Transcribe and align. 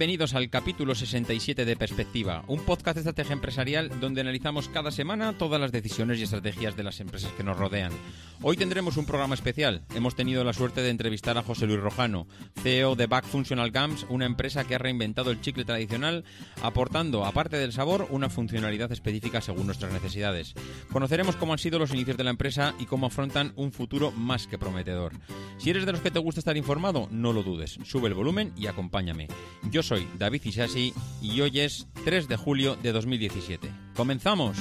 Bienvenidos 0.00 0.34
al 0.34 0.48
capítulo 0.48 0.94
67 0.94 1.66
de 1.66 1.76
Perspectiva, 1.76 2.42
un 2.46 2.60
podcast 2.60 2.94
de 2.94 3.00
estrategia 3.00 3.34
empresarial 3.34 4.00
donde 4.00 4.22
analizamos 4.22 4.70
cada 4.70 4.90
semana 4.90 5.36
todas 5.36 5.60
las 5.60 5.72
decisiones 5.72 6.18
y 6.18 6.22
estrategias 6.22 6.74
de 6.74 6.84
las 6.84 7.00
empresas 7.00 7.30
que 7.32 7.44
nos 7.44 7.58
rodean. 7.58 7.92
Hoy 8.40 8.56
tendremos 8.56 8.96
un 8.96 9.04
programa 9.04 9.34
especial. 9.34 9.82
Hemos 9.94 10.14
tenido 10.14 10.42
la 10.42 10.54
suerte 10.54 10.80
de 10.80 10.88
entrevistar 10.88 11.36
a 11.36 11.42
José 11.42 11.66
Luis 11.66 11.80
Rojano, 11.80 12.26
CEO 12.62 12.96
de 12.96 13.08
Back 13.08 13.26
Functional 13.26 13.72
Gums, 13.72 14.06
una 14.08 14.24
empresa 14.24 14.64
que 14.64 14.74
ha 14.74 14.78
reinventado 14.78 15.30
el 15.30 15.42
chicle 15.42 15.66
tradicional, 15.66 16.24
aportando, 16.62 17.26
aparte 17.26 17.58
del 17.58 17.74
sabor, 17.74 18.06
una 18.08 18.30
funcionalidad 18.30 18.90
específica 18.92 19.42
según 19.42 19.66
nuestras 19.66 19.92
necesidades. 19.92 20.54
Conoceremos 20.90 21.36
cómo 21.36 21.52
han 21.52 21.58
sido 21.58 21.78
los 21.78 21.92
inicios 21.92 22.16
de 22.16 22.24
la 22.24 22.30
empresa 22.30 22.74
y 22.78 22.86
cómo 22.86 23.08
afrontan 23.08 23.52
un 23.56 23.70
futuro 23.70 24.12
más 24.12 24.46
que 24.46 24.56
prometedor. 24.56 25.12
Si 25.58 25.68
eres 25.68 25.84
de 25.84 25.92
los 25.92 26.00
que 26.00 26.10
te 26.10 26.20
gusta 26.20 26.40
estar 26.40 26.56
informado, 26.56 27.06
no 27.10 27.34
lo 27.34 27.42
dudes. 27.42 27.78
Sube 27.84 28.08
el 28.08 28.14
volumen 28.14 28.54
y 28.56 28.66
acompáñame. 28.66 29.28
Yo 29.70 29.82
soy 29.90 30.08
David 30.18 30.42
Isasi 30.44 30.94
y 31.20 31.40
hoy 31.40 31.58
es 31.58 31.88
3 32.04 32.28
de 32.28 32.36
julio 32.36 32.76
de 32.76 32.92
2017. 32.92 33.72
¡Comenzamos! 33.96 34.56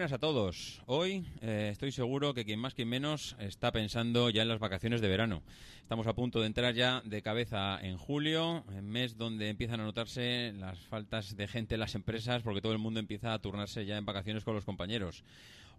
Buenas 0.00 0.12
a 0.14 0.18
todos. 0.18 0.80
Hoy 0.86 1.26
eh, 1.42 1.68
estoy 1.70 1.92
seguro 1.92 2.32
que 2.32 2.46
quien 2.46 2.58
más 2.58 2.72
quien 2.72 2.88
menos 2.88 3.36
está 3.38 3.70
pensando 3.70 4.30
ya 4.30 4.40
en 4.40 4.48
las 4.48 4.58
vacaciones 4.58 5.02
de 5.02 5.08
verano. 5.08 5.42
Estamos 5.82 6.06
a 6.06 6.14
punto 6.14 6.40
de 6.40 6.46
entrar 6.46 6.72
ya 6.72 7.02
de 7.04 7.20
cabeza 7.20 7.78
en 7.82 7.98
julio, 7.98 8.64
en 8.74 8.88
mes 8.88 9.18
donde 9.18 9.50
empiezan 9.50 9.78
a 9.80 9.84
notarse 9.84 10.54
las 10.56 10.78
faltas 10.78 11.36
de 11.36 11.46
gente 11.46 11.74
en 11.74 11.80
las 11.80 11.94
empresas 11.94 12.42
porque 12.42 12.62
todo 12.62 12.72
el 12.72 12.78
mundo 12.78 12.98
empieza 12.98 13.34
a 13.34 13.40
turnarse 13.40 13.84
ya 13.84 13.98
en 13.98 14.06
vacaciones 14.06 14.42
con 14.42 14.54
los 14.54 14.64
compañeros. 14.64 15.22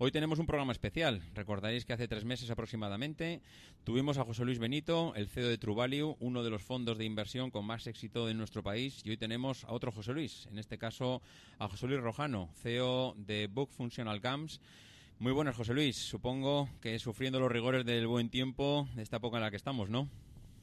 Hoy 0.03 0.11
tenemos 0.11 0.39
un 0.39 0.47
programa 0.47 0.71
especial. 0.71 1.21
Recordaréis 1.35 1.85
que 1.85 1.93
hace 1.93 2.07
tres 2.07 2.25
meses 2.25 2.49
aproximadamente 2.49 3.39
tuvimos 3.83 4.17
a 4.17 4.25
José 4.25 4.43
Luis 4.43 4.57
Benito, 4.57 5.13
el 5.13 5.27
CEO 5.27 5.47
de 5.47 5.59
True 5.59 5.75
Value, 5.75 6.17
uno 6.19 6.43
de 6.43 6.49
los 6.49 6.63
fondos 6.63 6.97
de 6.97 7.05
inversión 7.05 7.51
con 7.51 7.65
más 7.65 7.85
éxito 7.85 8.25
de 8.25 8.33
nuestro 8.33 8.63
país, 8.63 9.03
y 9.05 9.11
hoy 9.11 9.17
tenemos 9.17 9.63
a 9.65 9.73
otro 9.73 9.91
José 9.91 10.13
Luis, 10.13 10.47
en 10.51 10.57
este 10.57 10.79
caso 10.79 11.21
a 11.59 11.67
José 11.67 11.85
Luis 11.85 12.01
Rojano, 12.01 12.49
CEO 12.63 13.13
de 13.15 13.45
Book 13.45 13.69
Functional 13.69 14.19
Gams. 14.19 14.59
Muy 15.19 15.33
buenas, 15.33 15.55
José 15.55 15.75
Luis. 15.75 15.97
Supongo 15.97 16.67
que 16.81 16.97
sufriendo 16.97 17.39
los 17.39 17.51
rigores 17.51 17.85
del 17.85 18.07
buen 18.07 18.31
tiempo 18.31 18.89
de 18.95 19.03
esta 19.03 19.17
época 19.17 19.37
en 19.37 19.43
la 19.43 19.51
que 19.51 19.57
estamos, 19.57 19.91
¿no? 19.91 20.09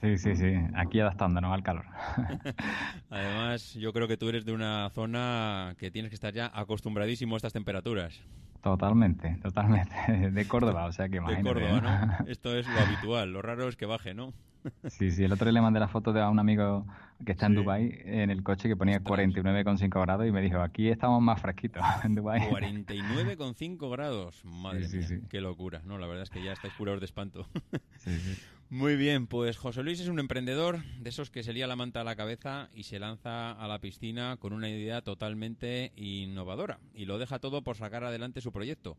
Sí, 0.00 0.16
sí, 0.16 0.36
sí. 0.36 0.54
Aquí 0.74 1.00
adaptándonos 1.00 1.52
al 1.52 1.62
calor. 1.62 1.84
Además, 3.10 3.74
yo 3.74 3.92
creo 3.92 4.06
que 4.06 4.16
tú 4.16 4.28
eres 4.28 4.44
de 4.44 4.52
una 4.52 4.90
zona 4.90 5.74
que 5.78 5.90
tienes 5.90 6.10
que 6.10 6.14
estar 6.14 6.32
ya 6.32 6.50
acostumbradísimo 6.54 7.34
a 7.34 7.38
estas 7.38 7.52
temperaturas. 7.52 8.20
Totalmente, 8.62 9.36
totalmente. 9.42 9.94
De 10.32 10.48
Córdoba, 10.48 10.86
o 10.86 10.92
sea 10.92 11.06
que 11.06 11.12
De 11.12 11.16
imagínate. 11.18 11.60
Córdoba, 11.60 11.80
¿no? 12.20 12.26
Esto 12.26 12.56
es 12.56 12.66
lo 12.68 12.78
habitual. 12.80 13.32
Lo 13.32 13.42
raro 13.42 13.68
es 13.68 13.76
que 13.76 13.86
baje, 13.86 14.14
¿no? 14.14 14.32
Sí, 14.88 15.10
sí. 15.10 15.24
El 15.24 15.32
otro 15.32 15.44
día 15.46 15.52
le 15.52 15.60
mandé 15.60 15.80
la 15.80 15.88
foto 15.88 16.12
de 16.12 16.20
a 16.20 16.28
un 16.28 16.38
amigo 16.38 16.86
que 17.24 17.32
está 17.32 17.46
en 17.46 17.52
Sí. 17.52 17.56
Dubái 17.56 18.00
en 18.04 18.30
el 18.30 18.42
coche 18.42 18.68
que 18.68 18.76
ponía 18.76 18.98
Ostras. 18.98 19.18
49,5 19.18 20.00
grados 20.02 20.26
y 20.26 20.32
me 20.32 20.40
dijo, 20.40 20.60
aquí 20.60 20.88
estamos 20.88 21.20
más 21.22 21.40
fresquitos 21.40 21.82
en 22.04 22.14
Dubái. 22.14 22.40
49,5 22.42 23.90
grados. 23.90 24.44
Madre 24.44 24.88
Sí, 24.88 24.98
mía, 24.98 25.06
sí. 25.08 25.20
qué 25.28 25.40
locura. 25.40 25.82
No, 25.84 25.98
la 25.98 26.06
verdad 26.06 26.22
es 26.24 26.30
que 26.30 26.42
ya 26.42 26.52
estáis 26.52 26.74
curados 26.74 27.00
de 27.00 27.06
espanto. 27.06 27.46
Muy 28.70 28.96
bien, 28.96 29.26
pues 29.26 29.56
José 29.56 29.82
Luis 29.82 29.98
es 29.98 30.08
un 30.08 30.18
emprendedor 30.18 30.84
de 31.00 31.08
esos 31.08 31.30
que 31.30 31.42
se 31.42 31.54
lía 31.54 31.66
la 31.66 31.74
manta 31.76 32.02
a 32.02 32.04
la 32.04 32.16
cabeza 32.16 32.68
y 32.74 32.82
se 32.82 32.98
lanza 32.98 33.52
a 33.52 33.66
la 33.66 33.78
piscina 33.78 34.36
con 34.38 34.52
una 34.52 34.68
idea 34.68 35.00
totalmente 35.00 35.92
innovadora 35.96 36.78
y 36.94 37.06
lo 37.06 37.18
deja 37.18 37.38
todo 37.38 37.62
por 37.62 37.76
sacar 37.78 38.04
adelante 38.04 38.42
su 38.42 38.52
proyecto. 38.52 38.98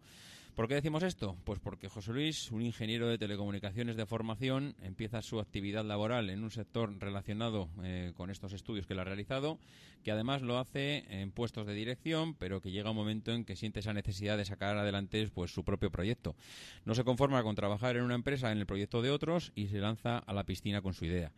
¿Por 0.55 0.67
qué 0.67 0.75
decimos 0.75 1.03
esto? 1.03 1.37
Pues 1.45 1.59
porque 1.59 1.87
José 1.87 2.11
Luis, 2.11 2.51
un 2.51 2.61
ingeniero 2.61 3.07
de 3.07 3.17
telecomunicaciones 3.17 3.95
de 3.95 4.05
formación, 4.05 4.75
empieza 4.81 5.21
su 5.21 5.39
actividad 5.39 5.85
laboral 5.85 6.29
en 6.29 6.43
un 6.43 6.51
sector 6.51 6.93
relacionado 6.99 7.69
eh, 7.81 8.11
con 8.15 8.29
estos 8.29 8.51
estudios 8.51 8.85
que 8.85 8.91
él 8.91 8.99
ha 8.99 9.05
realizado, 9.05 9.57
que 10.03 10.11
además 10.11 10.41
lo 10.41 10.59
hace 10.59 11.05
en 11.21 11.31
puestos 11.31 11.65
de 11.65 11.73
dirección, 11.73 12.33
pero 12.35 12.59
que 12.59 12.71
llega 12.71 12.89
un 12.89 12.97
momento 12.97 13.31
en 13.31 13.45
que 13.45 13.55
siente 13.55 13.79
esa 13.79 13.93
necesidad 13.93 14.35
de 14.37 14.43
sacar 14.43 14.75
adelante 14.77 15.29
pues, 15.33 15.51
su 15.51 15.63
propio 15.63 15.91
proyecto. 15.91 16.35
No 16.83 16.93
se 16.93 17.05
conforma 17.05 17.41
con 17.41 17.55
trabajar 17.55 17.95
en 17.95 18.03
una 18.03 18.15
empresa 18.15 18.51
en 18.51 18.57
el 18.57 18.65
proyecto 18.65 19.01
de 19.01 19.11
otros 19.11 19.53
y 19.55 19.67
se 19.67 19.77
lanza 19.79 20.17
a 20.17 20.33
la 20.33 20.43
piscina 20.43 20.81
con 20.81 20.93
su 20.93 21.05
idea. 21.05 21.31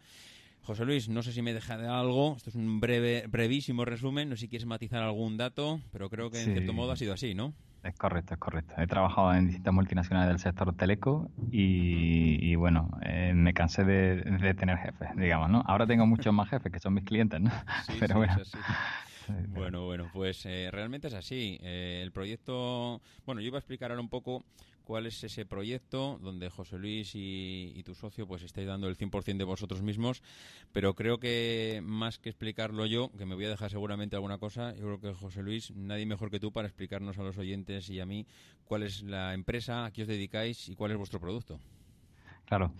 José 0.63 0.83
Luis, 0.83 1.09
no 1.09 1.22
sé 1.22 1.31
si 1.31 1.43
me 1.43 1.53
deja 1.53 1.78
de 1.78 1.88
algo, 1.88 2.35
esto 2.38 2.49
es 2.49 2.55
un 2.55 2.79
breve, 2.79 3.25
brevísimo 3.28 3.85
resumen, 3.85 4.29
no 4.29 4.35
sé 4.35 4.41
si 4.41 4.47
quieres 4.47 4.66
matizar 4.67 5.03
algún 5.03 5.38
dato, 5.38 5.79
pero 5.91 6.09
creo 6.09 6.31
que 6.31 6.39
en 6.39 6.45
Sí. 6.45 6.51
cierto 6.53 6.73
modo 6.73 6.91
ha 6.91 6.97
sido 6.97 7.13
así, 7.13 7.35
¿no? 7.35 7.53
Es 7.84 7.96
correcto, 7.96 8.36
es 8.36 8.40
correcto. 8.40 8.75
He 8.78 8.86
trabajado 8.86 9.34
en 9.34 9.47
distintas 9.47 9.74
multinacionales 9.74 10.30
del 10.30 10.38
sector 10.40 10.72
teleco 10.75 11.31
y, 11.52 12.38
y 12.52 12.56
bueno, 12.56 12.90
eh, 13.02 13.34
me 13.34 13.53
cansé 13.56 13.84
de, 13.84 14.18
de 14.22 14.53
tener 14.53 14.78
jefes, 14.78 15.09
digamos, 15.16 15.50
¿no? 15.50 15.64
Ahora 15.66 15.88
tengo 15.88 16.06
muchos 16.06 16.31
más 16.31 16.47
jefes 16.50 16.72
que 16.72 16.80
son 16.80 16.94
mis 16.94 17.03
clientes, 17.06 17.41
¿no? 17.41 17.50
Sí, 17.88 17.94
Pero 18.00 18.14
sí, 18.14 18.18
bueno. 18.18 18.34
es 18.34 18.40
así. 18.40 18.58
Bueno, 19.47 19.86
bueno, 19.86 20.09
pues 20.14 20.46
eh, 20.46 20.70
realmente 20.72 21.08
es 21.08 21.14
así. 21.14 21.58
Eh, 21.62 22.02
el 22.03 22.12
proyecto, 22.12 23.02
bueno, 23.25 23.41
yo 23.41 23.47
iba 23.47 23.58
a 23.58 23.62
explicar 23.62 23.90
ahora 23.90 24.02
un 24.02 24.09
poco 24.09 24.44
cuál 24.91 25.06
es 25.06 25.24
ese 25.24 25.46
proyecto 25.46 26.19
donde 26.22 26.50
José 26.50 26.78
Luis 26.78 27.12
y, 27.13 27.81
tu 27.85 27.96
socio 27.96 28.28
pues 28.28 28.44
estáis 28.44 28.68
dando 28.68 28.90
el 28.90 28.97
100% 28.97 29.38
de 29.38 29.46
vosotros 29.46 29.81
mismos, 29.81 30.22
pero 30.74 30.96
creo 30.96 31.18
que 31.18 31.79
más 31.81 32.19
que 32.19 32.28
explicarlo 32.28 32.85
yo, 32.85 33.09
que 33.18 33.25
me 33.25 33.35
voy 33.35 33.46
a 33.46 33.50
dejar 33.50 33.72
seguramente 33.72 34.18
alguna 34.18 34.38
cosa, 34.38 34.75
yo 34.75 34.81
creo 34.81 35.00
que 35.00 35.13
José 35.13 35.44
Luis, 35.44 35.72
nadie 35.74 36.06
mejor 36.06 36.29
que 36.29 36.41
tú 36.41 36.52
para 36.52 36.68
explicarnos 36.68 37.18
a 37.18 37.24
los 37.24 37.38
oyentes 37.38 37.90
y 37.90 38.02
a 38.02 38.06
mí 38.06 38.28
cuál 38.66 38.84
es 38.84 39.02
la 39.03 39.34
empresa 39.34 39.85
a 39.85 39.91
qué 39.91 40.02
os 40.02 40.09
dedicáis 40.09 40.68
y 40.68 40.75
cuál 40.75 40.91
es 40.91 40.97
vuestro 40.97 41.22
producto. 41.22 41.58
Claro. 42.44 42.73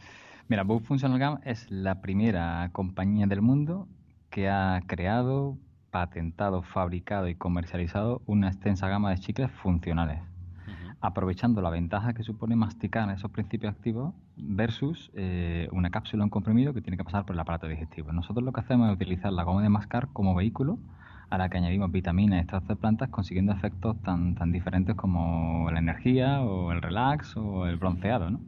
Mira, 0.50 0.64
Book 0.64 0.84
Functional 0.84 1.18
Gum 1.18 1.40
es 1.46 1.72
la 1.72 2.02
primera 2.02 2.72
compañía 2.74 3.26
del 3.26 3.42
mundo 3.42 3.88
que 4.30 4.50
ha 4.50 4.82
creado, 4.86 5.58
patentado, 5.92 6.62
fabricado 6.62 7.30
y 7.30 7.36
comercializado 7.36 8.22
una 8.26 8.50
extensa 8.50 8.90
gama 8.90 9.12
de 9.12 9.20
chicles 9.20 9.50
funcionales. 9.50 10.31
Aprovechando 11.02 11.62
la 11.62 11.72
ventaja 11.72 12.14
que 12.14 12.24
supone 12.24 12.56
masticar 12.56 13.10
esos 13.10 13.32
principios 13.32 13.74
activos 13.74 14.14
versus 14.38 15.12
eh, 15.16 15.68
una 15.72 15.90
cápsula 15.90 16.24
o 16.24 16.26
un 16.26 16.30
comprimido 16.30 16.74
que 16.74 16.82
tiene 16.82 16.96
que 16.96 17.04
pasar 17.04 17.26
por 17.26 17.36
el 17.36 17.40
aparato 17.40 17.68
digestivo. 17.68 18.12
Nosotros 18.14 18.46
lo 18.46 18.54
que 18.54 18.62
hacemos 18.62 18.88
es 18.88 18.96
utilizar 18.96 19.34
la 19.34 19.44
goma 19.44 19.64
de 19.64 19.70
mascar 19.70 20.10
como 20.14 20.36
vehículo 20.36 20.78
a 21.32 21.38
la 21.40 21.50
que 21.50 21.58
añadimos 21.58 21.92
vitaminas 21.92 22.38
y 22.38 22.40
extractos 22.42 22.70
de 22.70 22.76
plantas 22.76 23.10
consiguiendo 23.10 23.52
efectos 23.52 24.00
tan, 24.04 24.36
tan 24.36 24.52
diferentes 24.52 24.96
como 24.96 25.72
la 25.72 25.80
energía 25.80 26.42
o 26.42 26.72
el 26.72 26.82
relax 26.82 27.36
o 27.36 27.66
el 27.66 27.78
bronceado. 27.78 28.30
¿no? 28.30 28.40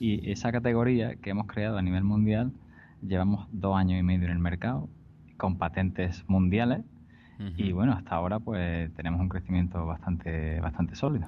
Y 0.00 0.28
esa 0.30 0.50
categoría 0.50 1.14
que 1.16 1.30
hemos 1.30 1.46
creado 1.46 1.78
a 1.78 1.82
nivel 1.82 2.02
mundial, 2.02 2.52
llevamos 3.00 3.46
dos 3.52 3.76
años 3.76 4.00
y 4.00 4.02
medio 4.02 4.26
en 4.26 4.32
el 4.32 4.38
mercado 4.40 4.88
con 5.36 5.56
patentes 5.56 6.24
mundiales 6.28 6.82
y 7.56 7.72
bueno, 7.72 7.92
hasta 7.92 8.14
ahora 8.14 8.38
pues 8.38 8.94
tenemos 8.94 9.20
un 9.20 9.28
crecimiento 9.28 9.84
bastante, 9.84 10.60
bastante 10.60 10.94
sólido. 10.94 11.26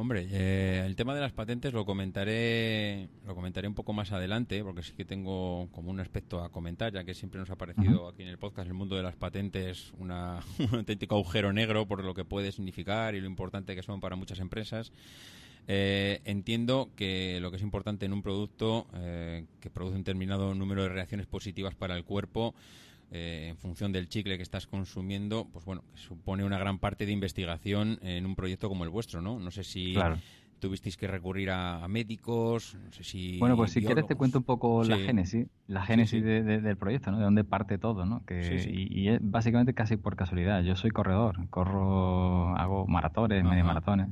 Hombre, 0.00 0.26
eh, 0.30 0.82
el 0.86 0.96
tema 0.96 1.14
de 1.14 1.20
las 1.20 1.32
patentes 1.32 1.74
lo 1.74 1.84
comentaré, 1.84 3.10
lo 3.26 3.34
comentaré 3.34 3.68
un 3.68 3.74
poco 3.74 3.92
más 3.92 4.12
adelante, 4.12 4.64
porque 4.64 4.82
sí 4.82 4.94
que 4.94 5.04
tengo 5.04 5.68
como 5.72 5.90
un 5.90 6.00
aspecto 6.00 6.42
a 6.42 6.48
comentar, 6.48 6.90
ya 6.90 7.04
que 7.04 7.12
siempre 7.12 7.38
nos 7.38 7.50
ha 7.50 7.56
parecido 7.56 8.08
aquí 8.08 8.22
en 8.22 8.28
el 8.28 8.38
podcast 8.38 8.66
el 8.66 8.72
mundo 8.72 8.96
de 8.96 9.02
las 9.02 9.14
patentes 9.16 9.92
una, 9.98 10.40
un 10.72 10.78
auténtico 10.78 11.16
agujero 11.16 11.52
negro 11.52 11.86
por 11.86 12.02
lo 12.02 12.14
que 12.14 12.24
puede 12.24 12.50
significar 12.50 13.14
y 13.14 13.20
lo 13.20 13.26
importante 13.26 13.76
que 13.76 13.82
son 13.82 14.00
para 14.00 14.16
muchas 14.16 14.40
empresas. 14.40 14.90
Eh, 15.68 16.22
entiendo 16.24 16.88
que 16.96 17.38
lo 17.42 17.50
que 17.50 17.58
es 17.58 17.62
importante 17.62 18.06
en 18.06 18.14
un 18.14 18.22
producto 18.22 18.86
eh, 18.94 19.44
que 19.60 19.68
produce 19.68 19.96
un 19.96 20.02
determinado 20.02 20.54
número 20.54 20.82
de 20.82 20.88
reacciones 20.88 21.26
positivas 21.26 21.74
para 21.74 21.94
el 21.94 22.04
cuerpo 22.04 22.54
eh, 23.10 23.48
en 23.50 23.56
función 23.56 23.92
del 23.92 24.08
chicle 24.08 24.36
que 24.36 24.42
estás 24.42 24.66
consumiendo, 24.66 25.48
pues 25.52 25.64
bueno, 25.64 25.82
supone 25.94 26.44
una 26.44 26.58
gran 26.58 26.78
parte 26.78 27.06
de 27.06 27.12
investigación 27.12 27.98
en 28.02 28.26
un 28.26 28.34
proyecto 28.36 28.68
como 28.68 28.84
el 28.84 28.90
vuestro, 28.90 29.20
¿no? 29.22 29.38
No 29.38 29.50
sé 29.50 29.64
si 29.64 29.94
Claro. 29.94 30.16
tuvisteis 30.60 30.96
que 30.96 31.06
recurrir 31.08 31.50
a, 31.50 31.82
a 31.82 31.88
médicos, 31.88 32.76
no 32.84 32.92
sé 32.92 33.02
si... 33.02 33.38
Bueno, 33.38 33.56
pues 33.56 33.72
si 33.72 33.80
quieres 33.82 34.06
te 34.06 34.14
cuento 34.14 34.38
un 34.38 34.44
poco 34.44 34.84
la 34.84 34.98
génesis, 34.98 35.46
la 35.66 35.84
génesis 35.86 36.20
sí. 36.20 36.20
de- 36.20 36.42
de- 36.42 36.60
del 36.60 36.76
proyecto, 36.76 37.10
¿no? 37.10 37.18
De 37.18 37.24
dónde 37.24 37.44
parte 37.44 37.78
todo, 37.78 38.04
¿no? 38.06 38.24
Que. 38.26 38.64
Y, 38.70 39.00
y 39.00 39.08
es 39.08 39.18
básicamente 39.22 39.72
casi 39.74 39.96
por 39.96 40.16
casualidad. 40.16 40.62
Yo 40.62 40.76
soy 40.76 40.90
corredor, 40.90 41.48
corro, 41.48 42.54
hago 42.56 42.86
maratones, 42.86 43.42
medio 43.44 43.64
maratones. 43.64 44.08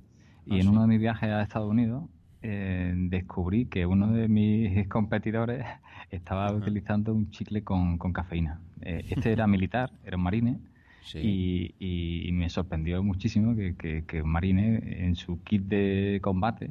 Y 0.46 0.54
Ah, 0.56 0.60
en 0.60 0.68
uno 0.68 0.80
de 0.82 0.88
mis 0.88 0.98
viajes 1.00 1.28
a 1.28 1.42
Estados 1.42 1.68
Unidos 1.70 2.04
eh, 2.40 2.94
descubrí 2.96 3.66
que 3.66 3.84
uno 3.84 4.10
de 4.12 4.28
mis 4.28 4.88
competidores 4.88 5.64
estaba 6.10 6.46
Ajá. 6.46 6.54
utilizando 6.54 7.12
un 7.12 7.30
chicle 7.30 7.62
con, 7.62 7.98
con 7.98 8.12
cafeína. 8.14 8.60
Eh, 8.82 9.06
este 9.10 9.32
era 9.32 9.46
militar, 9.46 9.92
era 10.04 10.16
un 10.16 10.22
marine. 10.22 10.58
Sí. 11.02 11.74
Y, 11.80 12.30
me 12.32 12.50
sorprendió 12.50 13.02
muchísimo 13.02 13.56
que, 13.56 13.74
que, 13.76 14.04
que 14.06 14.22
un 14.22 14.30
marine 14.30 15.06
en 15.06 15.16
su 15.16 15.42
kit 15.42 15.62
de 15.62 16.20
combate 16.22 16.70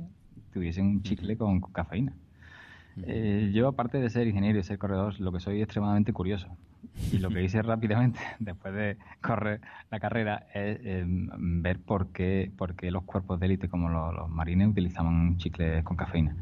tuviese 0.54 0.81
un 0.81 1.01
chicle 1.04 1.38
con, 1.38 1.59
con 1.59 1.71
cafeína. 1.71 2.13
Eh, 3.06 3.51
yo, 3.54 3.68
aparte 3.68 4.00
de 4.00 4.09
ser 4.09 4.27
ingeniero 4.27 4.59
y 4.59 4.63
ser 4.63 4.77
corredor, 4.77 5.19
lo 5.19 5.31
que 5.31 5.39
soy 5.39 5.62
extremadamente 5.62 6.13
curioso. 6.13 6.48
Y 7.12 7.19
lo 7.19 7.30
que 7.30 7.44
hice 7.44 7.62
rápidamente, 7.63 8.19
después 8.39 8.74
de 8.74 8.98
correr 9.21 9.62
la 9.92 10.00
carrera, 10.00 10.48
es 10.53 10.80
eh, 10.81 11.03
ver 11.07 11.80
por 11.80 12.12
qué, 12.12 12.51
por 12.57 12.75
qué 12.75 12.92
los 12.92 13.03
cuerpos 13.03 13.39
de 13.39 13.45
élite 13.45 13.69
como 13.69 13.89
los, 13.89 14.13
los 14.15 14.30
marines 14.30 14.69
utilizaban 14.69 15.38
chicles 15.38 15.83
con 15.83 15.98
cafeína. 15.98 16.36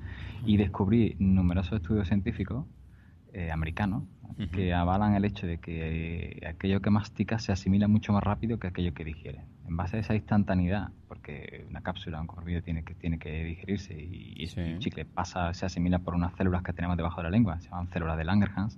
Y 0.46 0.58
descubrí 0.58 1.16
numerosos 1.20 1.82
estudios 1.82 2.08
científicos 2.08 2.66
eh, 3.34 3.52
americanos 3.52 4.04
Que 4.52 4.74
avalan 4.74 5.16
el 5.16 5.26
hecho 5.26 5.48
de 5.48 5.58
que 5.60 6.38
eh, 6.44 6.48
aquello 6.48 6.82
que 6.82 6.90
mastica 6.90 7.40
se 7.40 7.52
asimila 7.52 7.88
mucho 7.88 8.12
más 8.14 8.24
rápido 8.24 8.60
que 8.60 8.68
aquello 8.68 8.94
que 8.94 9.04
digiere. 9.06 9.42
En 9.68 9.78
base 9.78 9.98
a 9.98 10.00
esa 10.00 10.14
instantaneidad, 10.16 10.90
porque 11.08 11.66
una 11.70 11.82
cápsula, 11.82 12.22
un 12.22 12.28
comprimido 12.28 12.62
tiene 12.62 12.84
que, 12.84 12.94
tiene 12.96 13.18
que 13.20 13.44
digerirse 13.44 13.94
y, 14.00 14.46
Sí. 14.48 14.60
el 14.60 14.80
chicle 14.80 15.06
pasa, 15.06 15.54
se 15.54 15.66
asimila 15.66 16.00
por 16.00 16.14
unas 16.16 16.34
células 16.36 16.62
que 16.64 16.74
tenemos 16.74 16.98
debajo 16.98 17.18
de 17.18 17.24
la 17.24 17.30
lengua, 17.32 17.60
se 17.60 17.70
llaman 17.70 17.88
células 17.90 18.18
de 18.18 18.24
Langerhans, 18.26 18.78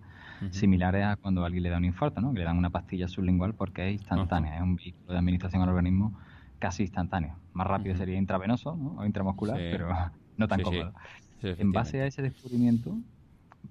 similares 0.52 1.04
a 1.06 1.16
cuando 1.16 1.44
alguien 1.44 1.64
le 1.64 1.70
da 1.70 1.78
un 1.78 1.86
infarto, 1.86 2.22
¿no? 2.22 2.32
que 2.32 2.40
le 2.40 2.46
dan 2.46 2.58
una 2.58 2.70
pastilla 2.70 3.08
sublingual 3.08 3.54
porque 3.56 3.88
es 3.90 3.94
instantánea, 3.94 4.56
es 4.58 4.62
un 4.62 4.76
vehículo 4.76 5.14
de 5.14 5.18
administración 5.20 5.62
al 5.64 5.70
organismo 5.70 6.14
casi 6.60 6.84
instantáneo. 6.84 7.36
Más 7.54 7.68
rápido 7.68 7.96
sería 7.96 8.18
intravenoso 8.18 8.76
¿no? 8.76 8.96
o 9.00 9.06
intramuscular, 9.06 9.58
Sí. 9.58 9.64
pero 9.72 9.90
no 10.38 10.48
tan 10.48 10.60
Sí, 10.60 10.64
cómodo. 10.64 10.94
En 11.42 11.72
base 11.72 12.02
a 12.02 12.06
ese 12.08 12.22
descubrimiento, 12.22 12.98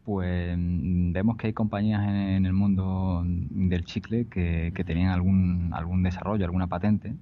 pues 0.04 0.56
mm, 0.58 1.12
vemos 1.12 1.37
que 1.37 1.48
hay 1.48 1.52
compañías 1.52 2.02
en, 2.06 2.14
en 2.14 2.46
el 2.46 2.52
mundo 2.52 3.22
del 3.26 3.84
chicle 3.84 4.26
que, 4.28 4.72
que 4.75 4.84
tenían 4.84 5.10
algún, 5.10 5.70
algún 5.72 6.02
desarrollo, 6.02 6.44
alguna 6.44 6.66
patente. 6.66 7.14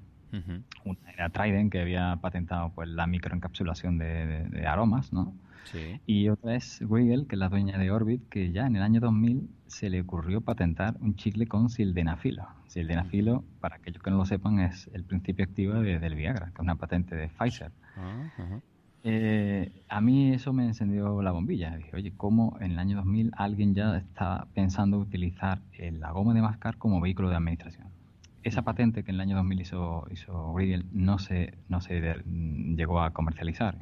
Una 0.85 1.11
era 1.13 1.29
Trident, 1.31 1.71
que 1.71 1.81
había 1.81 2.17
patentado 2.21 2.73
pues 2.75 2.89
la 2.89 3.07
microencapsulación 3.07 3.99
de, 3.99 4.27
de- 4.27 4.45
de 4.49 4.67
aromas, 4.67 5.13
¿no? 5.13 5.33
Sí. 5.65 6.01
Y 6.07 6.29
otra 6.29 6.57
es 6.57 6.83
Weigel, 6.87 7.27
que 7.27 7.37
es 7.37 7.39
la 7.39 7.49
dueña 7.49 7.79
de 7.79 7.91
Orbit, 7.91 8.29
que 8.29 8.51
ya 8.53 8.67
en 8.67 8.77
el 8.77 8.83
año 8.83 9.01
2000 9.01 9.49
se 9.67 9.89
le 9.91 10.01
ocurrió 10.03 10.41
patentar 10.43 10.97
un 11.01 11.15
chicle 11.17 11.47
con 11.47 11.71
sildenafilo. 11.71 12.47
Sildenafilo, 12.67 13.45
para 13.61 13.77
aquellos 13.77 14.03
que 14.03 14.11
no 14.11 14.19
lo 14.19 14.27
sepan, 14.27 14.59
es 14.59 14.91
el 14.93 15.05
principio 15.05 15.45
activo 15.45 15.75
de- 15.75 15.99
del 16.01 16.17
Viagra, 16.17 16.47
que 16.47 16.55
es 16.55 16.61
una 16.61 16.75
patente 16.75 17.15
de 17.17 17.29
Pfizer. 17.29 17.71
Ajá. 17.97 18.61
Eh, 19.07 19.71
a 19.91 20.01
mí 20.01 20.33
eso 20.33 20.55
me 20.55 20.65
encendió 20.65 21.21
la 21.21 21.31
bombilla. 21.31 21.77
Dije, 21.77 21.95
oye, 21.95 22.13
¿cómo 22.17 22.57
en 22.61 22.73
el 22.73 22.79
año 22.79 22.97
2000 22.97 23.31
alguien 23.37 23.75
ya 23.75 23.97
está 23.99 24.47
pensando 24.55 24.99
utilizar 24.99 25.61
eh, 25.75 25.93
la 25.93 26.11
goma 26.11 26.33
de 26.33 26.41
mascar 26.41 26.79
como 26.79 27.01
vehículo 27.03 27.29
de 27.29 27.37
administración? 27.37 27.89
Esa 28.43 28.63
patente 28.63 29.05
que 29.05 29.11
en 29.11 29.17
el 29.17 29.21
año 29.21 29.37
2000 29.37 29.61
hizo, 29.61 30.07
hizo 30.11 30.55
no 30.93 31.19
se, 31.19 31.55
no 31.69 31.81
se 31.83 32.01
de- 32.01 32.23
llegó 32.77 33.01
a 33.03 33.11
comercializar. 33.11 33.77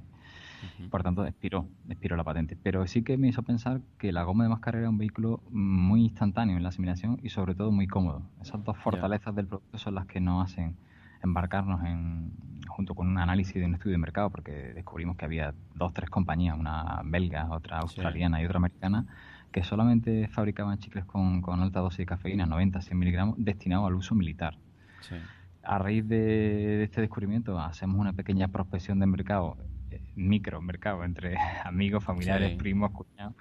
Por 0.91 1.03
tanto, 1.03 1.25
expiró, 1.25 1.69
expiró 1.89 2.17
la 2.17 2.25
patente. 2.25 2.57
Pero 2.61 2.87
sí 2.87 3.03
que 3.03 3.17
me 3.17 3.29
hizo 3.29 3.43
pensar 3.43 3.81
que 3.99 4.13
la 4.13 4.25
goma 4.25 4.45
de 4.45 4.51
mascar 4.51 4.77
era 4.77 4.91
un 4.91 4.99
vehículo 4.99 5.41
muy 5.51 6.03
instantáneo 6.03 6.57
en 6.57 6.63
la 6.63 6.69
asimilación 6.71 7.19
y 7.23 7.29
sobre 7.31 7.55
todo 7.55 7.71
muy 7.73 7.87
cómodo. 7.87 8.23
Esas 8.41 8.63
dos 8.65 8.77
fortalezas 8.77 9.35
del 9.35 9.47
producto 9.47 9.79
son 9.79 9.95
las 9.95 10.07
que 10.07 10.21
nos 10.21 10.45
hacen 10.51 10.77
embarcarnos 11.23 11.85
en, 11.85 12.33
junto 12.69 12.95
con 12.95 13.09
un 13.09 13.19
análisis 13.19 13.55
de 13.55 13.65
un 13.65 13.75
estudio 13.75 13.93
de 13.93 13.99
mercado, 13.99 14.31
porque 14.31 14.73
descubrimos 14.75 15.17
que 15.17 15.25
había 15.25 15.55
dos, 15.75 15.93
tres 15.95 16.11
compañías, 16.11 16.59
una 16.59 17.01
belga, 17.05 17.49
otra 17.51 17.79
australiana 17.79 18.41
y 18.41 18.45
otra 18.47 18.59
americana, 18.59 19.07
que 19.51 19.63
solamente 19.63 20.29
fabricaban 20.29 20.79
chicles 20.79 21.05
con, 21.05 21.43
con 21.43 21.61
alta 21.61 21.81
dosis 21.81 21.99
de 21.99 22.07
cafeína, 22.07 22.47
90, 22.47 22.81
100 22.81 22.99
miligramos, 22.99 23.35
destinados 23.39 23.87
al 23.87 23.95
uso 23.95 24.15
militar. 24.15 24.57
Sí. 25.01 25.17
A 25.63 25.79
raíz 25.79 26.09
de, 26.09 26.17
de 26.17 26.85
este 26.85 27.01
descubrimiento 27.03 27.59
hacemos 27.61 27.99
una 28.01 28.13
pequeña 28.15 28.49
prospección 28.49 28.99
de 28.99 29.07
mercado, 29.07 29.57
eh, 29.91 30.01
micro 30.17 30.61
mercado, 30.63 31.05
entre 31.05 31.37
amigos, 31.65 32.03
familiares, 32.03 32.53
Sí. 32.53 32.57
primos, 32.57 32.91
cuñados, 32.93 33.35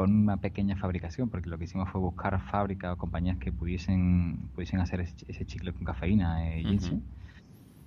con 0.00 0.16
una 0.16 0.38
pequeña 0.38 0.76
fabricación, 0.76 1.28
porque 1.28 1.50
lo 1.50 1.58
que 1.58 1.64
hicimos 1.64 1.90
fue 1.90 2.00
buscar 2.00 2.40
fábricas 2.50 2.94
o 2.94 2.96
compañías 2.96 3.36
que 3.36 3.52
pudiesen, 3.52 4.48
pudiesen 4.54 4.80
hacer 4.80 5.02
ese, 5.02 5.14
ese 5.28 5.44
chicle 5.44 5.74
con 5.74 5.84
cafeína 5.84 6.48
eh, 6.48 6.62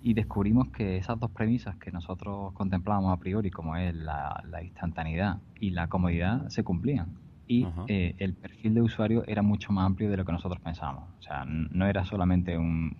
y 0.03 0.13
descubrimos 0.13 0.69
que 0.69 0.97
esas 0.97 1.19
dos 1.19 1.31
premisas 1.31 1.75
que 1.77 1.91
nosotros 1.91 2.53
contemplábamos 2.53 3.11
a 3.11 3.17
priori, 3.19 3.49
como 3.49 3.77
es 3.77 3.95
la, 3.95 4.43
la 4.47 4.61
instantaneidad 4.61 5.39
y 5.59 5.71
la 5.71 5.87
comodidad, 5.87 6.47
se 6.49 6.63
cumplían. 6.63 7.17
Y 7.47 7.65
eh, 7.87 8.13
el 8.19 8.35
perfil 8.35 8.75
de 8.75 8.81
usuario 8.81 9.23
era 9.25 9.41
mucho 9.41 9.73
más 9.73 9.87
amplio 9.87 10.11
de 10.11 10.17
lo 10.17 10.23
que 10.23 10.33
nosotros 10.33 10.61
pensábamos. 10.61 11.09
O 11.17 11.21
sea, 11.23 11.45
no 11.45 11.87
era 11.87 12.05
solamente 12.05 12.59
un, 12.59 12.95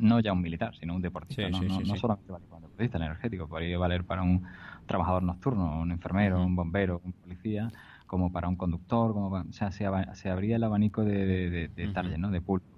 no 0.00 0.20
ya 0.20 0.32
un 0.32 0.42
militar, 0.42 0.76
sino 0.76 0.94
un 0.94 1.02
deportista. 1.02 1.46
Sí, 1.46 1.50
no 1.50 1.58
sí, 1.58 1.66
no, 1.66 1.74
sí, 1.74 1.88
no 1.88 1.94
sí. 1.94 2.00
solamente 2.00 2.30
vale 2.30 2.44
para 2.46 2.56
un 2.58 2.62
deportista, 2.62 2.98
energético, 2.98 3.48
podría 3.48 3.76
valer 3.78 4.04
para 4.04 4.22
un 4.22 4.46
trabajador 4.86 5.24
nocturno, 5.24 5.80
un 5.80 5.90
enfermero, 5.90 6.42
un 6.42 6.54
bombero, 6.54 7.00
un 7.04 7.12
policía, 7.12 7.68
como 8.12 8.30
para 8.30 8.48
un 8.48 8.56
conductor, 8.56 9.12
como 9.14 9.30
para- 9.30 9.48
o 9.48 9.52
sea, 9.52 9.72
se, 9.72 9.86
se 10.14 10.30
abría 10.30 10.56
el 10.56 10.64
abanico 10.64 11.04
de, 11.04 11.26
de, 11.26 11.68
de- 11.68 11.88
target, 11.88 12.18
¿no? 12.18 12.30
de 12.30 12.42
público. 12.42 12.68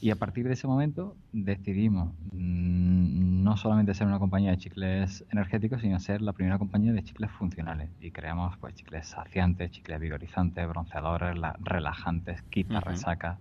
Y 0.00 0.10
a 0.10 0.16
partir 0.16 0.46
de 0.46 0.54
ese 0.54 0.66
momento 0.66 1.16
decidimos 1.32 2.14
mm, 2.32 3.42
no 3.44 3.56
solamente 3.56 3.94
ser 3.94 4.06
una 4.06 4.18
compañía 4.18 4.50
de 4.50 4.58
chicles 4.58 5.24
energéticos, 5.30 5.80
sino 5.80 5.98
ser 6.00 6.20
la 6.22 6.32
primera 6.32 6.58
compañía 6.58 6.92
de 6.92 7.02
chicles 7.02 7.30
funcionales. 7.32 7.90
Y 8.00 8.10
creamos 8.12 8.56
pues 8.58 8.74
chicles 8.74 9.06
saciantes, 9.08 9.70
chicles 9.70 10.00
vigorizantes, 10.00 10.68
bronceadores, 10.68 11.38
la- 11.38 11.56
relajantes, 11.60 12.42
quita 12.50 12.80
Ujú. 12.80 12.90
resaca. 12.90 13.40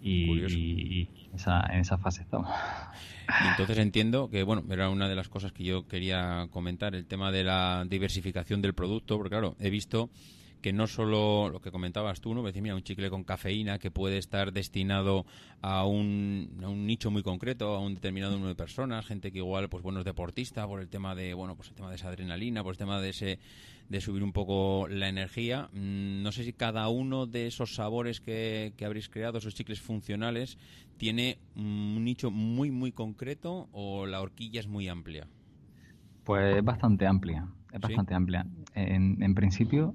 Y, 0.00 0.26
Curioso. 0.26 0.56
y- 0.56 1.00
y 1.00 1.26
en 1.30 1.34
esa, 1.36 1.60
en 1.72 1.80
esa 1.80 1.98
fase 1.98 2.22
estamos. 2.22 2.48
Entonces 3.50 3.78
entiendo 3.78 4.30
que, 4.30 4.42
bueno, 4.42 4.64
era 4.70 4.88
una 4.90 5.08
de 5.08 5.14
las 5.16 5.28
cosas 5.28 5.52
que 5.52 5.64
yo 5.64 5.86
quería 5.86 6.46
comentar, 6.50 6.94
el 6.94 7.06
tema 7.06 7.30
de 7.30 7.44
la 7.44 7.84
diversificación 7.88 8.62
del 8.62 8.74
producto, 8.74 9.16
porque 9.16 9.30
claro, 9.30 9.56
he 9.58 9.70
visto 9.70 10.10
que 10.60 10.72
no 10.72 10.86
solo 10.86 11.48
lo 11.50 11.60
que 11.60 11.70
comentabas 11.70 12.20
tú, 12.20 12.34
¿no? 12.34 12.42
Decir, 12.42 12.62
mira, 12.62 12.74
un 12.74 12.82
chicle 12.82 13.10
con 13.10 13.24
cafeína 13.24 13.78
que 13.78 13.90
puede 13.90 14.18
estar 14.18 14.52
destinado 14.52 15.24
a 15.62 15.86
un, 15.86 16.60
a 16.62 16.68
un 16.68 16.86
nicho 16.86 17.10
muy 17.10 17.22
concreto, 17.22 17.74
a 17.74 17.80
un 17.80 17.94
determinado 17.94 18.32
número 18.32 18.48
de 18.48 18.54
personas, 18.54 19.06
gente 19.06 19.30
que 19.32 19.38
igual, 19.38 19.68
pues 19.68 19.82
bueno, 19.82 20.00
es 20.00 20.04
deportista 20.04 20.66
por 20.66 20.80
el 20.80 20.88
tema 20.88 21.14
de, 21.14 21.34
bueno, 21.34 21.54
pues 21.56 21.68
el 21.68 21.74
tema 21.74 21.90
de 21.90 21.96
esa 21.96 22.08
adrenalina, 22.08 22.62
por 22.62 22.72
el 22.74 22.78
tema 22.78 23.00
de 23.00 23.10
ese, 23.10 23.38
de 23.88 24.00
subir 24.00 24.22
un 24.22 24.32
poco 24.32 24.86
la 24.88 25.08
energía. 25.08 25.68
Mm, 25.72 26.22
No 26.22 26.32
sé 26.32 26.44
si 26.44 26.52
cada 26.52 26.88
uno 26.88 27.26
de 27.26 27.46
esos 27.46 27.74
sabores 27.74 28.20
que, 28.20 28.72
que 28.76 28.84
habréis 28.84 29.08
creado, 29.08 29.38
esos 29.38 29.54
chicles 29.54 29.80
funcionales, 29.80 30.58
tiene 30.96 31.38
un 31.54 32.04
nicho 32.04 32.30
muy, 32.30 32.70
muy 32.70 32.92
concreto 32.92 33.68
o 33.72 34.06
la 34.06 34.20
horquilla 34.20 34.60
es 34.60 34.66
muy 34.66 34.88
amplia. 34.88 35.28
Pues 36.24 36.56
es 36.56 36.64
bastante 36.64 37.06
amplia, 37.06 37.48
es 37.72 37.80
¿Sí? 37.80 37.80
bastante 37.80 38.14
amplia. 38.14 38.46
En, 38.74 39.22
en 39.22 39.34
principio, 39.34 39.94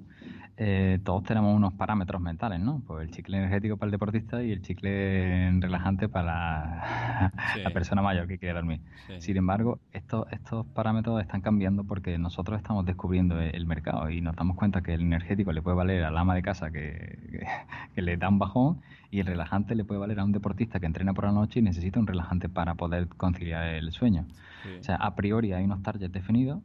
eh, 0.57 0.99
todos 1.03 1.23
tenemos 1.23 1.55
unos 1.55 1.73
parámetros 1.73 2.21
mentales, 2.21 2.59
¿no? 2.59 2.81
Pues 2.85 3.07
el 3.07 3.11
chicle 3.13 3.37
energético 3.37 3.77
para 3.77 3.87
el 3.87 3.91
deportista 3.91 4.43
y 4.43 4.51
el 4.51 4.61
chicle 4.61 5.51
relajante 5.59 6.07
para 6.09 6.25
la, 6.25 7.31
Sí. 7.53 7.61
la 7.61 7.71
persona 7.71 8.01
mayor 8.01 8.27
que 8.27 8.37
quiere 8.37 8.53
dormir. 8.53 8.79
Sí. 9.07 9.13
Sin 9.19 9.37
embargo, 9.37 9.79
estos, 9.93 10.25
estos 10.31 10.65
parámetros 10.67 11.19
están 11.21 11.41
cambiando 11.41 11.83
porque 11.83 12.17
nosotros 12.17 12.57
estamos 12.57 12.85
descubriendo 12.85 13.39
el, 13.41 13.55
el 13.55 13.65
mercado 13.65 14.09
y 14.09 14.21
nos 14.21 14.35
damos 14.35 14.55
cuenta 14.55 14.81
que 14.81 14.93
el 14.93 15.01
energético 15.01 15.51
le 15.51 15.61
puede 15.61 15.75
valer 15.77 16.03
al 16.03 16.17
ama 16.17 16.35
de 16.35 16.43
casa 16.43 16.69
que, 16.71 17.17
que, 17.31 17.45
que 17.95 18.01
le 18.01 18.17
da 18.17 18.29
un 18.29 18.37
bajón 18.39 18.79
y 19.09 19.19
el 19.19 19.25
relajante 19.27 19.75
le 19.75 19.83
puede 19.85 19.99
valer 19.99 20.19
a 20.19 20.23
un 20.23 20.31
deportista 20.31 20.79
que 20.79 20.85
entrena 20.85 21.13
por 21.13 21.25
la 21.25 21.31
noche 21.31 21.59
y 21.59 21.63
necesita 21.63 21.99
un 21.99 22.07
relajante 22.07 22.49
para 22.49 22.75
poder 22.75 23.07
conciliar 23.09 23.65
el 23.67 23.91
sueño. 23.91 24.25
Sí. 24.63 24.69
O 24.79 24.83
sea, 24.83 24.95
a 24.95 25.15
priori 25.15 25.53
hay 25.53 25.65
unos 25.65 25.81
targets 25.83 26.11
definidos, 26.13 26.61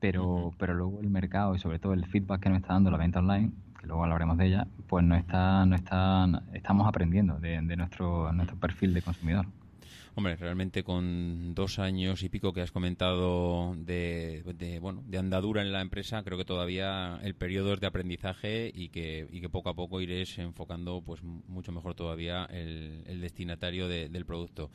pero, 0.00 0.52
pero 0.58 0.74
luego 0.74 1.00
el 1.00 1.10
mercado 1.10 1.54
y 1.54 1.58
sobre 1.58 1.78
todo 1.78 1.92
el 1.92 2.06
feedback 2.06 2.40
que 2.40 2.48
nos 2.48 2.58
está 2.58 2.72
dando 2.74 2.90
la 2.90 2.96
venta 2.96 3.20
online, 3.20 3.52
que 3.78 3.86
luego 3.86 4.02
hablaremos 4.02 4.36
de 4.38 4.46
ella, 4.46 4.66
pues 4.88 5.04
no 5.04 5.14
está, 5.14 5.64
no 5.66 5.76
está, 5.76 6.26
estamos 6.52 6.88
aprendiendo 6.88 7.38
de, 7.38 7.60
de 7.60 7.76
nuestro, 7.76 8.32
nuestro 8.32 8.56
perfil 8.58 8.94
de 8.94 9.02
consumidor. 9.02 9.46
Hombre, 10.16 10.34
realmente 10.36 10.82
con 10.82 11.54
dos 11.54 11.78
años 11.78 12.22
y 12.24 12.28
pico 12.28 12.52
que 12.52 12.60
has 12.60 12.72
comentado 12.72 13.74
de, 13.76 14.42
de, 14.58 14.78
bueno, 14.80 15.02
de 15.06 15.18
andadura 15.18 15.62
en 15.62 15.70
la 15.72 15.80
empresa, 15.80 16.22
creo 16.24 16.36
que 16.36 16.44
todavía 16.44 17.20
el 17.22 17.34
periodo 17.36 17.72
es 17.74 17.80
de 17.80 17.86
aprendizaje 17.86 18.70
y 18.74 18.88
que, 18.88 19.28
y 19.30 19.40
que 19.40 19.48
poco 19.48 19.70
a 19.70 19.74
poco 19.74 20.00
iréis 20.00 20.36
enfocando 20.38 21.00
pues 21.00 21.22
mucho 21.22 21.70
mejor 21.72 21.94
todavía 21.94 22.44
el, 22.46 23.20
destinatario 23.20 23.86
de- 23.88 24.08
del 24.08 24.26
producto. 24.26 24.70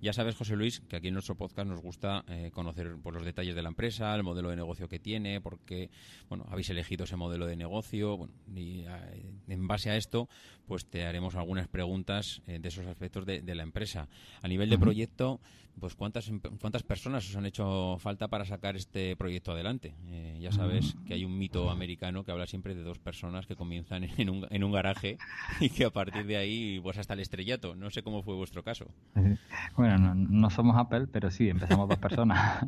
Ya 0.00 0.12
sabes, 0.12 0.36
José 0.36 0.56
Luis, 0.56 0.80
que 0.80 0.96
aquí 0.96 1.08
en 1.08 1.14
nuestro 1.14 1.36
podcast 1.36 1.66
nos 1.68 1.80
gusta 1.80 2.22
eh, 2.28 2.50
conocer 2.52 2.96
pues, 3.02 3.14
los 3.14 3.24
detalles 3.24 3.54
de 3.56 3.62
la 3.62 3.70
empresa, 3.70 4.14
el 4.14 4.22
modelo 4.22 4.50
de 4.50 4.56
negocio 4.56 4.88
que 4.88 4.98
tiene, 4.98 5.40
porque 5.40 5.90
bueno, 6.28 6.44
habéis 6.50 6.68
elegido 6.70 7.04
ese 7.04 7.16
modelo 7.16 7.46
de 7.46 7.56
negocio. 7.56 8.16
Bueno, 8.18 8.34
y 8.54 8.80
eh, 8.86 9.24
en 9.48 9.66
base 9.66 9.88
a 9.90 9.96
esto, 9.96 10.28
pues 10.66 10.84
te 10.86 11.06
haremos 11.06 11.34
algunas 11.34 11.66
preguntas 11.68 12.42
eh, 12.46 12.58
de 12.60 12.68
esos 12.68 12.86
aspectos 12.86 13.24
de, 13.24 13.40
de 13.40 13.54
la 13.54 13.62
empresa. 13.62 14.06
A 14.42 14.48
nivel 14.48 14.68
de 14.68 14.75
proyecto, 14.78 15.40
pues 15.78 15.94
¿cuántas, 15.94 16.28
em- 16.28 16.40
¿cuántas 16.60 16.82
personas 16.82 17.28
os 17.28 17.36
han 17.36 17.44
hecho 17.46 17.96
falta 17.98 18.28
para 18.28 18.44
sacar 18.44 18.76
este 18.76 19.14
proyecto 19.16 19.52
adelante? 19.52 19.94
Eh, 20.06 20.38
ya 20.40 20.50
sabes 20.52 20.96
que 21.06 21.14
hay 21.14 21.24
un 21.24 21.38
mito 21.38 21.70
americano 21.70 22.24
que 22.24 22.32
habla 22.32 22.46
siempre 22.46 22.74
de 22.74 22.82
dos 22.82 22.98
personas 22.98 23.46
que 23.46 23.56
comienzan 23.56 24.04
en 24.18 24.30
un, 24.30 24.46
en 24.50 24.64
un 24.64 24.72
garaje 24.72 25.18
y 25.60 25.68
que 25.68 25.84
a 25.84 25.90
partir 25.90 26.26
de 26.26 26.36
ahí, 26.38 26.80
pues 26.80 26.96
hasta 26.98 27.14
el 27.14 27.20
estrellato. 27.20 27.74
No 27.76 27.90
sé 27.90 28.02
cómo 28.02 28.22
fue 28.22 28.34
vuestro 28.34 28.62
caso. 28.62 28.86
Bueno, 29.76 29.98
no, 29.98 30.14
no 30.14 30.48
somos 30.50 30.76
Apple, 30.76 31.06
pero 31.08 31.30
sí, 31.30 31.48
empezamos 31.50 31.88
dos 31.88 31.98
personas. 31.98 32.64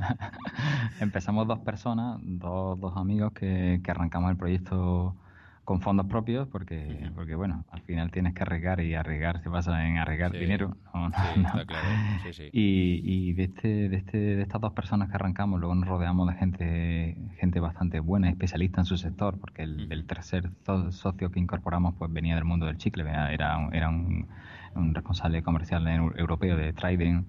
empezamos 1.01 1.47
dos 1.47 1.59
personas, 1.61 2.19
dos, 2.23 2.79
dos 2.79 2.97
amigos 2.97 3.33
que, 3.33 3.81
que 3.83 3.91
arrancamos 3.91 4.31
el 4.31 4.37
proyecto 4.37 5.15
con 5.69 5.83
fondos 5.83 6.07
propios 6.07 6.49
porque, 6.49 7.11
porque, 7.15 7.35
bueno, 7.35 7.63
al 7.71 7.83
final 7.83 8.11
tienes 8.11 8.33
que 8.33 8.43
arriesgar 8.43 8.81
y 8.81 8.95
arriesgar 8.95 9.43
se 9.43 9.51
basa 9.51 9.87
en 9.87 9.99
arriesgar 9.99 10.33
Sí. 10.33 10.39
dinero. 10.39 10.79
¿no? 10.95 11.11
Sí, 11.11 11.41
No. 11.43 11.49
está 11.49 11.67
claro. 11.67 11.87
Y, 12.53 13.03
y 13.05 13.33
de, 13.35 13.45
este, 13.45 13.89
de, 13.91 13.97
este, 13.99 14.17
de 14.17 14.41
estas 14.41 14.63
dos 14.63 14.73
personas 14.73 15.11
que 15.11 15.17
arrancamos, 15.17 15.61
luego 15.61 15.75
nos 15.75 15.87
rodeamos 15.87 16.27
de 16.27 16.35
gente, 16.37 17.19
gente 17.39 17.61
bastante 17.61 18.01
buena, 18.01 18.31
especialista 18.31 18.81
en 18.81 18.87
su 18.87 18.97
sector, 18.97 19.39
porque 19.39 19.63
el, 19.65 20.07
tercer 20.07 20.49
so- 20.65 20.91
socio 20.91 21.31
que 21.31 21.39
incorporamos 21.39 21.97
pues 21.99 22.11
venía 22.11 22.35
del 22.37 22.45
mundo 22.47 22.65
del 22.65 22.79
chicle, 22.79 23.03
era, 23.03 23.31
era 23.31 23.59
un, 23.59 23.75
era 23.75 23.91
un, 23.91 24.27
un 24.75 24.95
responsable 24.95 25.43
comercial 25.43 25.85
eu- 25.87 26.15
europeo 26.19 26.57
de 26.57 26.73
Trident 26.73 27.27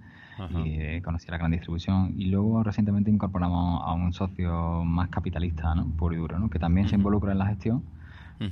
y 0.63 0.79
eh, 0.79 1.01
conocía 1.03 1.31
la 1.31 1.39
gran 1.39 1.51
distribución. 1.51 2.13
Y 2.17 2.27
luego 2.27 2.63
recientemente 2.63 3.12
incorporamos 3.12 3.81
a 3.86 3.91
un 3.91 4.13
socio 4.13 4.86
más 4.86 5.10
capitalista, 5.10 5.75
¿no? 5.75 5.88
puro 5.98 6.15
y 6.15 6.17
duro, 6.19 6.39
¿no? 6.39 6.50
que 6.50 6.58
también 6.60 6.88
se 6.88 6.96
involucra 6.96 7.34
en 7.34 7.38
la 7.39 7.48
gestión, 7.48 7.84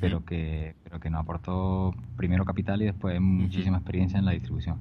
Pero 0.01 0.25
que, 0.25 0.75
pero 0.84 1.00
que 1.00 1.10
nos 1.10 1.22
aportó 1.22 1.94
primero 2.17 2.44
capital 2.44 2.82
y 2.82 2.86
después 2.86 3.20
muchísima 3.22 3.77
experiencia 3.77 4.20
en 4.20 4.25
la 4.25 4.32
distribución. 4.32 4.79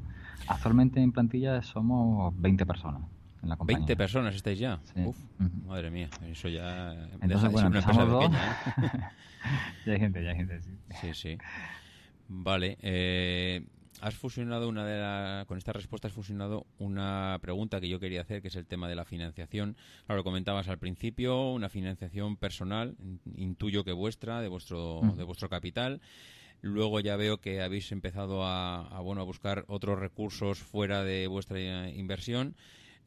Actualmente 0.49 1.01
en 1.01 1.13
plantilla 1.13 1.63
somos 1.63 2.35
20 2.41 2.67
personas 2.67 3.03
en 3.43 3.49
la 3.49 3.57
compañía. 3.57 3.79
20 3.79 3.97
personas 3.97 4.35
estáis 4.35 4.59
ya. 4.59 4.81
Sí. 4.95 5.01
Uf, 5.05 5.17
Ujú. 5.39 5.69
madre 5.69 5.91
mía, 5.91 6.09
eso 6.27 6.49
ya 6.49 6.91
deja 6.93 7.19
Entonces, 7.21 7.43
de 7.43 7.53
bueno, 7.53 7.81
ser 7.81 7.91
una 7.91 8.05
empresa 8.05 8.05
dos. 8.05 8.25
pequeña. 8.29 8.49
¿eh? 8.49 9.01
ya 9.87 9.93
hay 9.93 10.01
gente, 10.01 10.25
ya 10.25 10.31
hay 10.31 10.37
gente, 10.37 10.61
sí. 10.63 10.71
Sí, 11.01 11.15
sí. 11.15 11.39
Vale. 12.29 12.77
eh, 12.83 13.65
has 14.01 14.15
fusionado 14.15 14.69
una 14.69 14.85
de 14.85 14.99
la, 15.01 15.45
con 15.47 15.59
esta 15.59 15.73
respuesta 15.73 16.09
has 16.09 16.15
fusionado 16.15 16.67
una 16.79 17.39
pregunta 17.41 17.81
que 17.81 17.89
yo 17.89 17.99
quería 18.01 18.21
hacer, 18.21 18.43
que 18.43 18.49
es 18.49 18.57
el 18.57 18.67
tema 18.67 18.89
de 18.89 18.95
la 18.97 19.05
financiación. 19.05 19.77
Claro, 20.07 20.19
lo 20.21 20.25
comentabas 20.25 20.69
al 20.69 20.79
principio, 20.79 21.51
una 21.53 21.69
financiación 21.69 22.37
personal, 22.37 22.95
in- 23.01 23.21
intuyo 23.37 23.85
que 23.85 23.93
vuestra, 23.93 24.41
de 24.41 24.49
vuestro, 24.49 25.01
de 25.17 25.25
vuestro 25.25 25.49
capital. 25.49 26.01
Luego 26.63 27.01
ya 27.01 27.17
veo 27.17 27.39
que 27.39 27.61
habéis 27.63 27.93
empezado 27.93 28.45
a, 28.45 28.87
a, 28.89 29.01
bueno 29.01 29.21
a 29.21 29.25
buscar 29.25 29.65
otros 29.69 29.99
recursos 29.99 30.59
fuera 30.59 31.05
de 31.05 31.27
vuestra 31.27 31.59
eh, 31.59 31.95
inversión. 31.97 32.55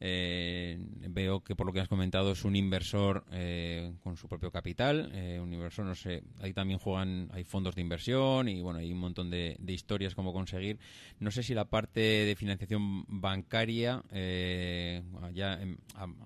Eh, 0.02 0.78
veo 1.10 1.44
que 1.44 1.54
por 1.54 1.66
lo 1.66 1.74
que 1.74 1.80
has 1.80 1.88
comentado 1.88 2.32
es 2.32 2.46
un 2.46 2.56
inversor 2.56 3.24
eh, 3.32 3.92
con 4.02 4.16
su 4.16 4.28
propio 4.28 4.50
capital, 4.50 5.10
eh, 5.12 5.38
un 5.38 5.52
inversor, 5.52 5.84
no 5.84 5.94
sé, 5.94 6.22
ahí 6.40 6.54
también 6.54 6.78
juegan, 6.78 7.28
hay 7.32 7.44
fondos 7.44 7.74
de 7.74 7.82
inversión 7.82 8.48
y 8.48 8.62
bueno, 8.62 8.78
hay 8.78 8.90
un 8.92 8.98
montón 8.98 9.28
de, 9.30 9.58
historias 9.68 10.14
como 10.14 10.32
conseguir. 10.32 10.78
No 11.18 11.30
sé 11.30 11.42
si 11.42 11.52
la 11.52 11.66
parte 11.66 12.00
de 12.00 12.34
financiación 12.34 13.04
bancaria, 13.08 14.02
eh, 14.10 15.02
ya, 15.34 15.60
em, 15.60 15.76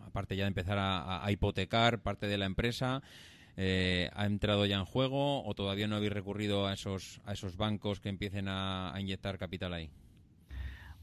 aparte 0.06 0.36
ya 0.36 0.44
de 0.44 0.48
empezar 0.48 0.78
a, 0.78 1.24
hipotecar 1.30 2.00
parte 2.00 2.28
de 2.28 2.38
la 2.38 2.46
empresa, 2.46 3.02
eh, 3.56 4.08
ha 4.14 4.26
entrado 4.26 4.66
ya 4.66 4.76
en 4.76 4.84
juego 4.84 5.44
o 5.44 5.54
todavía 5.54 5.88
no 5.88 5.96
habéis 5.96 6.12
recurrido 6.12 6.66
a 6.66 6.74
esos, 6.74 7.20
a 7.24 7.32
esos 7.32 7.56
bancos 7.56 8.00
que 8.00 8.08
empiecen 8.08 8.46
a 8.48 8.94
inyectar 8.98 9.36
capital 9.36 9.74
ahí. 9.74 9.90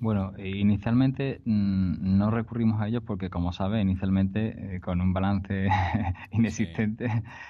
Bueno, 0.01 0.33
eh, 0.37 0.49
inicialmente 0.49 1.41
mm, 1.45 2.17
no 2.17 2.31
recurrimos 2.31 2.81
a 2.81 2.87
ellos 2.87 3.03
porque, 3.05 3.29
como 3.29 3.53
sabes, 3.53 3.81
inicialmente 3.83 4.75
eh, 4.75 4.79
con 4.81 4.99
un 4.99 5.13
balance 5.13 5.69
inexistente 6.31 7.07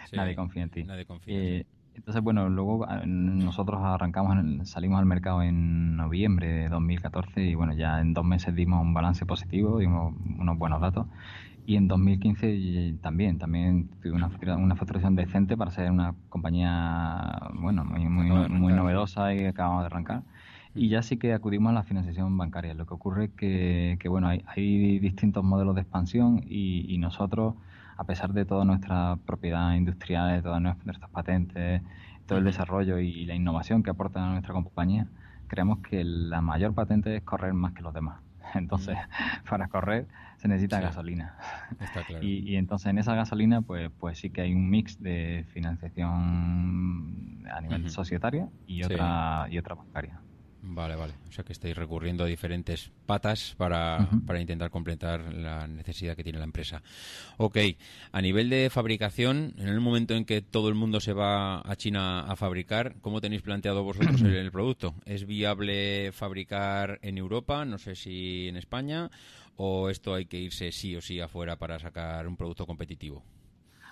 Sí, 0.09 0.17
nadie 0.17 0.35
confía 0.35 0.63
en 0.63 0.69
ti. 0.69 0.83
Nadie 0.83 1.05
confía. 1.05 1.33
Eh, 1.33 1.65
entonces, 1.93 2.21
bueno, 2.21 2.49
luego 2.49 2.85
ah, 2.89 3.03
nosotros 3.05 3.81
arrancamos, 3.83 4.37
el- 4.37 4.65
salimos 4.65 4.99
al 4.99 5.05
mercado 5.05 5.41
en 5.43 5.95
noviembre 5.95 6.47
de 6.47 6.69
2014 6.69 7.41
y 7.41 7.55
bueno, 7.55 7.73
ya 7.73 7.99
en 8.01 8.13
dos 8.13 8.25
meses 8.25 8.53
dimos 8.53 8.81
un 8.81 8.93
balance 8.93 9.25
positivo, 9.25 9.79
dimos 9.79 10.13
unos 10.37 10.57
buenos 10.57 10.81
datos. 10.81 11.07
Y 11.65 11.75
en 11.77 11.87
2015 11.87 12.49
y- 12.53 12.97
también, 12.97 13.37
también 13.37 13.89
tuve 14.01 14.13
una, 14.13 14.29
una 14.57 14.75
facturación 14.75 15.15
decente 15.15 15.55
para 15.55 15.71
ser 15.71 15.91
una 15.91 16.15
compañía, 16.29 17.49
bueno, 17.53 17.85
muy, 17.85 18.05
muy, 18.09 18.31
muy 18.49 18.73
novedosa 18.73 19.33
y 19.33 19.45
acabamos 19.45 19.83
de 19.83 19.85
arrancar. 19.87 20.23
Y 20.73 20.89
ya 20.89 21.01
sí 21.01 21.17
que 21.17 21.33
acudimos 21.33 21.71
a 21.71 21.73
la 21.73 21.83
financiación 21.83 22.37
bancaria. 22.37 22.73
Lo 22.73 22.85
que 22.85 22.93
ocurre 22.93 23.25
es 23.25 23.31
que, 23.31 23.97
que, 23.99 24.07
bueno, 24.09 24.27
hay, 24.27 24.43
hay 24.47 24.99
distintos 24.99 25.43
modelos 25.43 25.75
de 25.75 25.81
expansión 25.81 26.41
y, 26.45 26.85
y 26.93 26.97
nosotros, 26.97 27.55
a 27.97 28.05
pesar 28.05 28.33
de 28.33 28.45
toda 28.45 28.63
nuestra 28.65 29.17
propiedad 29.25 29.73
industrial, 29.75 30.35
de 30.37 30.41
todas 30.41 30.61
nuestras 30.61 31.09
patentes, 31.11 31.81
todo 32.25 32.39
el 32.39 32.45
desarrollo 32.45 32.99
y 32.99 33.25
la 33.25 33.35
innovación 33.35 33.83
que 33.83 33.89
aporta 33.89 34.23
a 34.25 34.31
nuestra 34.31 34.53
compañía, 34.53 35.07
creemos 35.47 35.79
que 35.79 36.03
la 36.05 36.41
mayor 36.41 36.73
patente 36.73 37.15
es 37.17 37.23
correr 37.23 37.53
más 37.53 37.73
que 37.73 37.81
los 37.81 37.93
demás. 37.93 38.21
Entonces, 38.53 38.97
para 39.49 39.67
correr 39.67 40.07
se 40.37 40.47
necesita 40.47 40.77
Sí. 40.77 40.83
gasolina. 40.83 41.35
Está 41.79 42.03
claro. 42.03 42.23
Y, 42.25 42.49
y 42.49 42.55
entonces 42.55 42.87
en 42.87 42.97
esa 42.97 43.13
gasolina, 43.15 43.61
pues, 43.61 43.91
pues 43.99 44.17
sí 44.19 44.29
que 44.29 44.41
hay 44.41 44.53
un 44.53 44.69
mix 44.69 44.97
de 45.01 45.45
financiación 45.53 47.43
a 47.51 47.61
nivel 47.61 47.81
Ujú. 47.81 47.89
societaria 47.89 48.49
y 48.65 48.83
Sí. 48.83 48.93
otra 48.93 49.47
y 49.49 49.57
otra 49.57 49.75
bancaria. 49.75 50.21
Vale, 50.63 50.95
vale. 50.95 51.13
O 51.27 51.31
sea 51.31 51.43
que 51.43 51.53
estáis 51.53 51.75
recurriendo 51.75 52.23
a 52.23 52.27
diferentes 52.27 52.91
patas 53.07 53.55
para, 53.57 54.07
para 54.27 54.39
intentar 54.39 54.69
completar 54.69 55.33
la 55.33 55.67
necesidad 55.67 56.15
que 56.15 56.23
tiene 56.23 56.37
la 56.37 56.45
empresa. 56.45 56.83
Ok, 57.37 57.57
a 58.11 58.21
nivel 58.21 58.49
de 58.49 58.69
fabricación, 58.69 59.55
en 59.57 59.67
el 59.67 59.79
momento 59.79 60.13
en 60.13 60.23
que 60.23 60.41
todo 60.41 60.69
el 60.69 60.75
mundo 60.75 60.99
se 60.99 61.13
va 61.13 61.59
a 61.59 61.75
China 61.77 62.21
a 62.21 62.35
fabricar, 62.35 62.95
¿cómo 63.01 63.21
tenéis 63.21 63.41
planteado 63.41 63.83
vosotros 63.83 64.21
el, 64.21 64.35
el 64.35 64.51
producto? 64.51 64.93
¿Es 65.05 65.25
viable 65.25 66.11
fabricar 66.11 66.99
en 67.01 67.17
Europa, 67.17 67.65
no 67.65 67.79
sé 67.79 67.95
si 67.95 68.47
en 68.47 68.55
España, 68.55 69.09
o 69.55 69.89
esto 69.89 70.13
hay 70.13 70.25
que 70.25 70.37
irse 70.37 70.71
sí 70.71 70.95
o 70.95 71.01
sí 71.01 71.19
afuera 71.19 71.55
para 71.57 71.79
sacar 71.79 72.27
un 72.27 72.37
producto 72.37 72.67
competitivo? 72.67 73.23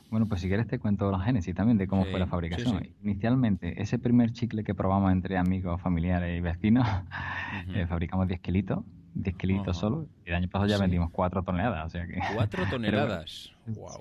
Bueno, 0.09 0.27
pues 0.27 0.41
si 0.41 0.47
quieres 0.47 0.67
te 0.67 0.79
cuento 0.79 1.11
la 1.11 1.19
génesis 1.19 1.53
también 1.53 1.77
de 1.77 1.87
cómo 1.87 2.03
Sí, 2.05 2.09
fue 2.11 2.19
la 2.19 2.27
fabricación. 2.27 2.79
sí. 2.83 2.95
Inicialmente, 3.03 3.79
ese 3.81 3.99
primer 3.99 4.31
chicle 4.31 4.63
que 4.63 4.73
probamos 4.73 5.11
entre 5.11 5.37
amigos, 5.37 5.79
familiares 5.81 6.37
y 6.37 6.41
vecinos, 6.41 6.87
eh, 7.75 7.85
fabricamos 7.87 8.27
10 8.27 8.39
kilitos, 8.39 8.83
10 9.13 9.35
kilitos 9.35 9.67
Ajá. 9.69 9.79
solo, 9.79 10.07
y 10.25 10.29
el 10.29 10.35
año 10.35 10.47
pasado 10.47 10.67
ya 10.67 10.77
vendimos 10.79 11.11
4 11.11 11.43
toneladas, 11.43 11.85
o 11.85 11.89
sea 11.89 12.07
que... 12.07 12.19
Cuatro 12.33 12.63
Pero 12.69 12.79
bueno, 12.81 12.87
toneladas. 12.91 13.51
Wow. 13.67 13.99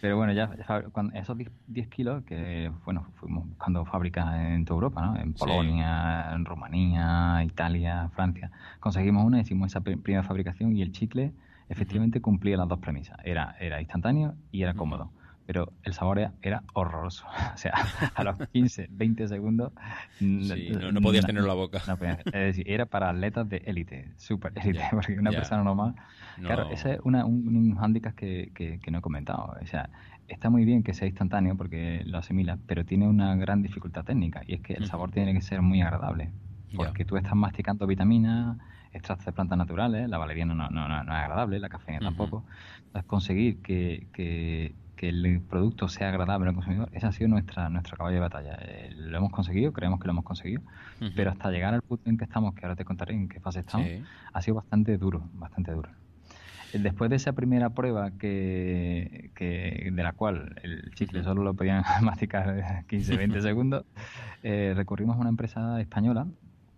Pero 0.00 0.16
bueno, 0.16 0.32
ya 0.32 0.50
cuando 0.92 1.14
esos 1.14 1.36
10, 1.36 1.50
10 1.66 1.88
kilos, 1.88 2.24
que 2.24 2.70
bueno, 2.86 3.06
fuimos 3.16 3.46
buscando 3.48 3.84
fábricas 3.84 4.34
en 4.40 4.64
toda 4.64 4.76
Europa, 4.76 5.04
¿no? 5.04 5.16
En. 5.18 5.34
Polonia, 5.34 6.32
en 6.32 6.44
Rumanía, 6.46 7.42
Italia, 7.44 8.08
Francia. 8.14 8.50
Conseguimos 8.80 9.24
una, 9.24 9.40
hicimos 9.40 9.68
esa 9.72 9.80
pri- 9.82 9.96
primera 9.96 10.22
fabricación 10.22 10.74
y 10.76 10.82
el 10.82 10.92
chicle 10.92 11.32
efectivamente 11.68 12.20
cumplía 12.20 12.56
las 12.56 12.68
dos 12.68 12.78
premisas. 12.78 13.18
Era, 13.24 13.54
era 13.58 13.80
instantáneo 13.80 14.34
y 14.50 14.62
era 14.62 14.74
cómodo. 14.74 15.10
Pero 15.46 15.72
el 15.84 15.94
sabor 15.94 16.18
era, 16.18 16.32
era 16.42 16.62
horroroso. 16.74 17.26
O 17.54 17.58
sea, 17.58 17.72
a 18.14 18.24
los 18.24 18.36
15, 18.52 18.88
20 18.90 19.28
segundos... 19.28 19.72
Sí, 20.18 20.72
no, 20.78 20.92
no 20.92 21.00
podías 21.00 21.24
tenerlo 21.24 21.50
en 21.50 21.56
la 21.56 21.62
boca. 21.62 21.80
no 21.86 21.94
es 22.26 22.32
decir, 22.32 22.70
era 22.70 22.86
para 22.86 23.10
atletas 23.10 23.48
de 23.48 23.58
élite, 23.64 24.12
súper 24.16 24.52
élite, 24.56 24.84
porque 24.90 25.18
una 25.18 25.30
persona 25.30 25.62
normal 25.62 25.94
No. 26.38 26.48
Claro, 26.48 26.70
ese 26.70 26.94
es 26.94 27.00
una, 27.04 27.24
un, 27.24 27.48
un 27.48 27.76
hándicap 27.76 28.14
que, 28.14 28.50
que, 28.54 28.78
que 28.80 28.90
no 28.90 28.98
he 28.98 29.00
comentado. 29.00 29.56
O 29.62 29.66
sea, 29.66 29.88
está 30.28 30.50
muy 30.50 30.64
bien 30.64 30.82
que 30.82 30.94
sea 30.94 31.06
instantáneo 31.06 31.56
porque 31.56 32.02
lo 32.04 32.18
asimila, 32.18 32.58
pero 32.66 32.84
tiene 32.84 33.08
una 33.08 33.34
gran 33.36 33.62
dificultad 33.62 34.04
técnica 34.04 34.42
y 34.46 34.54
es 34.54 34.60
que 34.60 34.74
el 34.74 34.86
sabor 34.86 35.10
tiene 35.10 35.32
que 35.32 35.40
ser 35.40 35.62
muy 35.62 35.80
agradable. 35.80 36.30
Porque 36.74 37.04
tú 37.06 37.16
estás 37.16 37.34
masticando 37.34 37.86
vitaminas, 37.86 38.58
extractos 38.92 39.26
de 39.26 39.32
plantas 39.32 39.56
naturales, 39.56 40.08
la 40.08 40.18
valeriana 40.18 40.54
no, 40.54 40.68
no, 40.68 40.88
no, 40.88 41.04
no 41.04 41.12
es 41.12 41.18
agradable, 41.18 41.58
la 41.58 41.68
cafeína 41.68 42.00
tampoco. 42.00 42.44
Entonces, 42.78 43.04
conseguir 43.04 43.62
que, 43.62 44.08
que, 44.12 44.74
que 44.96 45.08
el 45.10 45.40
producto 45.42 45.88
sea 45.88 46.08
agradable 46.08 46.48
al 46.48 46.54
consumidor, 46.54 46.88
ese 46.92 47.06
ha 47.06 47.12
sido 47.12 47.28
nuestra 47.28 47.68
nuestro 47.68 47.96
caballo 47.96 48.14
de 48.14 48.20
batalla. 48.20 48.56
Eh, 48.62 48.92
lo 48.96 49.18
hemos 49.18 49.30
conseguido, 49.30 49.72
creemos 49.72 50.00
que 50.00 50.06
lo 50.06 50.12
hemos 50.12 50.24
conseguido, 50.24 50.62
pero 51.14 51.30
hasta 51.30 51.50
llegar 51.50 51.74
al 51.74 51.82
punto 51.82 52.08
en 52.10 52.16
que 52.16 52.24
estamos, 52.24 52.54
que 52.54 52.64
ahora 52.64 52.76
te 52.76 52.84
contaré 52.84 53.14
en 53.14 53.28
qué 53.28 53.38
fase 53.40 53.60
estamos, 53.60 53.86
Sí. 53.86 54.02
ha 54.32 54.42
sido 54.42 54.54
bastante 54.56 54.96
duro, 54.98 55.28
bastante 55.34 55.72
duro. 55.72 55.90
Eh, 56.72 56.78
Después 56.78 57.10
de 57.10 57.16
esa 57.16 57.32
primera 57.32 57.70
prueba 57.70 58.10
que, 58.12 59.30
que- 59.34 59.90
de 59.92 60.02
la 60.02 60.12
cual 60.14 60.56
el 60.62 60.90
chicle 60.94 61.22
solo 61.22 61.42
lo 61.44 61.54
podían 61.54 61.82
masticar 62.02 62.84
15, 62.88 63.16
20 63.16 63.40
segundos, 63.42 63.84
eh, 64.42 64.72
recurrimos 64.74 65.16
a 65.16 65.20
una 65.20 65.28
empresa 65.30 65.80
española 65.80 66.26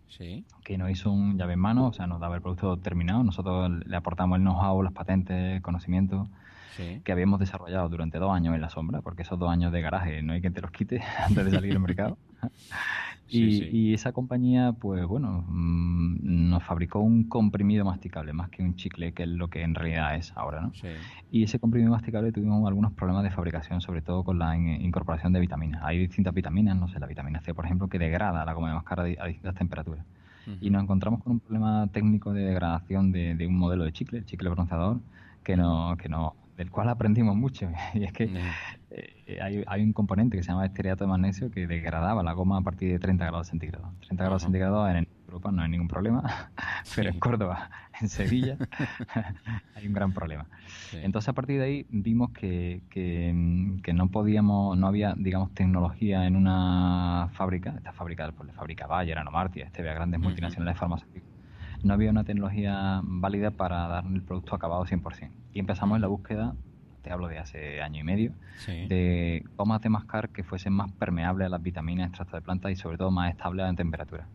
Sí. 0.09 0.45
que 0.65 0.77
nos 0.79 0.91
hizo 0.91 1.11
un 1.11 1.37
llave 1.39 1.53
en 1.55 1.61
mano, 1.61 1.89
o 1.89 1.93
sea, 1.93 2.07
nos 2.07 2.21
daba 2.21 2.35
el 2.37 2.43
producto 2.43 2.77
terminado, 2.79 3.23
nosotros 3.25 3.71
le 3.87 3.97
aportamos 3.97 4.37
el 4.39 4.43
know-how, 4.43 4.83
las 4.83 4.93
patentes, 4.93 5.57
el 5.57 5.63
conocimiento 5.63 6.29
Sí. 6.77 7.01
que 7.05 7.13
habíamos 7.13 7.41
desarrollado 7.41 7.89
durante 7.89 8.19
dos 8.19 8.31
años 8.33 8.55
en 8.55 8.61
la 8.61 8.69
sombra, 8.69 9.01
porque 9.03 9.23
esos 9.23 9.39
dos 9.39 9.51
años 9.51 9.73
de 9.73 9.81
garaje 9.81 10.23
no 10.23 10.33
hay 10.33 10.41
quien 10.41 10.53
te 10.55 10.61
los 10.61 10.71
quite 10.71 11.01
antes 11.27 11.45
de 11.45 11.51
salir 11.51 11.73
al 11.73 11.81
mercado. 11.81 12.17
Y, 13.31 13.59
sí. 13.59 13.69
y 13.71 13.95
esa 13.95 14.13
compañía, 14.13 14.73
pues 14.73 15.05
bueno, 15.07 15.45
mm, 15.49 16.49
nos 16.49 16.63
fabricó 16.63 17.01
un 17.01 17.25
comprimido 17.25 17.85
masticable, 17.85 18.33
más 18.33 18.49
que 18.49 18.63
un 18.63 18.75
chicle, 18.77 19.13
que 19.13 19.25
es 19.25 19.29
lo 19.29 19.49
que 19.49 19.63
en 19.63 19.75
realidad 19.75 20.17
es 20.17 20.33
ahora, 20.35 20.63
¿no? 20.63 20.73
Sí. 20.75 20.89
Y 21.31 21.43
ese 21.43 21.59
comprimido 21.59 21.93
masticable 21.93 22.33
tuvimos 22.33 22.67
algunos 22.67 22.93
problemas 22.93 23.25
de 23.25 23.31
fabricación, 23.31 23.83
sobre 23.83 24.01
todo 24.01 24.25
con 24.25 24.39
la 24.39 24.57
in- 24.57 24.81
incorporación 24.81 25.35
de 25.35 25.41
vitaminas. 25.41 25.83
Hay 25.85 25.99
distintas 25.99 26.33
vitaminas, 26.33 26.75
no 26.79 26.89
sé, 26.89 26.99
la 26.99 27.07
vitamina 27.07 27.43
C, 27.43 27.53
por 27.53 27.67
ejemplo, 27.67 27.89
que 27.89 27.99
degrada 27.99 28.47
la 28.47 28.53
goma 28.55 28.69
de 28.69 28.75
mascar 28.77 29.01
a, 29.01 29.05
di- 29.05 29.17
a 29.21 29.27
distintas 29.27 29.55
temperaturas. 29.57 30.05
Y 30.63 30.71
nos 30.71 30.83
encontramos 30.83 31.23
con 31.23 31.33
un 31.33 31.41
problema 31.41 31.87
técnico 31.89 32.33
de 32.33 32.43
degradación 32.43 33.13
de, 33.13 33.35
de 33.35 33.47
un 33.47 33.59
modelo 33.59 33.85
de 33.85 33.93
chicle, 33.93 34.21
el 34.21 34.25
chicle 34.25 34.49
bronceador, 34.49 34.99
que 35.45 35.55
no, 35.59 35.95
que 35.99 36.09
no, 36.09 36.35
del 36.59 36.71
cual 36.73 36.89
aprendimos 36.91 37.37
mucho. 37.37 37.71
Y 37.95 38.05
es 38.05 38.13
que 38.13 38.31
eh, 38.91 39.39
hay, 39.41 39.65
hay 39.67 39.83
un 39.83 39.93
componente 39.93 40.37
que 40.37 40.43
se 40.43 40.51
llama 40.51 40.67
esteariato 40.67 41.05
de 41.05 41.09
magnesio 41.09 41.51
que 41.51 41.67
degradaba 41.67 42.23
la 42.23 42.33
goma 42.33 42.59
a 42.59 42.63
partir 42.63 42.93
de 42.93 42.99
30 42.99 43.25
grados 43.25 43.47
centígrados. 43.47 43.89
30 44.01 44.25
grados 44.25 44.43
centígrados 44.43 44.91
en 44.91 45.09
Europa 45.27 45.53
no 45.53 45.63
hay 45.63 45.69
ningún 45.69 45.89
problema, 45.89 46.51
pero 46.97 47.11
en 47.11 47.21
Córdoba, 47.21 47.71
en 48.01 48.09
Sevilla, 48.09 48.57
hay 49.77 49.87
un 49.87 49.93
gran 49.93 50.13
problema. 50.13 50.47
Sí. 50.91 50.99
Entonces 51.03 51.29
a 51.29 51.33
partir 51.33 51.59
de 51.59 51.65
ahí 51.65 51.87
vimos 51.91 52.31
que, 52.31 52.83
que, 52.91 53.33
mm, 53.33 53.81
que 53.81 53.93
no 53.93 54.09
podíamos, 54.11 54.77
no 54.77 54.87
había, 54.87 55.15
digamos, 55.17 55.55
tecnología 55.55 56.27
en 56.27 56.35
una 56.35 57.29
fábrica, 57.35 57.75
esta 57.77 57.93
fábrica 57.93 58.31
pues 58.33 58.49
le 58.49 58.53
fabrica 58.53 58.87
Bayer, 58.87 59.19
Anomartia, 59.19 59.69
Stevia, 59.69 59.95
grandes 59.95 60.19
multinacionales 60.19 60.77
farmacéuticas, 60.77 61.29
no 61.85 61.95
había 61.95 62.11
una 62.11 62.25
tecnología 62.25 63.01
válida 63.05 63.53
para 63.53 63.87
dar 63.87 64.05
el 64.07 64.23
producto 64.23 64.57
acabado 64.57 64.85
100%. 64.85 65.31
Y 65.53 65.61
empezamos 65.61 65.97
en 65.97 66.03
la 66.03 66.09
búsqueda, 66.09 66.55
te 67.03 67.11
hablo 67.11 67.29
de 67.29 67.39
hace 67.39 67.83
año 67.83 68.01
y 68.01 68.05
medio, 68.05 68.33
Sí. 68.59 68.87
de 68.87 69.45
gomas 69.57 69.81
de 69.83 69.89
mascar 69.89 70.29
que 70.31 70.43
fuesen 70.45 70.73
más 70.73 70.91
permeables 70.93 71.47
a 71.47 71.49
las 71.49 71.63
vitaminas, 71.63 72.09
extractos 72.09 72.41
de 72.41 72.45
planta 72.45 72.71
y 72.71 72.77
sobre 72.77 72.99
todo 72.99 73.11
más 73.11 73.31
estables 73.31 73.69
en 73.69 73.77
temperatura. 73.77 74.27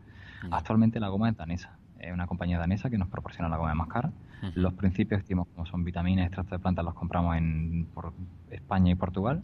Ya. 0.44 0.58
Actualmente 0.58 1.00
la 1.00 1.08
goma 1.10 1.30
es 1.30 1.38
danesa, 1.38 1.78
es 2.00 2.12
una 2.12 2.28
compañía 2.28 2.58
danesa 2.58 2.90
que 2.90 2.98
nos 2.98 3.08
proporciona 3.10 3.50
la 3.50 3.58
goma 3.58 3.70
de 3.70 3.76
mascar. 3.76 4.12
Los 4.56 4.74
principios 4.74 5.22
activos 5.22 5.48
como 5.56 5.66
son 5.66 5.86
vitaminas, 5.86 6.26
extractos 6.26 6.60
de 6.60 6.62
planta 6.62 6.84
los 6.84 6.94
compramos 6.96 7.38
en 7.38 7.88
por 7.94 8.12
España 8.52 8.92
y 8.92 8.96
Portugal. 8.96 9.42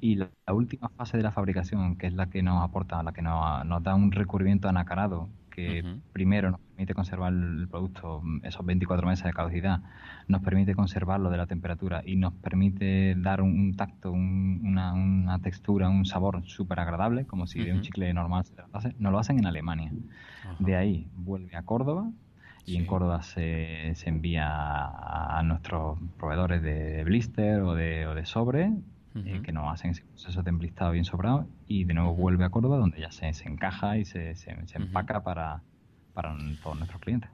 Y 0.00 0.14
la, 0.16 0.28
la 0.46 0.52
última 0.52 0.90
fase 0.90 1.16
de 1.16 1.22
la 1.24 1.32
fabricación, 1.32 1.96
que 1.96 2.06
es 2.06 2.12
la 2.12 2.26
que 2.26 2.42
nos 2.42 2.62
aporta, 2.62 3.02
la 3.02 3.12
que 3.12 3.22
nos, 3.22 3.64
nos 3.66 3.82
da 3.82 3.94
un 3.96 4.12
recubrimiento 4.12 4.68
anacarado, 4.68 5.28
que 5.56 5.82
primero 6.12 6.50
nos 6.50 6.60
permite 6.60 6.94
conservar 6.94 7.32
el 7.32 7.66
producto 7.68 8.20
mm, 8.22 8.44
esos 8.44 8.64
24 8.64 9.06
meses 9.08 9.24
de 9.24 9.32
caducidad, 9.32 9.80
nos 10.28 10.42
permite 10.42 10.74
conservarlo 10.74 11.30
de 11.30 11.36
la 11.38 11.46
temperatura 11.46 12.02
y 12.04 12.16
nos 12.16 12.32
permite 12.34 13.14
dar 13.16 13.40
un, 13.42 13.58
un 13.58 13.74
tacto, 13.76 14.12
un- 14.12 14.60
una, 14.64 14.92
una 14.92 15.38
textura, 15.40 15.88
un 15.88 16.04
sabor 16.04 16.42
súper 16.46 16.78
agradable, 16.80 17.24
como 17.24 17.46
si 17.46 17.58
de 17.64 17.72
un 17.72 17.80
chicle 17.80 18.12
normal 18.14 18.44
se 18.44 18.54
tratase. 18.54 18.94
Nos 18.98 19.10
lo 19.12 19.18
hacen 19.18 19.38
en 19.38 19.46
Alemania. 19.46 19.90
De 20.58 20.76
ahí 20.76 21.08
vuelve 21.16 21.56
a 21.56 21.62
Córdoba 21.62 22.10
y 22.66 22.72
Sí. 22.72 22.76
en 22.78 22.86
Córdoba 22.86 23.22
se, 23.22 23.92
se 23.94 24.08
envía 24.08 24.46
a, 24.48 25.38
a 25.38 25.42
nuestros 25.42 25.98
proveedores 26.18 26.62
de 26.62 27.04
blister 27.04 27.60
o 27.62 27.74
de, 27.74 28.06
o 28.06 28.14
de 28.14 28.26
sobre 28.26 28.72
eh, 29.24 29.40
que 29.42 29.52
nos 29.52 29.72
hacen 29.72 29.92
ese 29.92 30.04
proceso 30.04 30.42
de 30.42 30.52
bien 30.92 31.04
sobrado 31.04 31.48
y 31.66 31.84
de 31.84 31.94
nuevo 31.94 32.14
vuelve 32.14 32.44
a 32.44 32.50
Córdoba 32.50 32.76
donde 32.76 33.00
ya 33.00 33.10
se, 33.10 33.32
se 33.32 33.48
encaja 33.48 33.96
y 33.98 34.04
se, 34.04 34.34
se, 34.34 34.54
empaca 34.74 35.22
para, 35.22 35.62
para 36.12 36.36
todos 36.62 36.76
nuestros 36.76 37.00
clientes. 37.00 37.30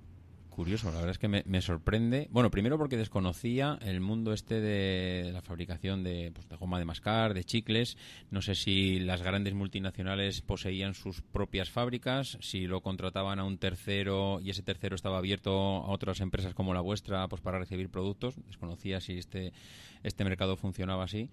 Curioso, 0.54 0.88
la 0.88 0.96
verdad 0.96 1.12
es 1.12 1.18
que 1.18 1.28
me, 1.28 1.42
me 1.46 1.62
sorprende. 1.62 2.28
Bueno, 2.30 2.50
primero 2.50 2.76
porque 2.76 2.98
desconocía 2.98 3.78
el 3.80 4.02
mundo 4.02 4.34
este 4.34 4.60
de 4.60 5.32
la 5.32 5.40
fabricación 5.40 6.02
de, 6.02 6.30
pues, 6.34 6.46
de 6.46 6.57
goma 6.57 6.78
de 6.78 6.85
mascar, 6.85 7.33
de 7.33 7.42
chicles. 7.42 7.96
No 8.30 8.42
sé 8.42 8.54
si 8.54 9.00
las 9.00 9.22
grandes 9.22 9.54
multinacionales 9.54 10.42
poseían 10.42 10.92
sus 10.92 11.22
propias 11.22 11.70
fábricas, 11.70 12.37
si 12.42 12.66
lo 12.66 12.83
contrataban 12.83 13.38
a 13.38 13.44
un 13.44 13.57
tercero 13.57 14.40
y 14.42 14.50
ese 14.50 14.62
tercero 14.62 14.94
estaba 14.94 15.16
abierto 15.16 15.52
a 15.52 15.90
otras 15.90 16.20
empresas 16.20 16.52
como 16.52 16.74
la 16.74 16.83
vuestra 16.83 17.26
pues 17.28 17.40
para 17.40 17.59
recibir 17.59 17.88
productos. 17.88 18.37
Desconocía 18.44 19.00
si 19.00 19.16
este, 19.16 19.54
este 20.02 20.22
mercado 20.22 20.59
funcionaba 20.59 21.04
así. 21.04 21.30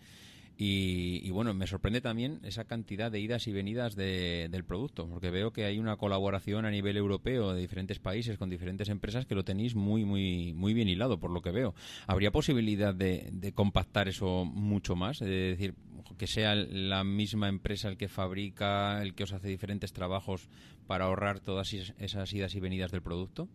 Y, 0.62 1.22
y 1.24 1.32
bueno, 1.32 1.54
me 1.54 1.68
sorprende 1.68 2.02
también 2.02 2.42
esa 2.44 2.66
cantidad 2.66 3.10
de 3.10 3.22
idas 3.22 3.48
y 3.48 3.54
venidas 3.54 3.96
de- 3.96 4.50
del 4.52 4.66
producto, 4.66 5.08
porque 5.08 5.32
veo 5.32 5.54
que 5.54 5.64
hay 5.64 5.80
una 5.80 5.96
colaboración 5.96 6.66
a 6.66 6.70
nivel 6.70 6.98
europeo 6.98 7.54
de 7.54 7.62
diferentes 7.62 8.00
países 8.00 8.38
con 8.38 8.50
diferentes 8.50 8.90
empresas 8.90 9.26
que 9.26 9.36
lo 9.36 9.46
tenéis 9.46 9.74
muy, 9.76 10.04
muy, 10.04 10.52
muy 10.54 10.74
bien 10.74 10.90
hilado, 10.90 11.18
por 11.18 11.32
lo 11.32 11.42
que 11.42 11.52
veo. 11.52 11.76
¿Habría 12.08 12.32
posibilidad 12.32 12.94
de, 12.94 13.54
compactar 13.56 14.10
eso 14.10 14.44
mucho 14.44 14.98
más? 14.98 15.20
De 15.20 15.30
decir, 15.30 15.76
que 16.18 16.28
sea 16.28 16.56
la 16.56 17.06
misma 17.06 17.48
empresa 17.48 17.88
el 17.88 17.96
que 17.96 18.10
fabrica, 18.10 19.02
el 19.02 19.16
que 19.16 19.24
os 19.24 19.32
hace 19.32 19.48
diferentes 19.48 19.94
trabajos 19.94 20.50
para 20.88 21.06
ahorrar 21.06 21.40
todas 21.40 21.72
es- 21.72 21.94
esas 22.00 22.34
idas 22.34 22.54
y 22.56 22.60
venidas 22.60 22.92
del 22.92 23.02
producto? 23.02 23.48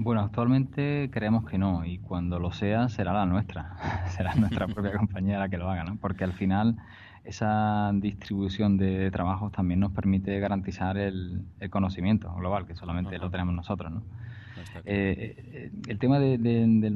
Bueno, 0.00 0.20
actualmente 0.20 1.10
creemos 1.12 1.44
que 1.44 1.58
no 1.58 1.84
y 1.84 1.98
cuando 1.98 2.38
lo 2.38 2.52
sea 2.52 2.88
será 2.88 3.12
la 3.12 3.26
nuestra, 3.26 3.76
será 4.16 4.34
nuestra 4.36 4.66
propia 4.74 4.92
compañía 4.96 5.38
la 5.38 5.48
que 5.48 5.58
lo 5.58 5.68
haga, 5.68 5.82
¿no? 5.82 5.96
Porque 5.96 6.22
al 6.24 6.32
final 6.32 6.76
esa 7.24 7.90
distribución 7.94 8.78
de 8.78 9.10
trabajos 9.10 9.50
también 9.52 9.80
nos 9.80 9.90
permite 9.92 10.38
garantizar 10.38 10.96
el, 10.96 11.42
el 11.58 11.70
conocimiento 11.70 12.32
global, 12.36 12.64
que 12.64 12.76
solamente 12.76 13.16
Ajá. 13.16 13.24
lo 13.24 13.30
tenemos 13.30 13.54
nosotros, 13.54 13.90
¿no? 13.92 14.02
Claro. 14.54 14.82
Eh, 14.84 15.34
eh, 15.36 15.70
el 15.88 15.98
tema 15.98 16.18
de- 16.20 16.38
de- 16.38 16.66
del, 16.66 16.94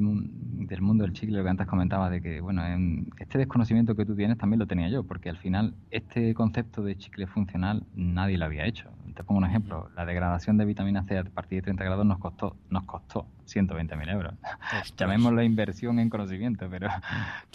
del 0.67 0.81
mundo 0.81 1.03
del 1.03 1.13
chicle, 1.13 1.37
lo 1.37 1.43
que 1.43 1.49
antes 1.49 1.67
comentaba, 1.67 2.09
de 2.09 2.21
que, 2.21 2.39
bueno, 2.41 2.65
em, 2.65 3.05
este 3.19 3.37
desconocimiento 3.37 3.95
que 3.95 4.05
tú 4.05 4.15
tienes 4.15 4.37
también 4.37 4.59
lo 4.59 4.65
tenía 4.65 4.87
yo, 4.89 5.03
porque 5.03 5.29
al 5.29 5.37
final 5.37 5.75
este 5.91 6.33
concepto 6.33 6.81
de 6.83 6.95
chicle 6.97 7.27
funcional 7.27 7.83
nadie 7.95 8.37
lo 8.37 8.45
había 8.45 8.65
hecho. 8.65 8.89
Te 9.13 9.23
pongo 9.23 9.39
un 9.39 9.45
ejemplo, 9.45 9.89
la 9.95 10.05
degradación 10.05 10.57
de 10.57 10.65
vitamina 10.65 11.03
C 11.03 11.17
a 11.17 11.23
partir 11.23 11.59
de 11.59 11.63
30 11.63 11.83
grados 11.83 12.05
nos 12.05 12.19
costó, 12.19 12.55
nos 12.69 12.83
costó 12.85 13.27
120.000 13.45 14.09
euros. 14.09 14.33
Ostras. 14.65 14.95
Llamémoslo 14.97 15.43
inversión 15.43 15.99
en 15.99 16.09
conocimiento, 16.09 16.67
pero, 16.69 16.89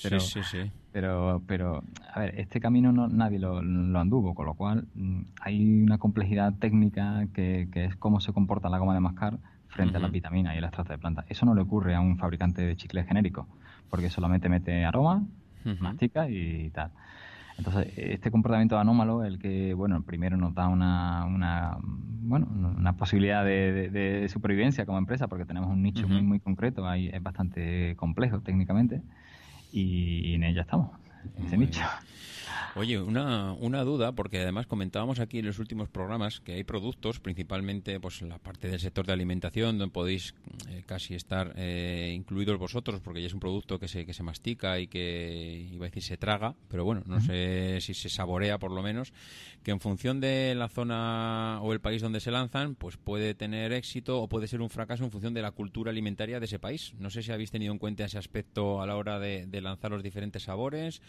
pero, 0.03 0.21
sí, 0.21 0.43
sí, 0.43 0.63
sí. 0.65 0.73
pero, 0.93 1.43
pero, 1.47 1.83
a 2.13 2.21
ver, 2.21 2.39
este 2.39 2.61
camino 2.61 2.93
no, 2.93 3.09
nadie 3.09 3.39
lo, 3.39 3.63
lo 3.63 3.99
anduvo, 3.99 4.35
con 4.35 4.47
lo 4.47 4.55
cual 4.55 4.87
mm, 4.95 5.21
hay 5.41 5.83
una 5.83 5.99
complejidad 5.99 6.55
técnica 6.59 7.27
que, 7.35 7.69
que 7.73 7.87
es 7.87 7.97
cómo 7.97 8.21
se 8.21 8.33
comporta 8.33 8.69
la 8.69 8.79
goma 8.79 8.95
de 8.95 9.01
mascar 9.01 9.39
frente 9.69 9.99
a 9.99 10.01
las 10.01 10.11
vitaminas 10.11 10.55
y 10.55 10.59
el 10.59 10.65
extracto 10.65 10.93
de 10.93 10.99
planta. 10.99 11.25
Eso 11.29 11.47
no 11.47 11.55
le 11.55 11.61
ocurre 11.61 11.95
a 11.95 12.01
un 12.01 12.17
fabricante 12.19 12.63
de 12.63 12.77
chicles 12.77 13.07
genérico, 13.07 13.49
porque 13.91 14.11
solamente 14.11 14.49
mete 14.49 14.85
aroma, 14.85 15.25
Ujú. 15.65 15.83
mastica 15.83 16.29
y 16.29 16.71
tal. 16.71 16.93
Entonces, 17.59 17.93
este 17.97 18.31
comportamiento 18.31 18.79
anómalo, 18.79 19.25
el 19.25 19.39
que, 19.39 19.75
bueno, 19.75 20.03
primero 20.03 20.37
nos 20.37 20.55
da 20.55 20.69
una, 20.69 21.25
una 21.27 21.77
bueno, 21.83 22.47
una 22.79 22.97
posibilidad 22.97 23.45
de, 23.45 23.73
de- 23.73 23.91
de 23.91 24.29
supervivencia 24.29 24.87
como 24.87 24.99
empresa, 24.99 25.27
porque 25.29 25.45
tenemos 25.45 25.69
un 25.69 25.83
nicho 25.83 26.07
muy, 26.07 26.23
muy 26.23 26.41
concreto, 26.41 26.87
ahí 26.89 27.11
es 27.13 27.23
bastante 27.23 27.97
complejo 27.97 28.41
técnicamente, 28.41 29.03
y 29.73 30.35
en 30.35 30.45
ella 30.45 30.63
estamos, 30.63 30.91
en 31.37 31.47
ese 31.47 31.57
nicho. 31.59 31.81
bien. 31.81 31.91
Oye, 32.75 33.01
una, 33.01 33.53
una 33.55 33.83
duda, 33.83 34.13
porque 34.13 34.41
además 34.41 34.67
comentábamos 34.67 35.21
aquí 35.21 35.39
en 35.39 35.47
los 35.47 35.59
últimos 35.59 35.89
programas 35.89 36.41
que 36.41 36.53
hay 36.53 36.65
productos, 36.65 37.21
principalmente 37.21 37.99
pues 38.01 38.23
la 38.23 38.39
parte 38.39 38.69
del 38.69 38.81
sector 38.81 39.07
de 39.07 39.13
alimentación, 39.13 39.79
donde 39.79 39.93
podéis 39.93 40.35
eh, 40.69 40.83
casi 40.87 41.15
estar 41.15 41.55
eh, 41.57 42.13
incluidos 42.15 42.59
vosotros, 42.59 43.01
porque 43.01 43.21
ya 43.21 43.27
es 43.27 43.35
un 43.35 43.41
producto 43.41 43.79
que 43.79 43.89
se, 43.89 44.07
que 44.07 44.15
se 44.15 44.23
mastica 44.23 44.79
y 44.79 44.87
que, 44.87 45.69
iba 45.73 45.87
a 45.87 45.89
decir, 45.89 46.03
se 46.03 46.17
traga, 46.17 46.55
pero 46.69 46.85
bueno, 46.85 47.03
no 47.07 47.21
sé 47.21 47.81
si 47.81 47.95
se 47.95 48.09
saborea 48.09 48.59
por 48.59 48.71
lo 48.71 48.83
menos, 48.83 49.13
que 49.63 49.71
en 49.71 49.81
función 49.81 50.21
de 50.21 50.55
la 50.57 50.69
zona 50.69 51.61
o 51.63 51.73
el 51.73 51.81
país 51.81 52.03
donde 52.03 52.21
se 52.21 52.31
lanzan, 52.31 52.75
pues 52.75 52.97
puede 52.97 53.35
tener 53.35 53.73
éxito 53.73 54.21
o 54.21 54.29
puede 54.29 54.47
ser 54.47 54.61
un 54.61 54.71
fracaso 54.71 55.05
en 55.05 55.11
función 55.11 55.35
de 55.35 55.43
la 55.43 55.53
cultura 55.53 55.91
alimentaria 55.91 56.39
de 56.39 56.47
ese 56.47 56.59
país. 56.59 56.95
No 56.99 57.11
sé 57.11 57.23
si 57.23 57.33
habéis 57.33 57.51
tenido 57.51 57.73
en 57.73 57.79
cuenta 57.79 58.05
ese 58.05 58.19
aspecto 58.19 58.81
a 58.81 58.87
la 58.87 58.97
hora 58.97 59.19
de, 59.19 59.47
de 59.47 59.61
lanzar 59.61 59.91
los 59.91 60.03
diferentes 60.03 60.45
sabores 60.45 61.01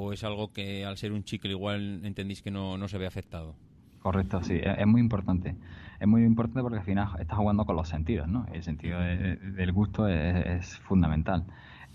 o 0.00 0.12
es 0.12 0.22
algo 0.24 0.52
que 0.52 0.84
al 0.84 0.96
ser 0.96 1.12
un 1.12 1.24
chicle 1.24 1.50
igual 1.50 2.04
entendéis 2.04 2.40
que 2.42 2.50
no, 2.50 2.78
no 2.78 2.86
se 2.88 2.98
ve 2.98 3.06
afectado. 3.06 3.56
Correcto, 4.00 4.42
sí, 4.42 4.54
es 4.62 4.78
es 4.78 4.86
muy 4.86 5.00
importante. 5.00 5.56
Es 5.98 6.06
muy 6.06 6.22
importante 6.22 6.60
porque 6.62 6.78
al 6.78 6.84
final 6.84 7.08
estás 7.18 7.36
jugando 7.36 7.64
con 7.64 7.74
los 7.74 7.88
sentidos, 7.88 8.28
¿no? 8.28 8.46
El 8.52 8.62
sentido 8.62 9.00
de- 9.00 9.36
del 9.36 9.72
gusto 9.72 10.06
es, 10.08 10.46
es 10.46 10.78
fundamental. 10.78 11.44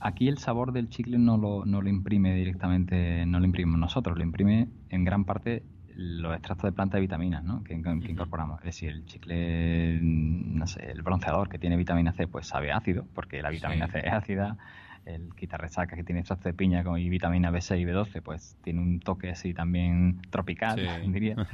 Aquí 0.02 0.28
el 0.28 0.38
sabor 0.38 0.74
del 0.74 0.90
chicle 0.90 1.18
no 1.18 1.38
lo, 1.38 1.66
no 1.66 1.82
lo 1.82 1.88
imprime 1.88 2.36
directamente, 2.36 3.26
no 3.26 3.40
lo 3.40 3.46
imprimimos 3.46 3.80
nosotros, 3.80 4.18
lo 4.18 4.24
imprime 4.24 4.68
en 4.90 5.06
gran 5.06 5.24
parte 5.24 5.64
los 5.96 6.34
extractos 6.34 6.68
de 6.70 6.74
planta 6.74 6.98
de 6.98 7.02
vitaminas 7.02 7.44
¿no? 7.44 7.64
que, 7.64 7.80
que 7.82 8.12
incorporamos. 8.12 8.60
Es 8.60 8.66
decir, 8.66 8.90
el 8.90 9.06
chicle, 9.06 10.00
no 10.02 10.68
sé, 10.68 10.92
el 10.92 11.04
bronceador 11.04 11.48
que 11.50 11.60
tiene 11.60 11.78
vitamina 11.78 12.12
C, 12.14 12.28
pues 12.28 12.48
sabe 12.48 12.72
ácido, 12.74 13.06
porque 13.14 13.42
la 13.42 13.50
vitamina 13.50 13.86
Sí. 13.86 13.94
C 13.94 14.00
es 14.08 14.12
ácida. 14.14 14.58
El 15.06 15.34
quitarresaca 15.36 15.96
que 15.98 16.04
tiene 16.04 16.22
extracto 16.22 16.48
de 16.50 16.54
piña 16.54 16.84
con- 16.84 16.98
y 17.00 17.10
vitamina 17.10 17.52
B6 17.52 17.80
y 17.82 17.86
B12, 17.86 18.22
pues 18.22 18.56
tiene 18.64 18.80
un 18.82 19.00
toque 19.02 19.30
así 19.32 19.54
también 19.54 20.22
tropical, 20.30 20.80
Sí. 20.80 21.12
diría. 21.12 21.36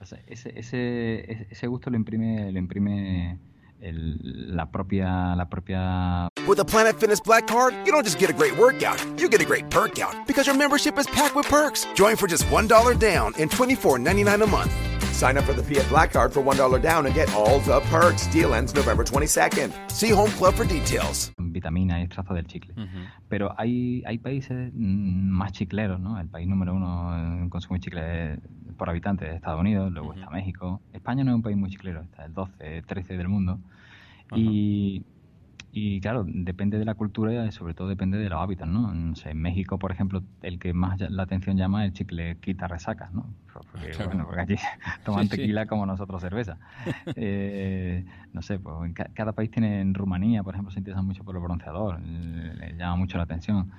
O 0.00 0.06
sea, 0.06 0.18
ese, 0.26 0.52
ese, 0.58 1.46
ese- 1.50 1.66
gusto 1.66 1.88
lo 1.88 1.96
imprime, 1.96 2.52
lo 2.52 2.58
imprime 2.58 3.38
el- 3.80 4.54
la 4.54 4.66
propia, 4.70 5.34
la 5.34 5.48
propia 5.48 6.28
With 6.46 6.58
a 6.58 6.64
Planet 6.66 6.98
Fitness 6.98 7.22
Black 7.22 7.46
Card, 7.46 7.72
you 7.86 7.92
don't 7.92 8.04
just 8.04 8.18
get 8.20 8.28
a 8.28 8.34
great 8.34 8.54
workout, 8.58 8.98
you 9.18 9.30
get 9.30 9.40
a 9.40 9.46
great 9.46 9.70
perk 9.70 9.98
out 10.00 10.14
because 10.26 10.46
your 10.46 10.58
membership 10.58 10.98
is 10.98 11.06
packed 11.06 11.34
with 11.34 11.48
perks. 11.48 11.86
Join 11.94 12.16
for 12.16 12.28
just 12.28 12.44
$1 12.50 12.98
down 12.98 13.32
and 13.38 13.50
$24.99 13.50 14.42
a 14.42 14.46
month. 14.46 14.93
Sign 15.14 15.38
up 15.38 15.44
for 15.44 15.54
the 15.54 15.62
Fiat 15.62 15.88
Black 15.88 16.12
Card 16.12 16.32
for 16.32 16.42
$1 16.42 16.82
down 16.82 17.06
and 17.06 17.14
get 17.14 17.32
all 17.34 17.60
the 17.60 17.80
perks. 17.88 18.26
Deal 18.32 18.52
ends 18.52 18.74
November 18.74 19.04
22nd. 19.04 19.72
See 19.92 20.10
Home 20.10 20.30
Club 20.32 20.54
for 20.54 20.66
details. 20.66 21.32
vitamina 21.38 22.00
y 22.00 22.02
extracto 22.02 22.34
del 22.34 22.46
chicle. 22.46 22.74
Ujú. 22.74 22.98
Pero 23.28 23.54
hay, 23.56 24.02
hay 24.06 24.18
países 24.18 24.72
mm, 24.74 25.28
más 25.30 25.52
chicleros, 25.52 26.00
¿no? 26.00 26.18
El 26.18 26.26
país 26.28 26.48
número 26.48 26.74
uno 26.74 27.16
en 27.16 27.48
consumo 27.48 27.76
de 27.76 27.80
chicle 27.80 28.38
por 28.76 28.90
habitante 28.90 29.28
es 29.28 29.36
Estados 29.36 29.60
Unidos, 29.60 29.92
luego 29.92 30.14
está 30.14 30.30
México. 30.30 30.80
España 30.92 31.22
no 31.22 31.30
es 31.30 31.36
un 31.36 31.42
país 31.42 31.56
muy 31.56 31.70
chiclero, 31.70 32.02
está 32.02 32.24
el 32.24 32.34
12, 32.34 32.82
13 32.82 33.16
del 33.16 33.28
mundo. 33.28 33.60
Y, 34.34 35.04
y 35.70 36.00
claro, 36.00 36.24
depende 36.26 36.76
de 36.78 36.84
la 36.84 36.94
cultura 36.94 37.46
y 37.46 37.52
sobre 37.52 37.72
todo 37.74 37.86
depende 37.86 38.18
de 38.18 38.28
los 38.28 38.40
hábitos, 38.40 38.66
¿no? 38.66 38.92
No 38.92 39.14
sé, 39.14 39.30
en 39.30 39.40
México, 39.40 39.78
por 39.78 39.92
ejemplo, 39.92 40.24
el 40.42 40.58
que 40.58 40.72
más 40.72 40.98
la 41.08 41.22
atención 41.22 41.56
llama 41.56 41.84
es 41.84 41.92
el 41.92 41.94
chicle 41.94 42.36
quita 42.40 42.66
resacas, 42.66 43.12
¿no? 43.12 43.26
Porque, 43.70 43.92
Claro. 43.92 44.10
bueno, 44.10 44.24
porque 44.26 44.40
allí 44.40 44.56
toman 45.04 45.24
Sí, 45.24 45.30
sí. 45.30 45.36
tequila 45.36 45.66
como 45.66 45.86
nosotros 45.86 46.20
cerveza. 46.22 46.58
Eh, 47.16 48.04
no 48.32 48.42
sé, 48.42 48.58
pues 48.58 48.74
en 48.84 48.92
ca- 48.94 49.10
cada 49.14 49.32
país 49.32 49.50
tiene, 49.50 49.80
en 49.80 49.94
Rumanía, 49.94 50.42
por 50.42 50.54
ejemplo, 50.54 50.72
se 50.72 50.80
interesan 50.80 51.06
mucho 51.06 51.22
por 51.24 51.36
el 51.36 51.42
bronceador, 51.42 52.00
le, 52.00 52.54
le 52.54 52.76
llama 52.76 52.96
mucho 52.96 53.16
la 53.18 53.24
atención. 53.24 53.70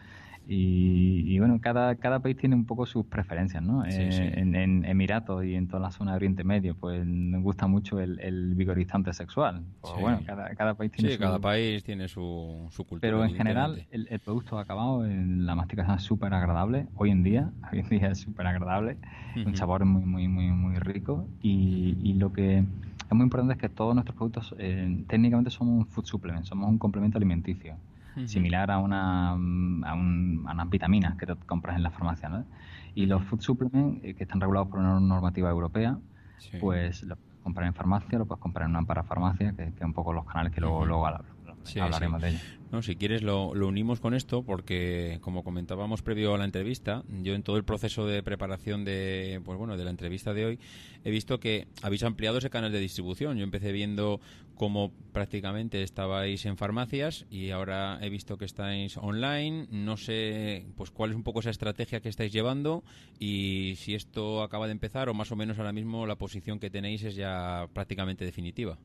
Y, 0.47 1.23
y 1.33 1.39
bueno, 1.39 1.59
cada, 1.59 1.95
cada 1.95 2.19
país 2.19 2.37
tiene 2.37 2.55
un 2.55 2.65
poco 2.65 2.85
sus 2.85 3.05
preferencias, 3.05 3.63
¿no? 3.63 3.83
Sí, 3.85 3.89
Eh, 3.93 4.11
sí. 4.33 4.39
En, 4.39 4.55
en 4.55 4.85
Emiratos 4.85 5.43
y 5.43 5.55
en 5.55 5.67
toda 5.67 5.79
la 5.81 5.91
zona 5.91 6.11
de 6.11 6.17
Oriente 6.17 6.43
Medio, 6.43 6.75
pues 6.75 7.05
me 7.05 7.39
gusta 7.39 7.67
mucho 7.67 7.99
el, 7.99 8.19
el 8.19 8.53
vigorizante 8.55 9.11
sexual. 9.13 9.63
Pues 9.81 9.93
Sí. 9.95 10.01
bueno, 10.01 10.21
cada, 10.25 10.53
cada 10.55 10.73
país 10.75 10.91
tiene 10.91 11.09
Sí, 11.09 11.15
su... 11.15 11.21
cada 11.21 11.39
país 11.39 11.83
tiene 11.83 12.07
su, 12.07 12.67
su 12.71 12.83
cultura. 12.85 12.99
Pero 13.01 13.23
en 13.25 13.33
general, 13.33 13.85
el, 13.91 14.07
el 14.09 14.19
producto 14.19 14.59
acabado, 14.59 15.05
en 15.05 15.45
la 15.45 15.55
masticación 15.55 15.95
es 15.97 16.03
súper 16.03 16.33
agradable. 16.33 16.87
Hoy 16.95 17.09
en 17.11 17.23
día, 17.23 17.51
hoy 17.71 17.79
en 17.79 17.89
día 17.89 18.09
es 18.11 18.19
súper 18.19 18.47
agradable. 18.47 18.97
Ujú. 19.35 19.49
Un 19.49 19.55
sabor 19.55 19.83
muy, 19.85 20.05
muy, 20.05 20.27
muy, 20.27 20.51
muy 20.51 20.79
rico. 20.79 21.27
Y, 21.41 21.97
y 22.03 22.13
lo 22.13 22.31
que 22.31 22.59
es 22.59 23.11
muy 23.13 23.23
importante 23.23 23.53
es 23.53 23.59
que 23.59 23.69
todos 23.69 23.93
nuestros 23.95 24.15
productos 24.15 24.55
eh, 24.59 25.03
técnicamente 25.07 25.49
somos 25.49 25.73
un 25.79 25.87
food 25.87 26.05
supplement, 26.05 26.45
somos 26.45 26.69
un 26.69 26.77
complemento 26.77 27.17
alimenticio. 27.17 27.77
Similar 28.25 28.71
a, 28.71 28.79
una, 28.79 29.29
a, 29.31 29.33
un- 29.35 30.43
a 30.47 30.51
unas 30.53 30.69
vitaminas 30.69 31.15
que 31.17 31.25
te 31.25 31.35
compras 31.45 31.75
en 31.75 31.83
la 31.83 31.91
farmacia. 31.91 32.29
¿no? 32.29 32.45
Y 32.93 33.05
los 33.05 33.23
food 33.25 33.41
supplements, 33.41 34.03
eh, 34.03 34.15
que 34.15 34.23
están 34.23 34.39
regulados 34.41 34.69
por 34.69 34.79
una 34.79 34.99
normativa 34.99 35.49
europea, 35.49 35.97
Sí. 36.37 36.57
pues 36.59 37.03
lo 37.03 37.15
puedes 37.15 37.41
comprar 37.43 37.67
en 37.67 37.73
farmacia, 37.73 38.17
lo 38.17 38.25
puedes 38.25 38.41
comprar 38.41 38.65
en 38.69 38.75
una 38.75 38.85
parafarmacia, 38.85 39.51
que, 39.51 39.65
que 39.73 39.79
es 39.79 39.81
un 39.81 39.93
poco 39.93 40.13
los 40.13 40.25
canales 40.25 40.51
que 40.53 40.61
luego, 40.61 40.85
luego 40.85 41.05
habla- 41.07 41.23
Sí, 41.65 41.79
hablaremos 41.79 42.21
sí. 42.21 42.25
de 42.25 42.31
ellos. 42.33 42.43
No, 42.71 42.81
si 42.81 42.95
quieres 42.95 43.21
lo, 43.21 43.53
lo 43.55 43.67
unimos 43.67 43.99
con 43.99 44.13
esto 44.13 44.43
porque, 44.43 45.19
como 45.21 45.43
comentábamos 45.43 46.01
previo 46.01 46.33
a 46.33 46.37
la 46.37 46.45
entrevista, 46.45 47.03
yo 47.21 47.33
en 47.33 47.43
todo 47.43 47.57
el 47.57 47.63
proceso 47.63 48.05
de 48.05 48.23
preparación 48.23 48.83
de, 48.83 49.39
pues 49.45 49.57
bueno, 49.57 49.77
de 49.77 49.85
la 49.85 49.91
entrevista 49.91 50.33
de 50.33 50.45
hoy 50.45 50.59
he 51.03 51.11
visto 51.11 51.39
que 51.39 51.67
habéis 51.83 52.03
ampliado 52.03 52.39
ese 52.39 52.49
canal 52.49 52.71
de 52.71 52.79
distribución. 52.79 53.37
Yo 53.37 53.43
empecé 53.43 53.71
viendo 53.71 54.19
cómo 54.55 54.91
prácticamente 55.13 55.83
estabais 55.83 56.45
en 56.45 56.57
farmacias 56.57 57.25
y 57.29 57.51
ahora 57.51 57.99
he 58.01 58.09
visto 58.09 58.37
que 58.37 58.45
estáis 58.45 58.97
online. 58.97 59.67
No 59.69 59.95
sé, 59.95 60.65
pues 60.75 60.91
cuál 60.91 61.11
es 61.11 61.15
un 61.15 61.23
poco 61.23 61.41
esa 61.41 61.51
estrategia 61.51 62.01
que 62.01 62.09
estáis 62.09 62.33
llevando 62.33 62.83
y 63.19 63.75
si 63.77 63.93
esto 63.93 64.41
acaba 64.41 64.65
de 64.65 64.71
empezar 64.71 65.07
o 65.07 65.13
más 65.13 65.31
o 65.31 65.35
menos 65.35 65.59
ahora 65.59 65.71
mismo 65.71 66.07
la 66.07 66.15
posición 66.15 66.59
que 66.59 66.69
tenéis 66.69 67.03
es 67.03 67.15
ya 67.15 67.69
prácticamente 67.73 68.25
definitiva. 68.25 68.77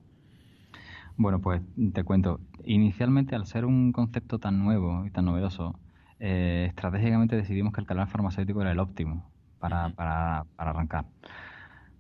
Bueno, 1.21 1.39
pues 1.43 1.61
te 1.93 2.03
cuento. 2.03 2.41
Inicialmente, 2.65 3.37
al 3.37 3.45
ser 3.45 3.67
un 3.67 3.93
concepto 3.93 4.39
tan 4.39 4.59
nuevo 4.59 5.05
y 5.05 5.11
tan 5.11 5.27
novedoso, 5.27 5.79
eh, 6.19 6.65
estratégicamente 6.67 7.37
decidimos 7.37 7.75
que 7.75 7.83
el 7.83 7.87
canal 7.87 8.09
farmacéutico 8.09 8.63
era 8.63 8.73
el 8.73 8.79
óptimo 8.79 9.31
para, 9.59 9.91
para, 9.91 10.47
para 10.57 10.71
arrancar. 10.71 11.05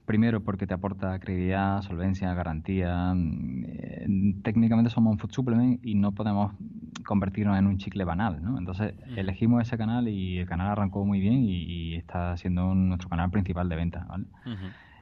Primero, 0.07 0.43
porque 0.43 0.67
te 0.67 0.73
aporta 0.73 1.19
credibilidad, 1.19 1.83
solvencia, 1.83 2.33
garantía. 2.33 3.13
mm, 3.15 3.65
eh, 3.67 4.07
técnicamente 4.43 4.89
somos 4.89 5.13
un 5.13 5.19
food 5.19 5.33
supplement 5.33 5.85
y 5.85 5.97
no 5.97 6.13
podemos 6.13 6.55
convertirnos 7.05 7.59
en 7.59 7.67
un 7.67 7.77
chicle 7.77 8.05
banal, 8.05 8.43
¿no? 8.43 8.57
Entonces, 8.57 8.95
elegimos 9.17 9.61
ese 9.61 9.77
canal 9.77 10.09
y 10.09 10.39
el 10.39 10.47
canal 10.47 10.69
arrancó 10.69 11.05
muy 11.05 11.21
bien 11.21 11.45
y, 11.45 11.65
y 11.65 11.95
está 11.97 12.39
siendo 12.39 12.75
nuestro 12.75 13.11
canal 13.11 13.31
principal 13.31 13.69
de 13.69 13.77
venta, 13.77 14.07
¿vale? 14.09 14.25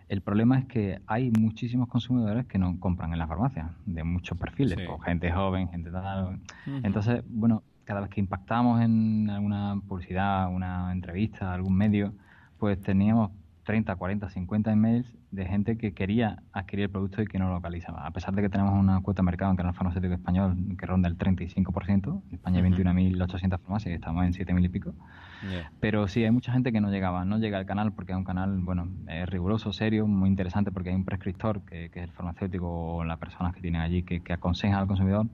El 0.09 0.23
problema 0.23 0.59
es 0.59 0.65
que 0.67 1.01
hay 1.07 1.31
muchísimos 1.39 1.89
consumidores 1.89 2.47
que 2.47 2.59
no 2.59 2.79
compran 2.81 3.13
en 3.13 3.19
la 3.19 3.27
farmacia, 3.27 3.71
de 3.85 4.05
muchos 4.05 4.39
perfiles, 4.39 4.79
Sí. 4.79 4.85
pues, 4.87 5.03
gente 5.05 5.31
joven, 5.31 5.69
gente 5.69 5.91
tal. 5.91 6.41
Entonces, 6.83 7.23
bueno, 7.29 7.63
cada 7.85 8.01
vez 8.01 8.11
que 8.11 8.21
impactamos 8.21 8.81
en 8.81 9.29
alguna 9.31 9.81
publicidad, 9.87 10.51
una 10.53 10.93
entrevista, 10.93 11.53
algún 11.53 11.75
medio, 11.77 12.13
pues 12.59 12.81
teníamos 12.81 13.31
30, 13.69 13.97
40, 13.97 14.31
50 14.31 14.73
emails 14.73 15.15
de 15.31 15.45
gente 15.45 15.77
que 15.77 15.93
quería 15.93 16.43
adquirir 16.53 16.85
el 16.85 16.91
producto 16.91 17.21
y 17.21 17.27
que 17.27 17.39
no 17.39 17.49
lo 17.49 17.57
localizaba. 17.57 18.07
A 18.07 18.11
pesar 18.13 18.35
de 18.35 18.41
que 18.41 18.49
tenemos 18.49 18.73
una 18.73 18.99
cuota 19.03 19.21
de 19.21 19.27
mercado 19.27 19.51
en 19.51 19.59
canal 19.59 19.75
farmacéutico 19.75 20.15
español 20.15 20.57
que 20.79 20.87
ronda 20.87 21.07
el 21.07 21.19
35%, 21.19 22.23
en 22.29 22.35
España 22.35 22.63
hay 22.63 22.73
Ujú. 22.73 22.81
21.800 22.83 23.61
farmacias 23.61 23.93
y 23.93 23.95
estamos 23.97 24.25
en 24.25 24.33
7.000 24.33 24.65
y 24.65 24.69
pico. 24.71 24.95
Ya. 25.43 25.71
Pero 25.81 26.09
sí, 26.09 26.25
hay 26.25 26.31
mucha 26.31 26.51
gente 26.51 26.73
que 26.73 26.81
no 26.81 26.91
llegaba, 26.91 27.27
no 27.27 27.37
llega 27.37 27.59
al 27.59 27.67
canal 27.67 27.93
porque 27.93 28.13
es 28.13 28.17
un 28.17 28.25
canal, 28.25 28.59
bueno, 28.61 28.89
es 29.07 29.29
riguroso, 29.29 29.71
serio, 29.75 30.07
muy 30.07 30.31
interesante 30.31 30.73
porque 30.73 30.89
hay 30.89 30.95
un 30.97 31.05
prescriptor 31.05 31.61
que, 31.67 31.91
que 31.91 31.99
es 32.01 32.05
el 32.07 32.13
farmacéutico 32.13 32.67
o 32.67 33.05
las 33.05 33.19
personas 33.19 33.53
que 33.55 33.61
tienen 33.61 33.83
allí 33.83 34.03
que, 34.03 34.23
que 34.23 34.33
aconsejan 34.33 34.79
al 34.79 34.87
consumidor, 34.87 35.27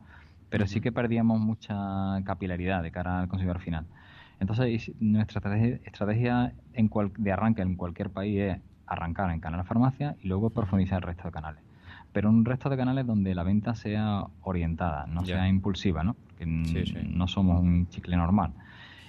pero 0.51 0.67
sí 0.67 0.81
que 0.81 0.91
perdíamos 0.91 1.39
mucha 1.39 2.21
capilaridad 2.25 2.83
de 2.83 2.91
cara 2.91 3.21
al 3.21 3.29
consumidor 3.29 3.61
final. 3.61 3.87
Entonces, 4.41 4.93
nuestra 5.01 5.41
estrategia, 5.85 6.55
en 6.73 6.89
cual- 6.89 7.13
de 7.17 7.33
arranque 7.33 7.63
en 7.63 7.77
cualquier 7.77 8.11
país 8.11 8.41
es 8.41 8.59
arrancar 8.87 9.31
en 9.31 9.41
canal 9.41 9.65
farmacia 9.65 10.17
y 10.23 10.29
luego 10.29 10.51
profundizar 10.51 10.99
el 10.99 11.03
resto 11.07 11.25
de 11.25 11.33
canales. 11.33 11.63
Pero 12.13 12.29
un 12.31 12.45
resto 12.45 12.69
de 12.69 12.77
canales 12.77 13.07
donde 13.07 13.35
la 13.35 13.43
venta 13.43 13.75
sea 13.75 14.25
orientada, 14.43 15.07
no 15.07 15.25
sea 15.25 15.49
impulsiva, 15.49 16.05
¿no? 16.05 16.15
Porque 16.27 16.45
n- 16.45 16.67
Sí, 16.67 16.87
sí. 16.87 16.99
no 17.09 17.27
somos 17.27 17.61
un 17.61 17.89
chicle 17.89 18.17
normal. 18.17 18.53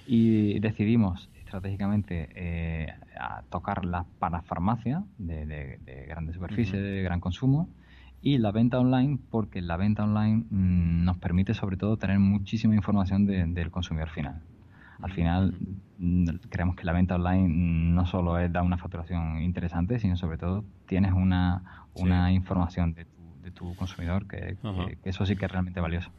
Y 0.08 0.60
decidimos 0.60 1.30
estratégicamente 1.36 2.30
eh, 2.36 2.94
a 3.20 3.44
tocar 3.50 3.86
las 3.86 4.06
parafarmacias 4.20 5.04
de, 5.18 5.46
de, 5.46 5.78
de 5.80 6.06
grandes 6.08 6.36
superficies, 6.36 6.82
de 6.82 7.02
gran 7.02 7.20
consumo, 7.20 7.70
y 8.22 8.38
la 8.40 8.52
venta 8.52 8.80
online, 8.80 9.20
porque 9.30 9.62
la 9.62 9.78
venta 9.78 10.04
online 10.04 10.46
mm, 10.50 11.04
nos 11.06 11.18
permite 11.18 11.54
sobre 11.54 11.78
todo 11.78 11.98
tener 11.98 12.20
muchísima 12.20 12.76
información 12.76 13.26
de- 13.26 13.46
del 13.46 13.72
consumidor 13.72 14.10
final. 14.10 14.42
Al 15.02 15.12
final, 15.12 15.54
mm, 15.98 16.26
creemos 16.50 16.76
que 16.76 16.86
la 16.86 16.94
venta 16.94 17.16
online 17.16 17.48
no 17.94 18.06
solo 18.06 18.38
es 18.40 18.52
dar 18.52 18.64
una 18.64 18.78
facturación 18.78 19.42
interesante, 19.42 20.00
sino 20.00 20.16
sobre 20.18 20.38
todo 20.38 20.66
tienes 20.88 21.14
una, 21.14 21.88
una 21.94 22.28
Sí. 22.30 22.34
información 22.36 22.94
de 22.94 23.06
tu, 23.06 23.42
de 23.42 23.52
tu 23.52 23.76
consumidor 23.76 24.28
que, 24.28 24.58
que- 24.88 24.98
que 24.98 25.10
eso 25.10 25.26
sí 25.26 25.36
que 25.36 25.46
es 25.46 25.52
realmente 25.52 25.80
valioso. 25.80 26.12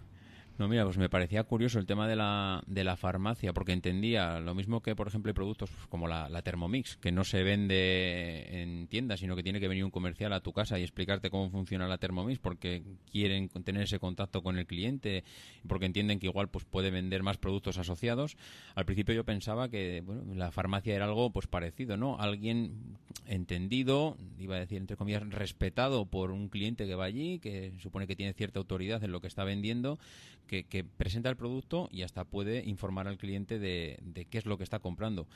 No, 0.58 0.68
mira, 0.68 0.84
pues 0.84 0.96
me 0.96 1.10
parecía 1.10 1.44
curioso 1.44 1.78
el 1.78 1.84
tema 1.84 2.08
de 2.08 2.16
la, 2.16 2.62
de 2.66 2.82
la 2.82 2.96
farmacia, 2.96 3.52
porque 3.52 3.72
entendía 3.72 4.40
lo 4.40 4.54
mismo 4.54 4.80
que, 4.80 4.96
por 4.96 5.06
ejemplo, 5.06 5.28
hay 5.28 5.34
productos 5.34 5.68
pues, 5.70 5.86
como 5.88 6.08
la, 6.08 6.30
la 6.30 6.40
Thermomix, 6.40 6.96
que 6.96 7.12
no 7.12 7.24
se 7.24 7.42
vende 7.42 8.62
en 8.62 8.86
tiendas, 8.88 9.20
sino 9.20 9.36
que 9.36 9.42
tiene 9.42 9.60
que 9.60 9.68
venir 9.68 9.84
un 9.84 9.90
comercial 9.90 10.32
a 10.32 10.40
tu 10.40 10.54
casa 10.54 10.78
y 10.78 10.82
explicarte 10.82 11.28
cómo 11.28 11.50
funciona 11.50 11.86
la 11.86 11.98
Thermomix, 11.98 12.38
porque 12.38 12.82
quieren 13.12 13.50
tener 13.50 13.82
ese 13.82 13.98
contacto 13.98 14.42
con 14.42 14.56
el 14.56 14.66
cliente, 14.66 15.24
porque 15.68 15.84
entienden 15.84 16.18
que 16.18 16.26
igual 16.26 16.48
pues 16.48 16.64
puede 16.64 16.90
vender 16.90 17.22
más 17.22 17.36
productos 17.36 17.76
asociados. 17.76 18.38
Al 18.74 18.86
principio 18.86 19.14
yo 19.14 19.24
pensaba 19.24 19.68
que 19.68 20.02
bueno, 20.06 20.22
la 20.34 20.52
farmacia 20.52 20.94
era 20.94 21.04
algo 21.04 21.30
pues 21.32 21.46
parecido, 21.46 21.98
¿no? 21.98 22.18
Alguien 22.18 22.96
entendido, 23.26 24.16
iba 24.38 24.56
a 24.56 24.60
decir 24.60 24.78
entre 24.78 24.96
comillas, 24.96 25.28
respetado 25.28 26.06
por 26.06 26.30
un 26.30 26.48
cliente 26.48 26.86
que 26.86 26.94
va 26.94 27.04
allí, 27.04 27.40
que 27.40 27.72
supone 27.78 28.06
que 28.06 28.16
tiene 28.16 28.32
cierta 28.32 28.58
autoridad 28.58 29.04
en 29.04 29.12
lo 29.12 29.20
que 29.20 29.26
está 29.26 29.44
vendiendo, 29.44 29.98
que, 30.46 30.84
presenta 30.84 31.28
el 31.28 31.36
producto 31.36 31.88
y 31.92 32.02
hasta 32.02 32.24
puede 32.24 32.64
informar 32.64 33.08
al 33.08 33.18
cliente 33.18 33.58
de, 33.58 33.98
qué 34.30 34.38
es 34.38 34.46
lo 34.46 34.58
que 34.58 34.64
está 34.64 34.78
comprando. 34.78 35.26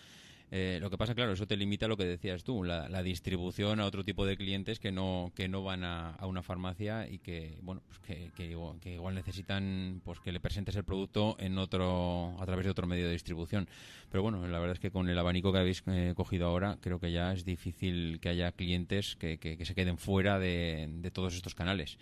Eh, 0.53 0.79
lo 0.81 0.91
que 0.91 0.99
pasa, 0.99 1.15
claro, 1.15 1.33
eso 1.33 1.47
te 1.47 1.57
limita 1.57 1.87
a 1.87 1.89
lo 1.89 1.97
que 1.97 2.05
decías 2.05 2.43
tú, 2.43 2.65
la, 2.65 3.03
distribución 3.05 3.79
a 3.79 3.87
otro 3.87 4.03
tipo 4.03 4.27
de 4.27 4.37
clientes 4.37 4.81
que 4.81 4.91
no 4.91 5.31
que 5.37 5.47
no 5.47 5.63
van 5.63 5.85
a, 5.85 6.17
una 6.23 6.43
farmacia 6.43 7.09
y 7.09 7.19
que 7.19 7.57
bueno 7.63 7.83
pues 7.87 8.01
que, 8.01 8.33
que 8.35 8.51
igual, 8.51 8.81
que 8.81 8.95
igual 8.95 9.15
necesitan 9.15 10.01
pues 10.05 10.19
que 10.19 10.33
le 10.33 10.41
presentes 10.41 10.75
el 10.75 10.83
producto 10.83 11.37
en 11.39 11.57
otro 11.57 12.35
a 12.41 12.47
través 12.47 12.65
de 12.65 12.71
otro 12.73 12.89
medio 12.89 13.07
de 13.07 13.13
distribución. 13.13 13.69
Pero 14.11 14.23
bueno, 14.25 14.45
la 14.49 14.59
verdad 14.59 14.75
es 14.75 14.81
que 14.81 14.91
con 14.91 15.09
el 15.09 15.17
abanico 15.21 15.53
que 15.53 15.59
habéis 15.61 15.85
eh, 15.87 16.15
cogido 16.17 16.49
ahora, 16.49 16.79
creo 16.81 16.99
que 16.99 17.13
ya 17.13 17.33
es 17.33 17.45
difícil 17.45 18.19
que 18.21 18.31
haya 18.31 18.51
clientes 18.51 19.15
que, 19.15 19.39
que- 19.39 19.57
que 19.57 19.65
se 19.65 19.77
queden 19.77 19.99
fuera 19.99 20.41
de, 20.41 20.89
de 20.91 21.11
todos 21.13 21.37
estos 21.37 21.55
canales. 21.55 21.97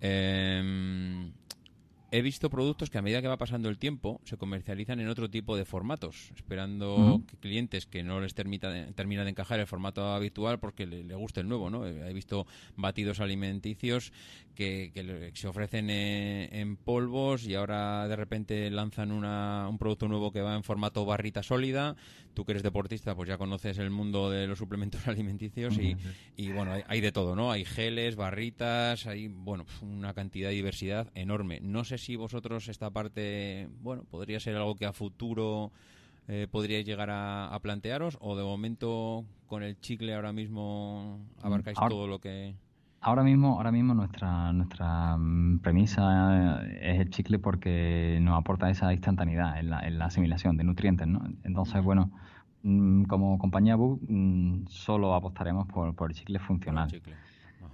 Em, 0.00 1.32
he 2.10 2.22
visto 2.22 2.48
productos 2.50 2.90
que 2.90 2.98
a 2.98 3.02
medida 3.02 3.20
que 3.20 3.28
va 3.28 3.36
pasando 3.36 3.68
el 3.68 3.78
tiempo 3.78 4.20
se 4.24 4.36
comercializan 4.36 4.98
en 5.00 5.08
otro 5.08 5.28
tipo 5.30 5.56
de 5.56 5.64
formatos, 5.64 6.30
esperando 6.36 7.22
que 7.26 7.36
clientes 7.36 7.86
que 7.86 8.02
no 8.02 8.20
les 8.20 8.34
de- 8.34 8.92
termina 8.94 9.24
de 9.24 9.30
encajar 9.30 9.60
el 9.60 9.66
formato 9.66 10.04
habitual 10.14 10.58
porque 10.58 10.86
le, 10.86 11.04
le 11.04 11.14
guste 11.14 11.40
el 11.40 11.48
nuevo, 11.48 11.70
¿no? 11.70 11.86
He 11.86 12.12
visto 12.12 12.46
batidos 12.76 13.20
alimenticios 13.20 14.12
que, 14.54 14.90
que 14.92 15.30
se 15.34 15.46
ofrecen 15.48 15.88
eh, 15.90 16.48
en 16.52 16.76
polvos 16.76 17.44
y 17.46 17.54
ahora 17.54 18.08
de 18.08 18.16
repente 18.16 18.70
lanzan 18.70 19.12
una- 19.12 19.68
un 19.68 19.78
producto 19.78 20.08
nuevo 20.08 20.32
que 20.32 20.40
va 20.40 20.56
en 20.56 20.64
formato 20.64 21.04
barrita 21.04 21.42
sólida. 21.42 21.94
Tú 22.34 22.44
que 22.44 22.52
eres 22.52 22.62
deportista, 22.62 23.14
pues 23.16 23.28
ya 23.28 23.36
conoces 23.38 23.78
el 23.78 23.90
mundo 23.90 24.30
de 24.30 24.46
los 24.46 24.58
suplementos 24.58 25.06
alimenticios 25.08 25.76
y, 25.78 25.96
y 26.36 26.50
bueno, 26.52 26.72
hay, 26.72 26.82
hay 26.88 27.00
de 27.00 27.12
todo, 27.12 27.36
¿no? 27.36 27.50
Hay 27.52 27.64
geles, 27.64 28.16
barritas, 28.16 29.06
hay, 29.06 29.28
bueno, 29.28 29.66
una 29.82 30.14
cantidad 30.14 30.48
de 30.48 30.54
diversidad 30.54 31.10
enorme. 31.14 31.60
No 31.60 31.84
sé 31.84 31.97
si 31.98 32.16
vosotros 32.16 32.68
esta 32.68 32.90
parte, 32.90 33.68
bueno, 33.82 34.04
podría 34.10 34.40
ser 34.40 34.56
algo 34.56 34.74
que 34.76 34.86
a 34.86 34.92
futuro 34.92 35.70
eh, 36.28 36.46
podríais 36.50 36.84
llegar 36.86 37.10
a, 37.10 37.48
a 37.48 37.58
plantearos 37.60 38.16
o 38.20 38.36
de 38.36 38.44
momento 38.44 39.24
con 39.46 39.62
el 39.62 39.78
chicle 39.80 40.14
ahora 40.14 40.32
mismo 40.32 41.18
abarcáis 41.42 41.78
Ahora- 41.78 41.90
todo 41.90 42.06
lo 42.06 42.18
que... 42.20 42.54
Ahora 43.00 43.22
mismo, 43.22 43.56
ahora 43.58 43.70
mismo 43.70 43.94
nuestra, 43.94 44.52
nuestra 44.52 45.16
mm, 45.16 45.60
premisa 45.60 46.64
es 46.80 46.98
el 47.00 47.10
chicle 47.10 47.38
porque 47.38 48.18
nos 48.20 48.36
aporta 48.36 48.68
esa 48.70 48.92
instantaneidad 48.92 49.56
en 49.60 49.70
la, 49.70 49.86
en 49.86 50.00
la 50.00 50.06
asimilación 50.06 50.56
de 50.56 50.64
nutrientes, 50.64 51.06
¿no? 51.06 51.22
Entonces, 51.44 51.80
bueno, 51.80 52.10
mm, 52.64 53.04
como 53.04 53.38
compañía 53.38 53.76
BUC 53.76 54.00
mm, 54.08 54.66
solo 54.66 55.14
apostaremos 55.14 55.68
por, 55.68 55.94
por 55.94 56.10
el 56.10 56.16
chicle 56.16 56.40
funcional. 56.40 56.88
chicle. 56.90 57.14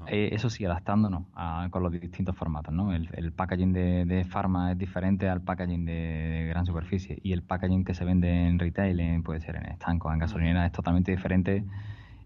Eh, 0.08 0.30
eso 0.32 0.50
sí, 0.50 0.64
adaptándonos 0.64 1.24
a- 1.34 1.68
con 1.70 1.82
los 1.82 1.92
distintos 1.92 2.36
formatos, 2.36 2.72
¿no? 2.74 2.92
El, 2.92 3.08
el 3.14 3.32
packaging 3.32 3.72
de, 3.72 4.04
de 4.04 4.24
Pharma 4.24 4.72
es 4.72 4.78
diferente 4.78 5.28
al 5.28 5.40
packaging 5.42 5.84
de, 5.84 5.92
de 5.92 6.46
gran 6.48 6.66
superficie 6.66 7.18
y 7.22 7.32
el 7.32 7.42
packaging 7.42 7.84
que 7.84 7.94
se 7.94 8.04
vende 8.04 8.46
en 8.46 8.58
retail, 8.58 9.00
en- 9.00 9.22
puede 9.22 9.40
ser 9.40 9.56
en 9.56 9.66
estancos, 9.66 10.12
en 10.12 10.18
gasolineras, 10.18 10.66
es 10.66 10.72
totalmente 10.72 11.10
diferente 11.10 11.64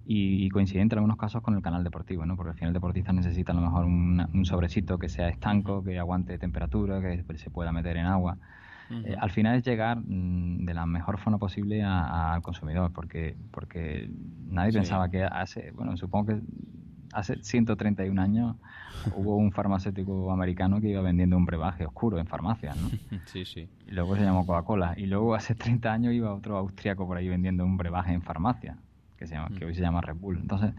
y, 0.07 0.45
y 0.47 0.49
coincidente 0.49 0.95
en 0.95 0.99
algunos 1.01 1.19
casos 1.19 1.43
con 1.43 1.55
el 1.55 1.63
canal 1.63 1.85
deportivo, 1.85 2.25
¿no? 2.25 2.37
Porque 2.37 2.51
al 2.51 2.57
final 2.57 2.69
el 2.71 2.75
deportista 2.75 3.13
necesita 3.13 3.53
a 3.53 3.55
lo 3.55 3.61
mejor 3.63 3.85
una- 3.85 4.29
un 4.33 4.45
sobrecito 4.45 4.99
que 4.99 5.09
sea 5.09 5.29
estanco, 5.29 5.83
que 5.85 5.99
aguante 5.99 6.39
temperatura, 6.39 7.01
que 7.01 7.23
se 7.37 7.51
pueda 7.51 7.73
meter 7.73 7.97
en 7.99 8.07
agua. 8.07 8.39
Eh, 9.05 9.15
al 9.21 9.31
final 9.31 9.57
es 9.57 9.65
llegar 9.67 9.99
mm, 9.99 10.65
de 10.65 10.73
la 10.75 10.87
mejor 10.87 11.19
forma 11.19 11.39
posible 11.39 11.83
al 11.85 12.41
consumidor, 12.41 12.91
porque 12.93 13.37
porque 13.53 14.09
nadie 14.47 14.73
Sí. 14.73 14.79
pensaba 14.79 15.11
que 15.11 15.25
hace, 15.25 15.73
bueno, 15.73 15.95
supongo 15.99 16.27
que 16.27 16.41
hace 17.13 17.43
131 17.43 18.21
años 18.21 18.57
hubo 19.15 19.37
un 19.37 19.53
farmacéutico 19.53 20.33
americano 20.33 20.81
que 20.81 20.89
iba 20.89 21.03
vendiendo 21.03 21.37
un 21.37 21.45
brebaje 21.45 21.87
oscuro 21.87 22.19
en 22.19 22.27
farmacias, 22.27 22.77
¿no? 22.77 22.89
Sí, 23.27 23.45
sí. 23.45 23.69
Y 23.87 23.93
luego 23.93 24.17
se 24.17 24.23
llamó 24.23 24.47
Coca-Cola. 24.47 24.95
Y 24.97 25.07
luego 25.07 25.35
hace 25.35 25.55
30 25.55 25.93
años 25.93 26.13
iba 26.15 26.33
otro 26.33 26.57
austriaco 26.57 27.07
por 27.07 27.17
ahí 27.17 27.29
vendiendo 27.29 27.65
un 27.65 27.77
brebaje 27.77 28.13
en 28.13 28.23
farmacia, 28.23 28.77
que, 29.17 29.27
se 29.27 29.35
llama, 29.35 29.49
que 29.57 29.65
hoy 29.65 29.75
se 29.75 29.81
llama 29.81 30.01
Red 30.01 30.17
Bull. 30.17 30.39
Entonces, 30.39 30.73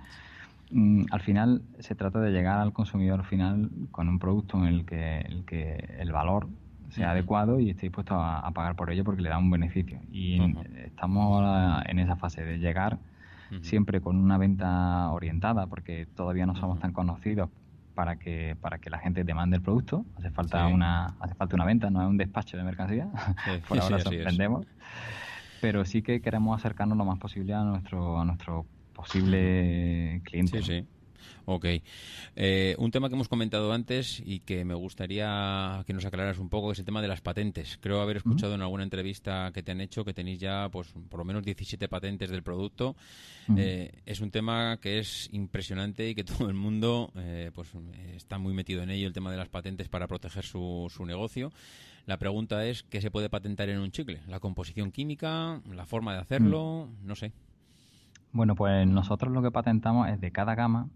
mm, 0.72 1.06
al 1.12 1.22
final 1.22 1.62
se 1.80 1.96
trata 1.96 2.20
de 2.20 2.32
llegar 2.32 2.60
al 2.60 2.74
consumidor 2.74 3.24
final 3.26 3.70
con 3.92 4.08
un 4.08 4.20
producto 4.20 4.58
en 4.58 4.66
el 4.66 4.86
que 4.86 5.20
el, 5.20 5.46
que 5.46 5.96
el 6.00 6.12
valor 6.12 6.48
sea 6.90 7.12
adecuado 7.12 7.60
y 7.60 7.70
esté 7.70 7.84
dispuesto 7.84 8.16
a, 8.16 8.40
a 8.40 8.52
pagar 8.52 8.76
por 8.76 8.92
ello 8.92 9.04
porque 9.04 9.22
le 9.22 9.30
da 9.30 9.38
un 9.38 9.52
beneficio. 9.52 10.00
Y 10.12 10.40
estamos 10.84 11.24
ahora 11.24 11.84
en 11.88 12.00
esa 12.00 12.16
fase 12.16 12.44
de 12.44 12.58
llegar 12.58 13.00
Siempre 13.62 14.02
con 14.02 14.18
una 14.18 14.38
venta 14.38 15.10
orientada, 15.12 15.68
porque 15.68 16.08
todavía 16.16 16.46
no 16.46 16.56
somos 16.56 16.80
tan 16.80 16.94
conocidos 16.94 17.50
para 17.94 18.18
que 18.18 18.56
para 18.62 18.80
que 18.80 18.90
la 18.90 19.00
gente 19.00 19.24
demande 19.24 19.58
el 19.58 19.64
producto. 19.64 20.06
Hace 20.16 20.32
falta 20.32 20.66
Sí. 20.66 20.74
una 20.74 21.18
hace 21.20 21.36
falta 21.36 21.56
una 21.56 21.66
venta, 21.66 21.90
no 21.90 22.02
es 22.02 22.08
un 22.08 22.18
despacho 22.18 22.58
de 22.58 22.64
mercancía. 22.64 23.10
Sí, 23.44 23.52
Por 23.68 23.80
sí, 23.80 23.80
ahora 23.80 24.00
sorprendemos. 24.00 24.66
Pero 25.60 25.86
sí 25.86 26.02
que 26.04 26.22
queremos 26.22 26.58
acercarnos 26.60 26.98
lo 26.98 27.06
más 27.06 27.20
posible 27.20 27.54
a 27.54 27.64
nuestro 27.64 28.20
a 28.20 28.26
nuestro 28.26 28.70
posible 28.94 30.22
cliente. 30.24 30.62
Sí, 30.62 30.64
sí. 30.64 30.90
Ok. 31.52 31.66
Eh, 32.36 32.76
un 32.78 32.92
tema 32.92 33.10
que 33.10 33.16
hemos 33.16 33.28
comentado 33.28 33.74
antes 33.74 34.22
y 34.24 34.42
que 34.42 34.64
me 34.66 34.76
gustaría 34.76 35.84
que 35.88 35.94
nos 35.94 36.06
aclararas 36.06 36.38
un 36.38 36.48
poco 36.48 36.72
es 36.72 36.78
el 36.78 36.86
tema 36.86 37.02
de 37.02 37.08
las 37.08 37.22
patentes. 37.22 37.80
Creo 37.82 38.02
haber 38.02 38.18
escuchado 38.18 38.54
en 38.54 38.62
alguna 38.62 38.84
entrevista 38.84 39.50
que 39.52 39.64
te 39.64 39.72
han 39.72 39.82
hecho 39.82 40.06
que 40.06 40.14
tenéis 40.14 40.40
ya 40.40 40.70
pues 40.72 40.94
por 41.10 41.18
lo 41.18 41.26
menos 41.26 41.44
17 41.44 41.88
patentes 41.88 42.30
del 42.30 42.44
producto. 42.44 42.96
Eh, 43.58 43.92
es 44.06 44.22
un 44.22 44.30
tema 44.30 44.78
que 44.78 45.00
es 45.00 45.28
impresionante 45.32 46.08
y 46.08 46.14
que 46.14 46.24
todo 46.24 46.50
el 46.50 46.54
mundo 46.54 47.12
eh, 47.16 47.50
pues 47.56 47.70
está 48.16 48.38
muy 48.38 48.54
metido 48.54 48.84
en 48.84 48.92
ello, 48.92 49.08
el 49.08 49.14
tema 49.14 49.32
de 49.32 49.38
las 49.38 49.50
patentes 49.50 49.90
para 49.90 50.08
proteger 50.08 50.46
su, 50.46 50.86
su 50.96 51.04
negocio. 51.04 51.52
La 52.06 52.18
pregunta 52.18 52.64
es, 52.64 52.84
¿qué 52.84 53.02
se 53.02 53.10
puede 53.10 53.28
patentar 53.28 53.70
en 53.70 53.80
un 53.80 53.90
chicle? 53.90 54.22
¿La 54.28 54.40
composición 54.40 54.92
química? 54.92 55.62
¿La 55.74 55.88
forma 55.88 56.14
de 56.14 56.20
hacerlo? 56.20 56.90
No 57.04 57.16
sé. 57.16 57.32
Bueno, 58.34 58.54
pues 58.54 58.86
nosotros 58.86 59.34
lo 59.34 59.42
que 59.42 59.50
patentamos 59.50 60.10
es 60.10 60.22
de 60.22 60.30
cada 60.30 60.54
gama 60.54 60.90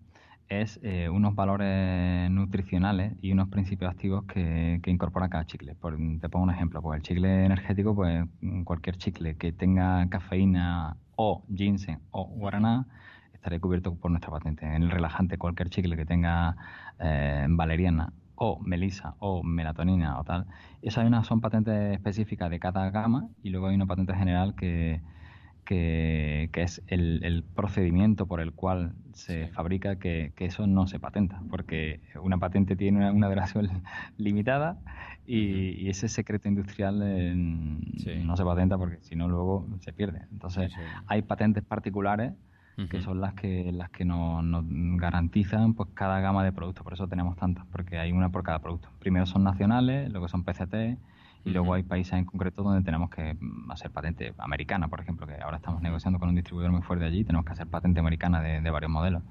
es 0.61 0.79
eh, 0.83 1.09
unos 1.09 1.35
valores 1.35 2.29
nutricionales 2.29 3.13
y 3.21 3.31
unos 3.31 3.49
principios 3.49 3.91
activos 3.91 4.25
que, 4.25 4.79
incorpora 4.85 5.29
cada 5.29 5.45
chicle. 5.45 5.75
Por- 5.75 5.97
te 6.19 6.29
pongo 6.29 6.43
un 6.45 6.51
ejemplo, 6.51 6.81
pues 6.81 6.97
el 6.97 7.03
chicle 7.03 7.45
energético, 7.45 7.95
pues 7.95 8.25
mm, 8.41 8.63
cualquier 8.63 8.97
chicle 8.97 9.35
que 9.37 9.51
tenga 9.51 10.07
cafeína 10.09 10.97
o 11.15 11.43
ginseng 11.53 11.99
o 12.11 12.25
guaraná 12.25 12.87
estaría 13.33 13.59
cubierto 13.59 13.95
por 13.95 14.11
nuestra 14.11 14.31
patente. 14.31 14.65
En 14.65 14.83
el 14.83 14.91
relajante, 14.91 15.37
cualquier 15.37 15.69
chicle 15.69 15.95
que 15.97 16.05
tenga 16.05 16.55
eh, 16.99 17.45
valeriana 17.49 18.13
o 18.35 18.59
melisa 18.61 19.15
o 19.19 19.43
melatonina 19.43 20.19
o 20.19 20.23
tal. 20.23 20.47
Esas 20.81 21.27
son 21.27 21.41
patentes 21.41 21.93
específicas 21.93 22.49
de 22.49 22.59
cada 22.59 22.89
gama 22.89 23.29
y 23.43 23.49
luego 23.49 23.67
hay 23.67 23.75
una 23.75 23.85
patente 23.85 24.13
general 24.15 24.55
que, 24.55 25.01
que, 25.63 26.49
que 26.51 26.61
es 26.63 26.81
el, 26.87 27.21
el 27.23 27.43
procedimiento 27.43 28.25
por 28.27 28.39
el 28.41 28.51
cual 28.53 28.93
se 29.13 29.47
fabrica 29.49 29.97
que, 29.97 30.31
que 30.35 30.45
eso 30.45 30.67
no 30.67 30.87
se 30.87 30.99
patenta, 30.99 31.41
porque 31.49 32.01
una 32.21 32.37
patente 32.37 32.75
tiene 32.75 32.97
una, 32.99 33.11
una 33.11 33.29
duración 33.29 33.69
limitada 34.17 34.79
y, 35.25 35.69
y 35.85 35.89
ese 35.89 36.07
secreto 36.09 36.47
industrial 36.47 37.01
eh, 37.03 37.33
Sí. 37.97 38.11
no 38.25 38.35
se 38.35 38.43
patenta 38.43 38.77
porque 38.77 38.97
si 39.01 39.15
no 39.15 39.27
luego 39.29 39.67
se 39.79 39.93
pierde. 39.93 40.21
Entonces 40.31 40.71
Sí, 40.71 40.77
sí. 40.79 40.85
hay 41.07 41.21
patentes 41.21 41.63
particulares 41.63 42.33
que 42.89 43.01
son 43.01 43.21
las 43.21 43.35
que 43.35 43.71
las 43.71 43.91
que 43.91 44.03
nos, 44.03 44.43
nos 44.43 44.65
garantizan 44.97 45.75
pues 45.75 45.89
cada 45.93 46.19
gama 46.21 46.43
de 46.43 46.51
productos, 46.51 46.83
por 46.83 46.93
eso 46.93 47.07
tenemos 47.07 47.35
tantas, 47.37 47.67
porque 47.67 47.99
hay 47.99 48.11
una 48.11 48.29
por 48.29 48.41
cada 48.41 48.57
producto. 48.59 48.89
Primero 48.97 49.27
son 49.27 49.43
nacionales, 49.43 50.09
luego 50.11 50.27
son 50.27 50.43
PCT 50.43 50.97
y 51.45 51.51
luego 51.51 51.73
hay 51.73 51.83
países 51.83 52.13
en 52.13 52.25
concreto 52.25 52.63
donde 52.63 52.83
tenemos 52.83 53.09
que 53.09 53.35
mm, 53.39 53.71
hacer 53.71 53.91
patente 53.91 54.33
americana, 54.37 54.87
por 54.87 55.01
ejemplo, 55.01 55.27
que 55.27 55.35
ahora 55.41 55.57
estamos 55.57 55.81
negociando 55.81 56.19
con 56.19 56.29
un 56.29 56.35
distribuidor 56.35 56.71
muy 56.71 56.81
fuerte 56.81 57.05
allí, 57.05 57.23
tenemos 57.23 57.45
que 57.45 57.51
hacer 57.53 57.67
patente 57.67 57.99
americana 57.99 58.41
de, 58.41 58.61
de 58.61 58.69
varios 58.69 58.91
modelos. 58.91 59.23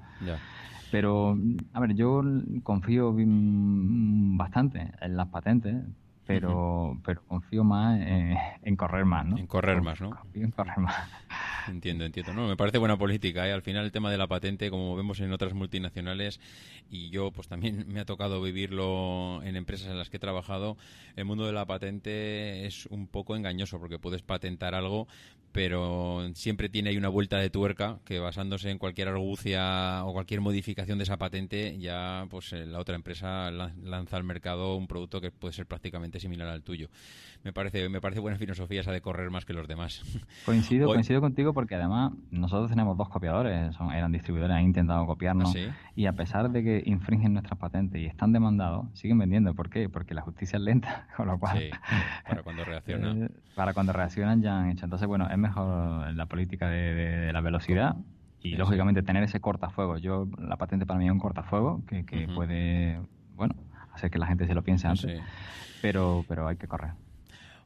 Pero, 0.91 1.35
a 1.73 1.79
ver, 1.79 1.95
yo 1.95 2.21
confío 2.61 3.13
mm, 3.13 4.37
bastante 4.37 4.91
en 5.01 5.17
las 5.17 5.27
patentes, 5.27 5.83
pero, 6.25 6.97
pero 7.05 7.21
confío 7.25 7.63
más 7.63 7.99
en, 7.99 8.35
en 8.63 8.75
correr 8.75 9.05
más, 9.05 9.25
¿no? 9.25 9.37
En 9.37 9.47
correr 9.47 9.81
más, 9.81 9.99
¿no? 10.01 10.09
Confío 10.11 10.43
en 10.45 10.51
correr 10.51 10.77
más. 10.79 10.95
Entiendo, 11.67 12.03
entiendo. 12.03 12.33
No, 12.33 12.45
me 12.49 12.57
parece 12.57 12.77
buena 12.77 12.97
política. 12.97 13.47
¿eh? 13.47 13.53
Al 13.53 13.61
final 13.61 13.85
el 13.85 13.91
tema 13.93 14.11
de 14.11 14.17
la 14.17 14.27
patente, 14.27 14.69
como 14.69 14.97
vemos 14.97 15.21
en 15.21 15.31
otras 15.31 15.53
multinacionales, 15.53 16.41
y 16.89 17.09
yo 17.09 17.31
pues 17.31 17.47
también 17.47 17.85
me 17.87 18.01
ha 18.01 18.05
tocado 18.05 18.41
vivirlo 18.41 19.41
en 19.43 19.55
empresas 19.55 19.87
en 19.87 19.97
las 19.97 20.09
que 20.09 20.17
he 20.17 20.19
trabajado, 20.19 20.75
el 21.15 21.23
mundo 21.23 21.45
de 21.45 21.53
la 21.53 21.65
patente 21.65 22.65
es 22.65 22.85
un 22.87 23.07
poco 23.07 23.37
engañoso 23.37 23.79
porque 23.79 23.97
puedes 23.97 24.21
patentar 24.21 24.75
algo, 24.75 25.07
pero 25.53 26.29
siempre 26.33 26.67
tiene 26.67 26.89
ahí 26.89 26.97
una 26.97 27.07
vuelta 27.09 27.37
de 27.37 27.49
tuerca 27.49 27.99
que 28.05 28.19
basándose 28.19 28.69
en 28.69 28.77
cualquier 28.79 29.07
argucia 29.07 30.03
o 30.03 30.11
cualquier 30.11 30.41
modificación 30.41 30.97
de 30.97 31.03
esa 31.05 31.17
patente, 31.17 31.77
ya 31.79 32.25
pues 32.29 32.51
eh, 32.53 32.65
la 32.65 32.79
otra 32.79 32.95
empresa 32.95 33.51
la- 33.51 33.73
lanza 33.81 34.17
al 34.17 34.23
mercado 34.25 34.75
un 34.75 34.87
producto 34.87 35.21
que 35.21 35.31
puede 35.31 35.53
ser 35.53 35.65
prácticamente 35.67 36.12
similar 36.19 36.47
al 36.47 36.63
tuyo. 36.63 36.89
Me 37.43 37.51
parece, 37.51 37.89
me 37.89 37.99
parece 37.99 38.21
buena 38.21 38.37
filosofía 38.37 38.81
esa 38.81 38.91
de 38.91 39.01
correr 39.01 39.29
más 39.29 39.43
que 39.45 39.53
los 39.53 39.67
demás. 39.67 40.01
Coincido, 40.45 40.87
Hoy- 40.87 40.95
coincido 40.95 41.19
contigo 41.21 41.53
porque 41.53 41.75
además 41.75 42.13
nosotros 42.31 42.69
tenemos 42.69 42.97
dos 42.97 43.09
copiadores, 43.09 43.75
son, 43.75 43.91
eran 43.91 44.11
distribuidores, 44.11 44.55
han 44.55 44.63
intentado 44.63 45.05
copiarnos 45.05 45.49
¿Ah, 45.49 45.53
sí? 45.53 45.67
y 45.95 46.05
a 46.05 46.13
pesar 46.13 46.49
de 46.51 46.63
que 46.63 46.83
infringen 46.85 47.33
nuestras 47.33 47.59
patentes 47.59 48.01
y 48.01 48.05
están 48.05 48.31
demandados, 48.31 48.85
siguen 48.93 49.17
vendiendo. 49.17 49.53
¿Por 49.53 49.69
qué? 49.69 49.89
Porque 49.89 50.13
la 50.13 50.21
justicia 50.21 50.57
es 50.57 50.63
lenta, 50.63 51.07
con 51.17 51.27
lo 51.27 51.37
cual 51.37 51.57
Sí, 51.59 51.69
para 52.27 52.43
cuando 52.43 52.63
reacciona. 52.63 53.11
eh, 53.25 53.29
para 53.55 53.73
cuando 53.73 53.91
reaccionan 53.93 54.41
ya 54.41 54.59
han 54.61 54.69
hecho. 54.71 54.85
Entonces, 54.85 55.07
bueno, 55.07 55.29
es 55.29 55.37
mejor 55.37 56.13
la 56.13 56.25
política 56.27 56.69
de, 56.69 56.93
de- 56.93 57.17
de 57.17 57.33
la 57.33 57.41
velocidad 57.41 57.95
y 58.41 58.51
Sí, 58.51 58.55
lógicamente 58.57 59.03
tener 59.03 59.23
ese 59.23 59.39
cortafuego. 59.39 59.97
Yo 59.97 60.27
la 60.37 60.57
patente 60.57 60.85
para 60.85 60.99
mí 60.99 61.05
es 61.05 61.11
un 61.11 61.19
cortafuego 61.19 61.81
que, 61.87 62.03
puede, 62.33 62.99
bueno, 63.35 63.55
hacer 63.93 64.09
que 64.11 64.17
la 64.17 64.27
gente 64.27 64.47
se 64.47 64.53
lo 64.53 64.63
piense 64.63 64.87
antes, 64.87 65.11
Sí. 65.11 65.23
Pero 65.83 66.23
pero 66.27 66.47
hay 66.47 66.55
que 66.55 66.67
correr. 66.67 66.91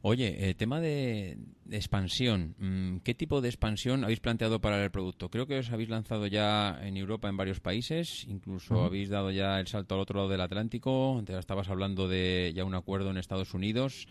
Oye, 0.03 0.49
eh, 0.49 0.53
tema 0.53 0.80
de, 0.80 1.38
de 1.65 1.75
expansión. 1.77 2.56
mm, 2.60 2.97
¿Qué 3.03 3.13
tipo 3.15 3.41
de 3.41 3.49
expansión 3.49 4.03
habéis 4.03 4.19
planteado 4.19 4.60
para 4.62 4.84
el 4.84 4.91
producto? 4.91 5.30
Creo 5.30 5.47
que 5.47 5.58
os 5.60 5.71
habéis 5.71 5.89
lanzado 5.89 6.27
ya 6.27 6.77
en 6.82 6.97
Europa 6.97 7.27
en 7.30 7.36
varios 7.38 7.60
países, 7.60 8.25
incluso 8.30 8.84
habéis 8.86 9.10
dado 9.10 9.32
ya 9.32 9.60
el 9.60 9.67
salto 9.67 9.95
al 9.95 10.01
otro 10.01 10.17
lado 10.17 10.30
del 10.30 10.41
Atlántico. 10.41 11.21
Te 11.25 11.38
estabas 11.38 11.69
hablando 11.69 12.08
de 12.08 12.53
ya 12.56 12.63
un 12.63 12.75
acuerdo 12.75 13.10
en 13.10 13.17
Estados 13.17 13.53
Unidos. 13.53 14.08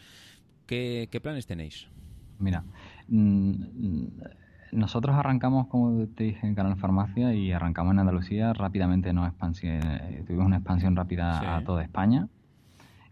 ¿Qué, 0.67 1.09
qué 1.11 1.21
planes 1.21 1.47
tenéis? 1.47 1.87
Mira, 2.41 2.65
mm, 3.09 3.51
mm, 3.51 4.09
nosotros 4.73 5.15
arrancamos, 5.17 5.69
como 5.69 6.07
te 6.09 6.25
dije, 6.25 6.47
en 6.47 6.55
Canal 6.57 6.77
Farmacia 6.77 7.33
y 7.33 7.53
arrancamos 7.53 7.93
en 7.95 8.01
Andalucía 8.01 8.53
rápidamente. 8.53 9.13
Nos 9.13 9.33
eh, 9.63 10.25
tuvimos 10.27 10.47
una 10.47 10.57
expansión 10.57 10.97
rápida 10.97 11.41
Sí. 11.41 11.47
a 11.49 11.65
toda 11.65 11.83
España. 11.85 12.29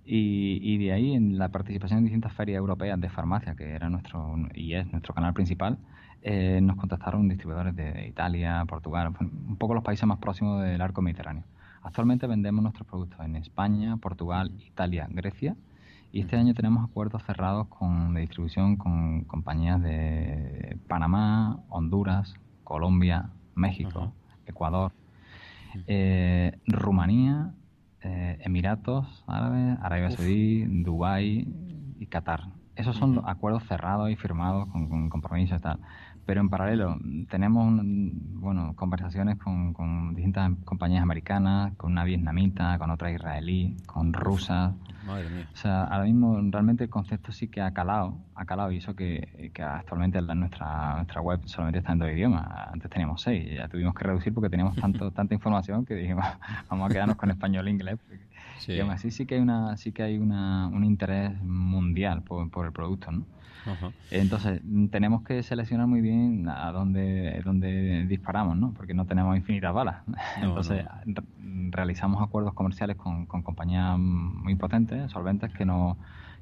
Y, 0.05 0.59
y 0.63 0.79
de 0.79 0.93
ahí, 0.93 1.15
en 1.15 1.39
la 1.39 1.49
participación 1.49 1.99
en 1.99 2.05
distintas 2.05 2.33
ferias 2.35 2.59
europeas 2.59 3.01
de 3.01 3.09
farmacia, 3.09 3.55
que 3.55 3.71
era 3.71 3.89
nuestro 3.89 4.37
y 4.55 4.75
es 4.75 4.91
nuestro 4.93 5.15
canal 5.15 5.33
principal, 5.33 5.79
eh, 6.23 6.61
nos 6.63 6.77
contactaron 6.77 7.29
distribuidores 7.29 7.75
de 7.75 8.07
Italia, 8.09 8.65
Portugal, 8.67 9.13
un 9.21 9.57
poco 9.57 9.75
los 9.75 9.83
países 9.83 10.07
más 10.07 10.19
próximos 10.19 10.63
del 10.63 10.81
arco 10.81 11.03
mediterráneo. 11.03 11.45
Actualmente 11.83 12.27
vendemos 12.27 12.63
nuestros 12.63 12.87
productos 12.87 13.21
en 13.21 13.37
España, 13.37 13.97
Portugal, 13.99 14.53
Italia, 14.67 15.07
Grecia 15.11 15.55
y 16.13 16.21
este 16.21 16.37
año 16.37 16.55
tenemos 16.55 16.89
acuerdos 16.89 17.23
cerrados 17.25 17.69
con, 17.69 18.15
de 18.15 18.23
distribución 18.23 18.77
con 18.77 19.25
compañías 19.25 19.83
de 19.83 20.79
Panamá, 20.89 21.61
Honduras, 21.69 22.35
Colombia, 22.63 23.31
México. 23.55 24.13
Ecuador, 24.47 24.93
eh, 25.87 26.59
Rumanía, 26.67 27.53
eh, 28.05 28.39
Emiratos 28.41 29.25
Árabes, 29.27 29.79
Arabia 29.83 30.09
Uf. 30.09 30.17
Saudí, 30.17 30.65
Dubái 30.83 31.49
y 31.99 32.07
Qatar. 32.07 32.45
Esos 32.77 32.97
son 32.97 33.23
acuerdos 33.27 33.65
cerrados 33.65 34.11
y 34.11 34.17
firmados 34.17 34.69
con, 34.69 34.89
con 34.89 35.09
compromisos 35.09 35.59
y 35.59 35.63
tal. 35.63 35.79
Pero 36.27 36.41
en 36.41 36.49
paralelo 36.49 36.97
tenemos 37.29 37.67
un- 37.67 38.41
bueno 38.41 38.75
conversaciones 38.77 39.37
con, 39.39 39.73
con 39.75 40.15
distintas 40.15 40.53
compañías 40.65 41.03
americanas, 41.03 41.75
con 41.77 41.93
una 41.93 42.05
vietnamita, 42.05 42.79
con 42.79 42.91
otra 42.91 43.11
israelí, 43.13 43.77
con 43.87 44.13
rusas. 44.13 44.73
Madre 45.07 45.29
mía. 45.29 45.47
O 45.53 45.57
sea, 45.57 45.85
ahora 45.85 46.05
mismo 46.05 46.41
realmente 46.51 46.85
el 46.85 46.91
concepto 46.91 47.31
sí 47.31 47.49
que 47.49 47.61
ha 47.61 47.73
calado, 47.73 48.17
ha 48.35 48.47
calado 48.47 48.73
y 48.73 48.79
eso 48.79 48.97
que, 48.97 49.51
que 49.53 49.63
actualmente 49.63 50.19
en 50.19 50.41
nuestra, 50.41 50.95
nuestra 50.97 51.21
web 51.21 51.41
solamente 51.45 51.81
está 51.81 51.93
en 51.93 51.99
dos 51.99 52.11
idiomas. 52.11 52.47
Antes 52.73 52.91
teníamos 52.91 53.21
seis, 53.21 53.47
y 53.53 53.57
ya 53.57 53.69
tuvimos 53.69 53.95
que 53.95 54.05
reducir 54.05 54.33
porque 54.33 54.49
teníamos 54.49 54.77
tanto, 54.77 55.11
tanta 55.13 55.35
información 55.35 55.85
que 55.85 55.95
dijimos, 55.95 56.25
vamos 56.71 56.91
a 56.91 56.93
quedarnos 56.93 57.17
con 57.17 57.31
español 57.31 57.69
e 57.69 57.71
inglés. 57.71 57.99
Sí. 58.61 58.73
Y 58.73 58.81
aún 58.81 58.93
así 58.93 59.11
sí 59.11 59.27
que 59.27 59.35
hay 59.35 59.41
una, 59.43 59.77
sí 59.77 59.93
que 59.93 60.03
hay 60.05 60.17
una, 60.17 60.69
un 60.69 60.85
interés 60.85 61.39
mundial 61.43 62.23
por, 62.23 62.51
por 62.51 62.65
el 62.65 62.73
producto, 62.73 63.11
¿no? 63.13 63.25
Ajá. 63.67 63.91
Entonces, 64.11 64.61
tenemos 64.91 65.23
que 65.23 65.43
seleccionar 65.43 65.87
muy 65.87 66.01
bien 66.01 66.49
a 66.49 66.71
dónde, 66.73 67.41
dónde 67.45 68.07
disparamos, 68.07 68.57
¿no? 68.57 68.73
Porque 68.73 68.95
no 68.95 69.07
tenemos 69.07 69.37
infinitas 69.37 69.73
balas. 69.75 70.07
No, 70.07 70.15
Entonces, 70.43 70.85
re- 71.07 71.23
realizamos 71.71 72.23
acuerdos 72.23 72.55
comerciales 72.55 72.97
con, 72.97 73.27
con 73.27 73.43
compañías 73.43 73.99
muy 73.99 74.55
potentes, 74.55 75.11
solventes, 75.11 75.53
que 75.53 75.65
no 75.65 75.97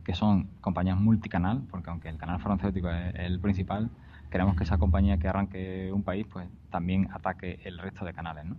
que 0.05 0.15
son 0.15 0.49
compañías 0.61 0.99
multicanal, 0.99 1.63
porque 1.71 1.89
aunque 1.89 2.09
el 2.09 2.17
canal 2.17 2.41
farmacéutico 2.41 2.91
es 2.91 3.15
el 3.15 3.39
principal, 3.39 3.89
queremos 4.33 4.57
que 4.57 4.65
esa 4.65 4.77
compañía 4.77 5.19
que 5.19 5.29
arranque 5.29 5.93
un 5.93 6.03
país, 6.03 6.27
pues 6.27 6.49
también 6.71 7.09
ataque 7.13 7.61
el 7.65 7.79
resto 7.79 8.05
de 8.05 8.13
canales, 8.13 8.45
¿no? 8.47 8.57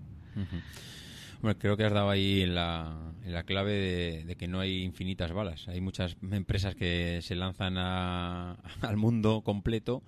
Bueno, 1.44 1.60
creo 1.60 1.76
que 1.76 1.84
has 1.84 1.92
dado 1.94 2.10
ahí 2.10 2.46
la, 2.46 3.14
la 3.26 3.44
clave 3.44 3.74
de, 3.74 4.24
de 4.24 4.36
que 4.38 4.48
no 4.48 4.62
hay 4.62 4.82
infinitas 4.84 5.34
balas. 5.34 5.68
Hay 5.68 5.82
muchas 5.82 6.16
empresas 6.32 6.74
que 6.74 7.20
se 7.22 7.36
lanzan 7.36 7.78
a- 7.78 8.54
al 8.82 8.96
mundo 8.98 9.42
completo 9.44 10.04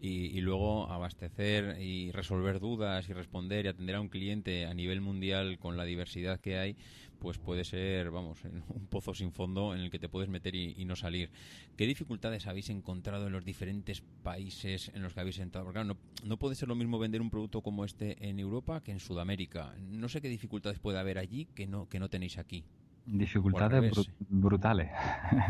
y, 0.00 0.36
y 0.36 0.40
luego 0.40 0.90
abastecer 0.90 1.80
y 1.80 2.10
resolver 2.12 2.58
dudas 2.58 3.08
y 3.08 3.12
responder 3.12 3.66
y 3.66 3.68
atender 3.68 3.96
a 3.96 4.00
un 4.00 4.08
cliente 4.08 4.66
a 4.66 4.74
nivel 4.74 5.00
mundial 5.00 5.58
con 5.58 5.76
la 5.76 5.84
diversidad 5.84 6.40
que 6.40 6.58
hay, 6.58 6.76
pues 7.18 7.38
puede 7.38 7.64
ser, 7.64 8.10
vamos, 8.10 8.38
un 8.44 8.86
pozo 8.86 9.14
sin 9.14 9.30
fondo 9.30 9.74
en 9.74 9.82
el 9.82 9.90
que 9.90 9.98
te 9.98 10.08
puedes 10.08 10.28
meter 10.28 10.54
y, 10.54 10.74
y 10.76 10.86
no 10.86 10.96
salir. 10.96 11.30
¿Qué 11.76 11.86
dificultades 11.86 12.46
habéis 12.46 12.70
encontrado 12.70 13.26
en 13.26 13.32
los 13.32 13.44
diferentes 13.44 14.02
países 14.22 14.90
en 14.94 15.02
los 15.02 15.12
que 15.12 15.20
habéis 15.20 15.38
entrado? 15.38 15.66
Porque 15.66 15.80
claro, 15.80 15.94
no, 15.94 16.26
no 16.26 16.36
puede 16.38 16.54
ser 16.54 16.68
lo 16.68 16.74
mismo 16.74 16.98
vender 16.98 17.20
un 17.20 17.30
producto 17.30 17.60
como 17.60 17.84
este 17.84 18.28
en 18.28 18.40
Europa 18.40 18.80
que 18.82 18.92
en 18.92 19.00
Sudamérica. 19.00 19.74
No 19.78 20.08
sé 20.08 20.20
qué 20.20 20.28
dificultades 20.28 20.78
puede 20.78 20.98
haber 20.98 21.18
allí 21.18 21.44
que 21.54 21.66
no, 21.66 21.88
que 21.88 22.00
no 22.00 22.08
tenéis 22.08 22.38
aquí. 22.38 22.64
Dificultades 23.06 23.92
brutales. 24.28 24.90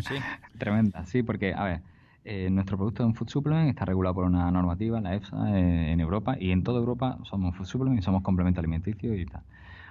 Sí. 0.09 0.15
Tremenda, 0.59 1.05
sí, 1.07 1.23
porque, 1.23 1.53
a 1.53 1.65
ver, 1.65 1.83
eh, 2.25 2.49
nuestro 2.51 2.77
producto 2.77 3.03
es 3.03 3.07
un 3.07 3.15
food 3.15 3.29
supplement, 3.29 3.69
está 3.71 3.85
regulado 3.85 4.15
por 4.15 4.25
una 4.25 4.51
normativa, 4.51 5.01
la 5.01 5.15
EFSA, 5.15 5.59
eh, 5.59 5.93
en 5.93 6.01
Europa, 6.01 6.37
y 6.39 6.51
en 6.53 6.63
toda 6.63 6.79
Europa 6.79 7.19
somos 7.25 7.57
food 7.57 7.67
supplement 7.67 7.99
y 8.01 8.03
somos 8.03 8.23
complemento 8.23 8.61
alimenticio 8.61 9.15
y 9.15 9.27
tal. 9.27 9.43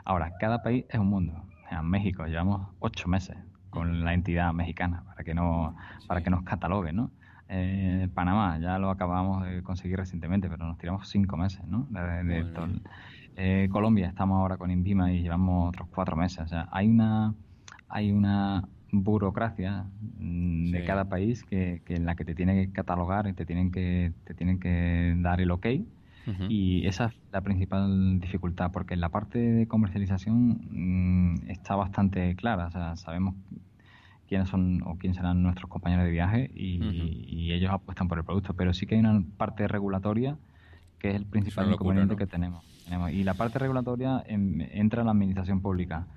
Ahora, 0.06 0.32
cada 0.39 0.62
país 0.63 0.86
es 0.89 1.00
un 1.00 1.08
mundo. 1.08 1.34
En 1.72 1.86
México 1.86 2.26
llevamos 2.26 2.68
ocho 2.80 3.08
meses 3.08 3.38
con 3.70 4.04
la 4.04 4.13
entidad 4.13 4.52
mexicana 4.54 5.04
para 5.06 5.24
que 5.24 5.34
no 5.36 5.76
para 6.08 6.22
que 6.24 6.30
nos 6.32 6.44
catalogue, 6.44 6.92
¿no? 6.94 7.12
Eh, 7.48 8.08
Panamá 8.13 8.58
ya 8.60 8.78
lo 8.80 8.89
acabamos 8.89 9.44
de 9.46 9.62
conseguir 9.63 9.98
recientemente, 9.98 10.50
pero 10.50 10.65
nos 10.65 10.78
tiramos 10.78 11.08
cinco 11.10 11.38
meses, 11.38 11.63
¿no? 11.68 11.88
De- 12.24 12.24
de-. 12.24 12.82
Eh, 13.36 13.70
Colombia 13.72 14.08
estamos 14.10 14.38
ahora 14.39 14.58
con 14.58 14.70
Invima 14.72 15.12
y 15.12 15.22
llevamos 15.22 15.70
otros 15.70 15.88
cuatro 15.94 16.15
meses. 16.15 16.39
O 16.39 16.48
sea, 16.48 16.68
hay 16.72 16.88
una 16.89 17.34
hay 17.88 18.12
una 18.12 18.68
burocracia 18.91 19.86
mm, 20.19 20.71
de 20.71 20.84
cada 20.86 21.10
país 21.10 21.43
que, 21.43 21.82
que 21.86 21.95
en 21.95 22.06
la 22.06 22.15
que 22.15 22.25
te 22.25 22.36
tiene 22.36 22.56
que 22.56 22.71
catalogar 22.71 23.28
y 23.28 23.34
te 23.34 23.45
tienen 23.45 23.71
que 23.71 24.13
te 24.23 24.34
tienen 24.34 24.60
que 24.60 25.15
dar 25.19 25.41
el 25.41 25.52
ok 25.52 25.67
y 26.47 26.86
esa 26.86 27.06
es 27.06 27.13
la 27.32 27.41
principal 27.41 28.19
dificultad 28.19 28.71
porque 28.71 28.93
en 28.93 29.02
la 29.02 29.10
parte 29.10 29.39
de 29.39 29.67
comercialización 29.67 30.62
mm, 30.69 31.49
está 31.49 31.75
bastante 31.75 32.36
clara 32.36 32.67
o 32.67 32.71
sea 32.71 32.95
sabemos 32.97 33.34
quiénes 34.28 34.47
son 34.47 34.84
o 34.86 34.95
quién 34.97 35.15
serán 35.15 35.41
nuestros 35.41 35.71
compañeros 35.71 36.06
de 36.06 36.12
viaje 36.12 36.52
y, 36.54 37.52
ellos 37.52 37.71
apuestan 37.71 38.08
por 38.08 38.19
el 38.19 38.23
producto 38.23 38.54
pero 38.54 38.73
sí 38.73 38.86
que 38.86 38.93
hay 38.93 39.02
una 39.02 39.23
parte 39.38 39.67
regulatoria 39.67 40.38
que 40.99 41.10
es 41.10 41.15
el 41.15 41.25
principal 41.25 41.71
locura, 41.71 41.75
inconveniente 41.75 42.13
¿no? 42.13 42.17
que 42.17 42.28
tenemos. 42.28 42.63
tenemos. 42.84 43.12
Y 43.12 43.23
la 43.23 43.34
parte 43.34 43.58
regulatoria 43.58 44.21
em, 44.28 44.62
entra 44.71 45.02
en 45.02 45.06
la 45.06 45.13
administración 45.13 45.62
pública. 45.62 46.08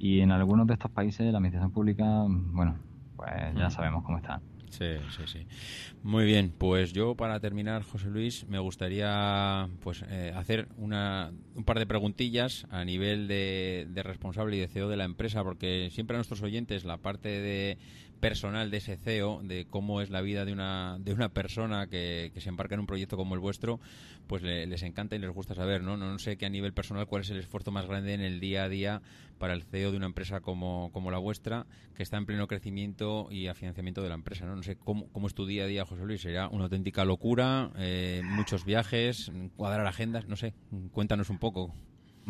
Y 0.00 0.20
en 0.20 0.32
algunos 0.32 0.66
de 0.66 0.72
estos 0.72 0.90
países 0.90 1.30
la 1.30 1.36
administración 1.38 1.72
pública, 1.72 2.24
bueno, 2.26 2.78
pues 3.16 3.30
ya 3.54 3.68
Mm. 3.68 3.70
sabemos 3.70 4.02
cómo 4.02 4.16
está. 4.18 4.40
Sí, 4.70 4.86
sí, 5.10 5.22
sí. 5.26 5.46
Muy 6.02 6.24
bien, 6.24 6.54
pues 6.56 6.92
yo 6.92 7.16
para 7.16 7.38
terminar, 7.40 7.82
José 7.82 8.08
Luis, 8.08 8.46
me 8.48 8.58
gustaría 8.60 9.68
pues 9.80 10.02
eh, 10.08 10.32
hacer 10.34 10.68
una, 10.76 11.32
un 11.54 11.64
par 11.64 11.78
de 11.80 11.86
preguntillas 11.86 12.66
a 12.70 12.84
nivel 12.84 13.26
de, 13.28 13.86
de 13.90 14.02
responsable 14.04 14.56
y 14.56 14.60
de 14.60 14.68
CEO 14.68 14.88
de 14.88 14.96
la 14.96 15.04
empresa, 15.04 15.42
porque 15.42 15.88
siempre 15.90 16.16
a 16.16 16.18
nuestros 16.18 16.40
oyentes 16.42 16.84
la 16.84 16.98
parte 16.98 17.28
de 17.28 17.78
personal 18.20 18.70
de 18.70 18.76
ese 18.76 18.96
CEO, 18.96 19.40
de 19.42 19.66
cómo 19.68 20.00
es 20.02 20.10
la 20.10 20.20
vida 20.20 20.44
de 20.44 20.52
una, 20.52 20.98
de 21.00 21.12
una 21.14 21.30
persona 21.30 21.86
que, 21.86 22.30
que 22.34 22.40
se 22.40 22.50
embarca 22.50 22.74
en 22.74 22.80
un 22.80 22.86
proyecto 22.86 23.16
como 23.16 23.34
el 23.34 23.40
vuestro, 23.40 23.80
pues 24.26 24.42
le- 24.42 24.66
les 24.66 24.82
encanta 24.82 25.16
y 25.16 25.18
les 25.18 25.30
gusta 25.30 25.54
saber, 25.54 25.82
¿no? 25.82 25.96
¿no? 25.96 26.18
Sé 26.18 26.36
que 26.36 26.46
a 26.46 26.50
nivel 26.50 26.72
personal 26.72 27.06
cuál 27.06 27.22
es 27.22 27.30
el 27.30 27.38
esfuerzo 27.38 27.70
más 27.70 27.86
grande 27.86 28.14
en 28.14 28.20
el 28.20 28.38
día 28.40 28.64
a 28.64 28.68
día 28.68 29.02
para 29.38 29.54
el 29.54 29.62
CEO 29.64 29.90
de 29.90 29.96
una 29.96 30.06
empresa 30.06 30.40
como, 30.40 30.90
como 30.92 31.10
la 31.10 31.18
vuestra, 31.18 31.66
que 31.96 32.02
está 32.02 32.18
en 32.18 32.26
pleno 32.26 32.46
crecimiento 32.46 33.28
y 33.30 33.46
a 33.46 33.54
financiamiento 33.54 34.02
de 34.02 34.10
la 34.10 34.14
empresa, 34.16 34.44
¿no? 34.44 34.54
No 34.54 34.62
sé 34.62 34.76
cómo, 34.76 35.08
cómo 35.12 35.26
es 35.26 35.34
tu 35.34 35.46
día 35.46 35.64
a 35.64 35.66
día, 35.66 35.86
José 35.86 36.04
Luis, 36.04 36.20
será 36.20 36.48
una 36.48 36.64
auténtica 36.64 37.04
locura, 37.04 37.70
eh, 37.78 38.20
muchos 38.24 38.64
viajes, 38.64 39.32
cuadrar 39.56 39.86
agendas, 39.86 40.28
no 40.28 40.36
sé, 40.36 40.52
cuéntanos 40.92 41.30
un 41.30 41.38
poco. 41.38 41.74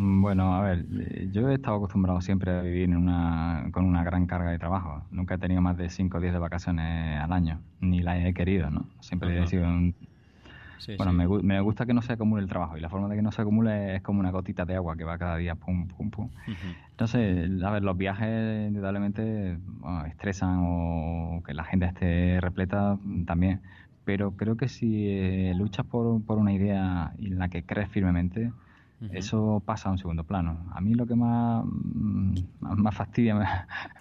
Mm, 0.01 0.23
Bueno, 0.23 0.55
a 0.55 0.63
ver, 0.63 0.87
eh, 0.99 1.29
yo 1.31 1.49
he 1.51 1.55
estado 1.55 1.77
acostumbrado 1.77 2.21
siempre 2.21 2.51
a 2.53 2.63
vivir 2.63 2.85
en 2.85 2.97
una, 2.97 3.69
con 3.73 3.85
una 3.85 4.03
gran 4.03 4.27
carga 4.27 4.51
de 4.51 4.59
trabajo. 4.59 5.03
Nunca 5.11 5.35
he 5.35 5.39
tenido 5.39 5.61
más 5.61 5.77
de 5.77 5.91
5 5.91 6.19
o 6.19 6.21
10 6.21 6.33
de 6.33 6.39
vacaciones 6.39 7.21
al 7.21 7.33
año, 7.33 7.61
ni 7.81 8.01
las 8.01 8.25
he 8.25 8.33
querido, 8.33 8.71
¿no? 8.71 8.87
Siempre 9.01 9.35
Ajá. 9.35 9.45
he 9.45 9.47
sido 9.47 9.65
un... 9.65 9.95
Sí, 10.79 10.95
Bueno, 10.97 11.13
sí. 11.13 11.19
me, 11.19 11.27
gu- 11.27 11.43
me 11.43 11.61
gusta 11.61 11.85
que 11.85 11.93
no 11.93 12.01
se 12.01 12.15
acumule 12.15 12.43
el 12.43 12.49
trabajo 12.49 12.79
y 12.79 12.81
la 12.81 12.89
forma 12.89 13.09
de 13.09 13.17
que 13.17 13.23
no 13.23 13.33
se 13.33 13.43
acumule 13.43 13.97
es 13.97 14.03
como 14.03 14.21
una 14.21 14.31
gotita 14.31 14.65
de 14.65 14.77
agua 14.77 14.97
que 14.97 15.05
va 15.05 15.19
cada 15.19 15.37
día, 15.37 15.55
pum, 15.55 15.87
pum, 15.89 16.11
pum. 16.11 16.31
Entonces, 16.93 17.63
a 17.63 17.71
ver, 17.71 17.83
los 17.83 17.97
viajes 17.99 18.69
indudablemente 18.69 19.59
bueno, 19.67 20.07
estresan 20.07 20.61
o 20.63 21.43
que 21.47 21.53
la 21.53 21.63
agenda 21.63 21.87
esté 21.89 22.41
repleta 22.41 22.97
mm, 23.03 23.25
también, 23.27 23.61
pero 24.05 24.33
creo 24.37 24.57
que 24.57 24.69
si 24.69 25.07
eh, 25.09 25.53
luchas 25.55 25.85
por, 25.85 26.25
por 26.25 26.39
una 26.39 26.53
idea 26.55 27.13
en 27.19 27.39
la 27.39 27.49
que 27.51 27.63
crees 27.63 27.91
firmemente, 27.91 28.51
Eso 29.09 29.63
pasa 29.65 29.89
a 29.89 29.93
un 29.93 29.99
segundo 29.99 30.25
plano. 30.25 30.69
A 30.73 30.81
mí 30.81 30.95
lo 30.95 31.07
que 31.07 31.15
más, 31.17 31.65
mm, 31.65 32.35
más 32.61 32.95
fastidia 32.95 33.35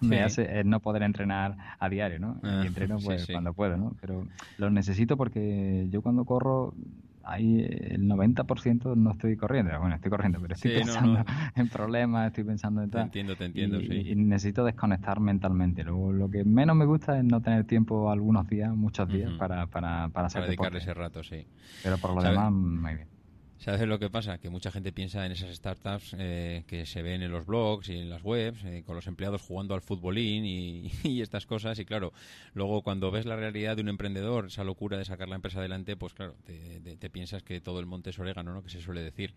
me, 0.00 0.22
hace 0.22 0.60
es 0.60 0.64
no 0.66 0.80
poder 0.80 1.02
entrenar 1.02 1.56
a 1.78 1.88
diario, 1.88 2.18
¿no? 2.20 2.40
Ah, 2.42 2.62
y 2.62 2.66
entreno 2.66 2.96
sí, 2.98 3.06
pues 3.06 3.26
sí. 3.26 3.32
cuando 3.32 3.54
puedo, 3.54 3.76
¿no? 3.76 3.96
Pero 4.00 4.28
lo 4.56 4.70
necesito 4.70 5.16
porque 5.16 5.86
yo 5.90 6.02
cuando 6.02 6.24
corro, 6.24 6.74
ahí 7.22 7.66
el 7.68 8.06
90% 8.06 8.94
no 8.96 9.12
estoy 9.12 9.36
corriendo. 9.36 9.78
Bueno, 9.78 9.94
estoy 9.96 10.10
corriendo, 10.10 10.40
pero 10.40 10.54
estoy 10.54 10.70
Sí, 10.70 10.74
pensando 10.78 11.18
no. 11.18 11.24
en 11.56 11.68
problemas, 11.68 12.26
estoy 12.28 12.44
pensando 12.44 12.82
en 12.82 12.90
Te 12.90 12.96
tal. 12.96 13.06
entiendo, 13.06 13.36
te 13.36 13.44
entiendo, 13.44 13.80
y, 13.80 13.86
sí. 13.86 14.12
y 14.12 14.14
necesito 14.16 14.64
desconectar 14.64 15.20
mentalmente. 15.20 15.82
Luego, 15.84 16.12
lo 16.12 16.30
que 16.30 16.44
menos 16.44 16.76
me 16.76 16.84
gusta 16.86 17.18
es 17.18 17.24
no 17.24 17.40
tener 17.42 17.64
tiempo 17.66 18.10
algunos 18.10 18.46
días, 18.46 18.74
muchos 18.74 19.10
días, 19.10 19.32
para, 19.32 19.66
para, 19.66 20.08
para 20.10 20.26
hacer 20.26 20.40
Para 20.40 20.46
dedicarle 20.46 20.78
ese 20.78 20.94
rato, 20.94 21.22
sí. 21.22 21.46
Pero 21.82 21.98
por 21.98 22.14
lo 22.14 22.22
demás, 22.22 22.52
muy 22.52 22.94
bien. 22.94 23.19
¿Sabes 23.60 23.86
lo 23.86 23.98
que 23.98 24.08
pasa? 24.08 24.38
Que 24.38 24.48
mucha 24.48 24.72
gente 24.72 24.90
piensa 24.90 25.26
en 25.26 25.32
esas 25.32 25.54
startups 25.54 26.16
eh, 26.18 26.64
que 26.66 26.86
se 26.86 27.02
ven 27.02 27.22
en 27.22 27.30
los 27.30 27.44
blogs 27.44 27.90
y 27.90 27.98
en 27.98 28.08
las 28.08 28.22
webs, 28.24 28.64
eh, 28.64 28.82
con 28.86 28.96
los 28.96 29.06
empleados 29.06 29.42
jugando 29.42 29.74
al 29.74 29.82
futbolín 29.82 30.46
y, 30.46 30.90
y 31.04 31.20
estas 31.20 31.44
cosas. 31.44 31.78
Y 31.78 31.84
claro, 31.84 32.14
luego 32.54 32.80
cuando 32.80 33.10
ves 33.10 33.26
la 33.26 33.36
realidad 33.36 33.76
de 33.76 33.82
un 33.82 33.90
emprendedor, 33.90 34.46
esa 34.46 34.64
locura 34.64 34.96
de 34.96 35.04
sacar 35.04 35.28
la 35.28 35.36
empresa 35.36 35.58
adelante, 35.58 35.94
pues 35.94 36.14
claro, 36.14 36.36
te, 36.46 37.10
piensas 37.10 37.42
que 37.42 37.60
todo 37.60 37.80
el 37.80 37.86
monte 37.86 38.10
es 38.10 38.18
orégano, 38.18 38.54
¿no? 38.54 38.62
Que 38.62 38.70
se 38.70 38.80
suele 38.80 39.02
decir. 39.02 39.34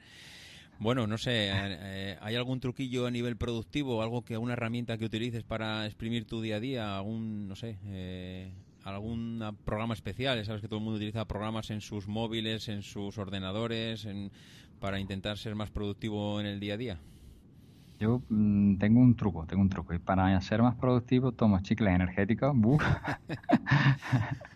Bueno, 0.79 1.05
no 1.05 1.17
sé, 1.17 1.49
eh, 1.49 1.51
eh, 1.53 2.17
¿hay 2.21 2.35
algún 2.35 2.61
truquillo 2.61 3.05
a 3.05 3.11
nivel 3.11 3.35
productivo, 3.35 4.01
algo 4.01 4.23
que 4.23 4.35
alguna 4.35 4.53
herramienta 4.53 4.97
que 4.97 5.05
utilices 5.05 5.43
para 5.43 5.85
exprimir 5.85 6.25
tu 6.25 6.41
día 6.41 6.55
a 6.55 6.59
día, 6.61 6.97
algún, 6.97 7.49
no 7.49 7.57
sé, 7.57 7.77
eh, 7.87 8.53
algún 8.83 9.57
programa 9.65 9.93
especial? 9.93 10.43
Sabes 10.45 10.61
que 10.61 10.67
todo 10.67 10.79
el 10.79 10.83
mundo 10.85 10.97
utiliza 10.97 11.25
programas 11.25 11.69
en 11.69 11.81
sus 11.81 12.07
móviles, 12.07 12.67
en 12.69 12.83
sus 12.83 13.17
ordenadores, 13.17 14.05
en- 14.05 14.31
para 14.79 14.99
intentar 14.99 15.37
ser 15.37 15.55
más 15.55 15.69
productivo 15.71 16.39
en 16.39 16.45
el 16.45 16.59
día 16.59 16.73
a 16.73 16.77
día. 16.77 16.99
Yo 17.99 18.23
mm, 18.27 18.77
tengo 18.77 18.99
un 18.99 19.15
truco, 19.15 19.45
tengo 19.45 19.61
un 19.61 19.69
truco. 19.69 19.93
Y 19.93 19.99
para 19.99 20.39
ser 20.41 20.61
más 20.61 20.75
productivo 20.75 21.31
tomo 21.31 21.59
chicles 21.61 21.93
energéticos. 21.95 22.51
¡bu! 22.55 22.77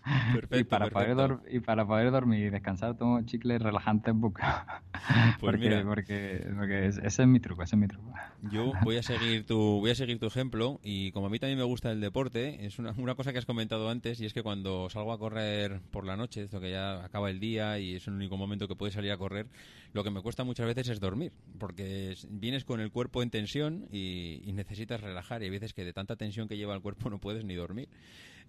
y, 0.04 0.34
Perfecto, 0.34 0.68
para 0.68 0.88
poder 0.88 1.16
perfecto. 1.16 1.40
dor- 1.40 1.42
y 1.50 1.60
para 1.60 1.86
poder 1.86 2.10
dormir 2.10 2.46
y 2.46 2.50
descansar 2.50 2.96
tomo 2.96 3.20
chicles 3.22 3.60
relajantes. 3.62 4.14
¡bu! 4.14 4.32
porque, 5.40 5.58
mira. 5.58 5.84
porque, 5.84 6.46
porque 6.56 6.86
es- 6.86 6.98
ese 6.98 7.22
es 7.22 7.28
mi 7.28 7.40
truco, 7.40 7.62
ese 7.62 7.76
es 7.76 7.80
mi 7.80 7.88
truco. 7.88 8.12
Yo 8.40 8.72
voy 8.82 8.96
a 8.98 9.02
seguir 9.02 9.44
tu 9.46 9.56
voy 9.80 9.90
a 9.90 9.94
seguir 9.94 10.18
tu 10.20 10.26
ejemplo 10.26 10.78
y 10.82 11.10
como 11.12 11.26
a 11.26 11.30
mí 11.30 11.38
también 11.38 11.58
me 11.58 11.64
gusta 11.64 11.90
el 11.90 12.00
deporte, 12.00 12.66
es 12.66 12.78
una, 12.78 12.92
una 12.96 13.14
cosa 13.16 13.32
que 13.32 13.38
has 13.38 13.46
comentado 13.46 13.90
antes 13.90 14.20
y 14.20 14.26
es 14.26 14.32
que 14.32 14.42
cuando 14.44 14.88
salgo 14.90 15.12
a 15.12 15.18
correr 15.18 15.80
por 15.90 16.04
la 16.04 16.16
noche, 16.16 16.42
esto 16.42 16.60
que 16.60 16.70
ya 16.70 17.04
acaba 17.04 17.30
el 17.30 17.40
día 17.40 17.78
y 17.80 17.96
es 17.96 18.06
el 18.06 18.14
único 18.14 18.36
momento 18.36 18.68
que 18.68 18.76
puedes 18.76 18.94
salir 18.94 19.10
a 19.10 19.18
correr, 19.18 19.48
lo 19.92 20.04
que 20.04 20.10
me 20.10 20.22
cuesta 20.22 20.44
muchas 20.44 20.66
veces 20.66 20.88
es 20.88 21.00
dormir, 21.00 21.32
porque 21.58 22.12
es- 22.12 22.26
vienes 22.30 22.64
con 22.64 22.80
el 22.80 22.92
cuerpo 22.92 23.22
en 23.22 23.27
tensión 23.30 23.86
y, 23.92 24.40
y 24.44 24.52
necesitas 24.52 25.00
relajar 25.00 25.42
y 25.42 25.46
hay 25.46 25.50
veces 25.50 25.72
que 25.72 25.84
de 25.84 25.92
tanta 25.92 26.16
tensión 26.16 26.48
que 26.48 26.56
lleva 26.56 26.74
el 26.74 26.80
cuerpo 26.80 27.10
no 27.10 27.18
puedes 27.18 27.44
ni 27.44 27.54
dormir. 27.54 27.88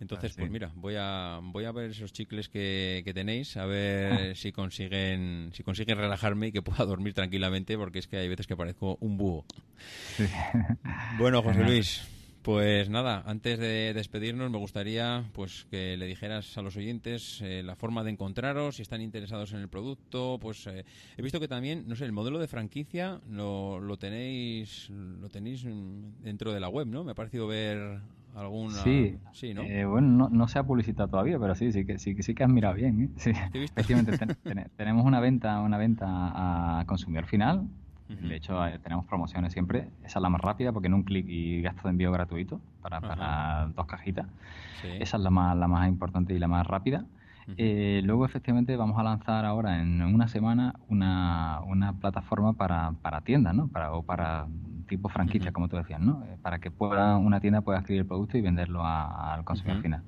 Entonces, 0.01 0.31
Ah, 0.31 0.33
sí. 0.35 0.39
pues 0.39 0.49
mira, 0.51 0.71
voy 0.75 0.95
a 0.97 1.39
voy 1.43 1.65
a 1.65 1.73
ver 1.73 1.91
esos 1.91 2.13
chicles 2.13 2.47
que, 2.47 3.01
que 3.03 3.13
tenéis, 3.13 3.57
a 3.57 3.65
ver 3.65 4.35
si 4.37 4.51
consiguen 4.53 5.49
si 5.53 5.61
consiguen 5.63 5.97
relajarme 5.97 6.47
y 6.47 6.51
que 6.53 6.61
pueda 6.61 6.85
dormir 6.85 7.13
tranquilamente, 7.13 7.77
porque 7.77 7.99
es 7.99 8.07
que 8.07 8.17
hay 8.17 8.29
veces 8.29 8.47
que 8.47 8.55
parezco 8.55 8.97
un 9.01 9.17
búho. 9.17 9.43
Sí. 10.15 10.23
Bueno, 11.17 11.41
José 11.41 11.63
Luis, 11.63 12.01
pues 12.41 12.89
nada, 12.89 13.21
antes 13.25 13.59
de 13.59 13.93
despedirnos 13.93 14.49
me 14.49 14.57
gustaría 14.57 15.25
pues 15.33 15.65
que 15.69 15.97
le 15.97 16.05
dijeras 16.05 16.57
a 16.57 16.61
los 16.61 16.75
oyentes 16.77 17.41
eh, 17.41 17.61
la 17.63 17.75
forma 17.75 18.03
de 18.03 18.11
encontraros, 18.11 18.77
si 18.77 18.81
están 18.81 19.01
interesados 19.01 19.53
en 19.53 19.59
el 19.59 19.67
producto, 19.67 20.37
pues 20.41 20.65
eh, 20.67 20.85
he 21.17 21.21
visto 21.21 21.39
que 21.39 21.47
también, 21.47 21.83
no 21.87 21.95
sé, 21.95 22.05
el 22.05 22.11
modelo 22.13 22.39
de 22.39 22.47
franquicia 22.47 23.19
lo, 23.29 23.79
lo 23.79 23.97
tenéis 23.97 24.89
lo 24.89 25.29
tenéis 25.29 25.65
dentro 26.23 26.53
de 26.53 26.59
la 26.59 26.69
web, 26.69 26.87
¿no? 26.87 27.03
Me 27.03 27.11
ha 27.11 27.15
parecido 27.15 27.47
ver 27.47 27.99
alguna 28.35 28.75
Sí, 28.83 29.17
sí, 29.33 29.53
¿no? 29.53 29.63
Eh, 29.63 29.85
bueno, 29.85 30.07
no, 30.07 30.29
no 30.29 30.47
se 30.47 30.59
ha 30.59 30.63
publicitado 30.63 31.09
todavía, 31.09 31.37
pero 31.39 31.55
sí, 31.55 31.71
sí 31.71 31.83
que 31.85 31.99
sí, 31.99 32.15
que- 32.15 32.23
sí 32.23 32.33
que 32.35 32.43
has 32.43 32.49
mirado 32.49 32.75
bien. 32.75 33.03
¿eh? 33.03 33.09
Sí. 33.17 33.31
he 33.53 33.59
visto. 33.59 33.79
Efectivamente, 33.81 34.17
ten- 34.17 34.37
ten- 34.43 34.71
tenemos 34.77 35.05
una 35.05 35.19
venta, 35.19 35.59
una 35.61 35.77
venta 35.77 36.05
a 36.79 36.85
consumidor 36.85 37.25
final. 37.25 37.67
De 38.09 38.35
hecho, 38.35 38.65
eh, 38.65 38.79
tenemos 38.79 39.05
promociones 39.05 39.53
siempre. 39.53 39.89
Esa 40.03 40.19
es 40.19 40.21
la 40.23 40.29
más 40.29 40.41
rápida 40.41 40.71
porque 40.73 40.87
en 40.87 40.95
un 40.95 41.03
clic 41.03 41.25
y 41.29 41.61
gasto 41.61 41.83
de 41.83 41.89
envío 41.91 42.11
gratuito 42.11 42.59
para, 42.81 42.99
para 43.01 43.67
dos 43.75 43.85
cajitas. 43.85 44.25
Sí. 44.81 44.87
Esa 44.99 45.17
es 45.17 45.23
la 45.23 45.29
más, 45.29 45.55
la 45.55 45.67
más 45.67 45.87
importante 45.87 46.33
y 46.33 46.39
la 46.39 46.47
más 46.47 46.65
rápida. 46.65 47.05
Eh, 47.57 48.01
luego, 48.03 48.25
efectivamente, 48.25 48.75
vamos 48.75 48.99
a 48.99 49.03
lanzar 49.03 49.43
ahora 49.45 49.79
en 49.81 50.01
una 50.01 50.27
semana 50.27 50.75
una, 50.87 51.61
una 51.65 51.93
plataforma 51.93 52.53
para, 52.53 52.91
para 53.01 53.21
tiendas, 53.21 53.55
¿no? 53.55 53.67
Para, 53.67 53.91
o 53.93 54.03
para 54.03 54.45
tipo 54.87 55.09
franquicia, 55.09 55.51
como 55.51 55.67
tú 55.67 55.75
decías, 55.77 55.99
¿no? 55.99 56.23
Eh, 56.25 56.37
Para 56.41 56.59
que 56.59 56.71
pueda 56.71 57.17
una 57.17 57.39
tienda 57.39 57.61
pueda 57.61 57.79
escribir 57.79 58.01
el 58.01 58.07
producto 58.07 58.37
y 58.37 58.41
venderlo 58.41 58.83
a- 58.83 59.33
al 59.33 59.43
consumidor 59.45 59.81
final. 59.81 60.01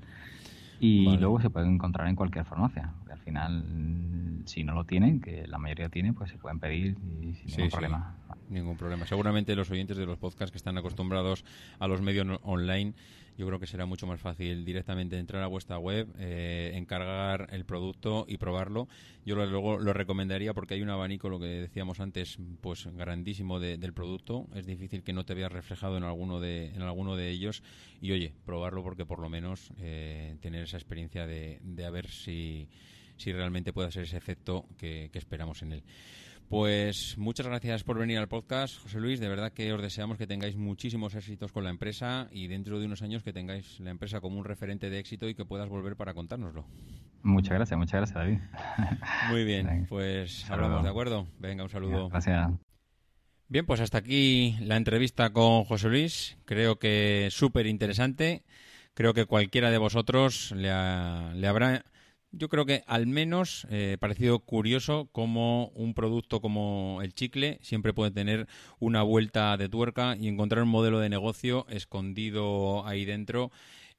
Y 0.83 1.05
Vale. 1.05 1.19
luego 1.21 1.39
se 1.39 1.51
puede 1.51 1.67
encontrar 1.67 2.07
en 2.07 2.15
cualquier 2.15 2.43
farmacia. 2.43 2.91
Porque 2.97 3.13
al 3.13 3.19
final, 3.19 4.41
si 4.47 4.63
no 4.63 4.73
lo 4.73 4.83
tienen, 4.83 5.21
que 5.21 5.45
la 5.47 5.59
mayoría 5.59 5.89
tiene, 5.89 6.11
pues 6.11 6.31
se 6.31 6.39
pueden 6.39 6.59
pedir 6.59 6.97
y 7.03 7.35
sin 7.35 7.51
Sí, 7.51 7.57
ningún 7.57 7.69
sí. 7.69 7.71
problema. 7.71 8.17
Ningún 8.49 8.77
problema. 8.77 9.05
Seguramente 9.05 9.55
los 9.55 9.69
oyentes 9.69 9.95
de 9.95 10.07
los 10.07 10.17
podcasts 10.17 10.51
que 10.51 10.57
están 10.57 10.79
acostumbrados 10.79 11.45
a 11.77 11.87
los 11.87 12.01
medios 12.01 12.25
online, 12.41 12.95
yo 13.41 13.47
creo 13.47 13.59
que 13.59 13.65
será 13.65 13.87
mucho 13.87 14.05
más 14.05 14.21
fácil 14.21 14.63
directamente 14.63 15.17
entrar 15.17 15.41
a 15.41 15.47
vuestra 15.47 15.79
web, 15.79 16.07
eh, 16.19 16.73
encargar 16.75 17.47
el 17.51 17.65
producto 17.65 18.23
y 18.27 18.37
probarlo. 18.37 18.87
Yo 19.25 19.35
lo- 19.35 19.47
luego 19.47 19.79
lo 19.79 19.93
recomendaría 19.93 20.53
porque 20.53 20.75
hay 20.75 20.83
un 20.83 20.91
abanico, 20.91 21.27
lo 21.27 21.39
que 21.39 21.47
decíamos 21.47 21.99
antes, 21.99 22.37
pues 22.61 22.85
grandísimo 22.95 23.59
de- 23.59 23.79
del 23.79 23.93
producto. 23.93 24.45
Es 24.53 24.67
difícil 24.67 25.01
que 25.01 25.11
no 25.11 25.25
te 25.25 25.33
veas 25.33 25.51
reflejado 25.51 25.97
en 25.97 26.03
alguno 26.03 26.39
de, 26.39 26.67
en 26.67 26.83
alguno 26.83 27.15
de 27.15 27.31
ellos. 27.31 27.63
Y 27.99 28.11
oye, 28.11 28.35
probarlo 28.45 28.83
porque 28.83 29.07
por 29.07 29.17
lo 29.17 29.27
menos 29.27 29.71
eh, 29.79 30.35
tener 30.39 30.61
esa 30.65 30.77
experiencia 30.77 31.25
de, 31.25 31.57
de 31.63 31.85
a 31.85 31.89
ver 31.89 32.11
si, 32.11 32.67
si 33.17 33.33
realmente 33.33 33.73
puede 33.73 33.91
ser 33.91 34.03
ese 34.03 34.17
efecto 34.17 34.67
que- 34.77 35.09
que 35.11 35.17
esperamos 35.17 35.63
en 35.63 35.71
él. 35.73 35.83
Pues 36.51 37.17
muchas 37.17 37.47
gracias 37.47 37.83
por 37.85 37.97
venir 37.97 38.17
al 38.17 38.27
podcast, 38.27 38.77
José 38.83 38.99
Luis. 38.99 39.21
De 39.21 39.29
verdad 39.29 39.53
que 39.53 39.71
os 39.71 39.81
deseamos 39.81 40.17
que 40.17 40.27
tengáis 40.27 40.57
muchísimos 40.57 41.15
éxitos 41.15 41.53
con 41.53 41.63
la 41.63 41.69
empresa 41.69 42.27
y 42.29 42.47
dentro 42.47 42.77
de 42.77 42.87
unos 42.87 43.01
años 43.01 43.23
que 43.23 43.31
tengáis 43.31 43.79
la 43.79 43.89
empresa 43.89 44.19
como 44.19 44.37
un 44.37 44.43
referente 44.43 44.89
de 44.89 44.99
éxito 44.99 45.29
y 45.29 45.33
que 45.33 45.45
puedas 45.45 45.69
volver 45.69 45.95
para 45.95 46.13
contárnoslo. 46.13 46.65
Muchas 47.23 47.53
gracias, 47.53 47.77
muchas 47.77 47.93
gracias, 48.01 48.15
David. 48.17 48.39
Muy 49.29 49.45
bien, 49.45 49.85
pues 49.87 50.49
hablamos, 50.51 50.83
¿de 50.83 50.89
acuerdo? 50.89 51.25
Venga, 51.39 51.63
un 51.63 51.69
saludo. 51.69 52.09
Gracias. 52.09 52.51
Bien, 53.47 53.65
pues 53.65 53.79
hasta 53.79 53.99
aquí 53.99 54.57
la 54.59 54.75
entrevista 54.75 55.29
con 55.31 55.63
José 55.63 55.87
Luis. 55.87 56.37
Creo 56.43 56.79
que 56.79 57.29
súper 57.31 57.65
interesante. 57.65 58.43
Creo 58.93 59.13
que 59.13 59.23
cualquiera 59.25 59.71
de 59.71 59.77
vosotros 59.77 60.51
le, 60.51 60.69
ha- 60.69 61.31
le 61.33 61.47
habrá, 61.47 61.85
yo 62.31 62.49
creo 62.49 62.65
que 62.65 62.83
al 62.87 63.07
menos 63.07 63.67
eh, 63.69 63.97
parecido 63.99 64.39
curioso 64.39 65.09
como 65.11 65.67
un 65.75 65.93
producto 65.93 66.41
como 66.41 66.99
el 67.01 67.13
chicle 67.13 67.59
siempre 67.61 67.93
puede 67.93 68.11
tener 68.11 68.47
una 68.79 69.03
vuelta 69.03 69.57
de 69.57 69.69
tuerca 69.69 70.15
y 70.17 70.27
encontrar 70.27 70.63
un 70.63 70.69
modelo 70.69 70.99
de 70.99 71.09
negocio 71.09 71.65
escondido 71.69 72.85
ahí 72.87 73.05
dentro 73.05 73.51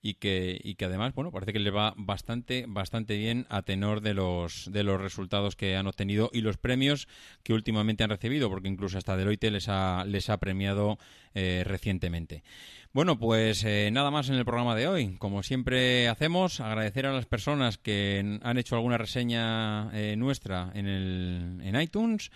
y 0.02 0.14
que, 0.14 0.60
y 0.62 0.74
que 0.74 0.86
además, 0.86 1.14
bueno, 1.14 1.30
parece 1.30 1.52
que 1.52 1.60
le 1.60 1.70
va 1.70 1.94
bastante, 1.96 2.64
bastante 2.66 3.16
bien 3.16 3.46
a 3.48 3.62
tenor 3.62 4.00
de 4.00 4.14
los, 4.14 4.68
de 4.72 4.82
los 4.82 5.00
resultados 5.00 5.54
que 5.54 5.76
han 5.76 5.86
obtenido 5.86 6.28
y 6.32 6.40
los 6.40 6.56
premios 6.56 7.06
que 7.44 7.54
últimamente 7.54 8.02
han 8.02 8.10
recibido, 8.10 8.50
porque 8.50 8.68
incluso 8.68 8.98
hasta 8.98 9.16
Deloitte 9.16 9.50
les 9.52 9.68
ha, 9.68 10.04
les 10.04 10.28
ha 10.28 10.38
premiado 10.38 10.98
eh, 11.34 11.62
recientemente. 11.64 12.42
Bueno, 12.92 13.18
pues 13.18 13.64
eh, 13.64 13.90
nada 13.90 14.10
más 14.10 14.28
en 14.28 14.34
el 14.34 14.44
programa 14.44 14.74
de 14.74 14.86
hoy. 14.86 15.16
Como 15.16 15.42
siempre 15.42 16.08
hacemos, 16.08 16.60
agradecer 16.60 17.06
a 17.06 17.12
las 17.12 17.24
personas 17.24 17.78
que 17.78 18.38
han 18.42 18.58
hecho 18.58 18.74
alguna 18.74 18.98
reseña 18.98 19.88
eh, 19.94 20.16
nuestra 20.18 20.70
en, 20.74 20.86
el, 20.86 21.60
en 21.62 21.80
iTunes. 21.80 22.30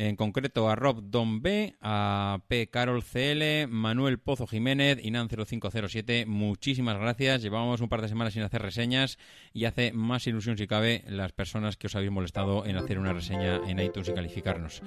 En 0.00 0.14
concreto 0.14 0.70
a 0.70 0.76
Rob 0.76 1.10
Don 1.10 1.42
B, 1.42 1.74
a 1.82 2.38
P. 2.46 2.68
Carol 2.68 3.02
CL, 3.02 3.66
Manuel 3.66 4.20
Pozo 4.20 4.46
Jiménez, 4.46 5.02
Inan0507. 5.02 6.24
Muchísimas 6.24 6.96
gracias. 7.00 7.42
Llevábamos 7.42 7.80
un 7.80 7.88
par 7.88 8.00
de 8.00 8.06
semanas 8.06 8.34
sin 8.34 8.44
hacer 8.44 8.62
reseñas 8.62 9.18
y 9.52 9.64
hace 9.64 9.90
más 9.92 10.24
ilusión, 10.28 10.56
si 10.56 10.68
cabe, 10.68 11.02
las 11.08 11.32
personas 11.32 11.76
que 11.76 11.88
os 11.88 11.96
habéis 11.96 12.12
molestado 12.12 12.64
en 12.64 12.76
hacer 12.76 13.00
una 13.00 13.12
reseña 13.12 13.56
en 13.66 13.80
iTunes 13.80 14.08
y 14.10 14.14
calificarnos. 14.14 14.82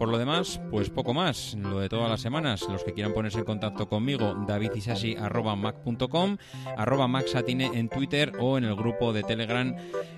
Por 0.00 0.08
lo 0.08 0.18
demás, 0.18 0.60
pues 0.68 0.90
poco 0.90 1.14
más. 1.14 1.54
Lo 1.54 1.78
de 1.78 1.88
todas 1.88 2.10
las 2.10 2.20
semanas. 2.20 2.66
Los 2.68 2.82
que 2.82 2.92
quieran 2.92 3.14
ponerse 3.14 3.38
en 3.38 3.44
contacto 3.44 3.88
conmigo, 3.88 4.34
davidisasi.mac.com, 4.48 6.38
arroba 6.76 7.06
maxatine 7.06 7.70
en 7.72 7.88
Twitter 7.88 8.32
o 8.40 8.58
en 8.58 8.64
el 8.64 8.74
grupo 8.74 9.12
de 9.12 9.22
Telegram, 9.22 9.76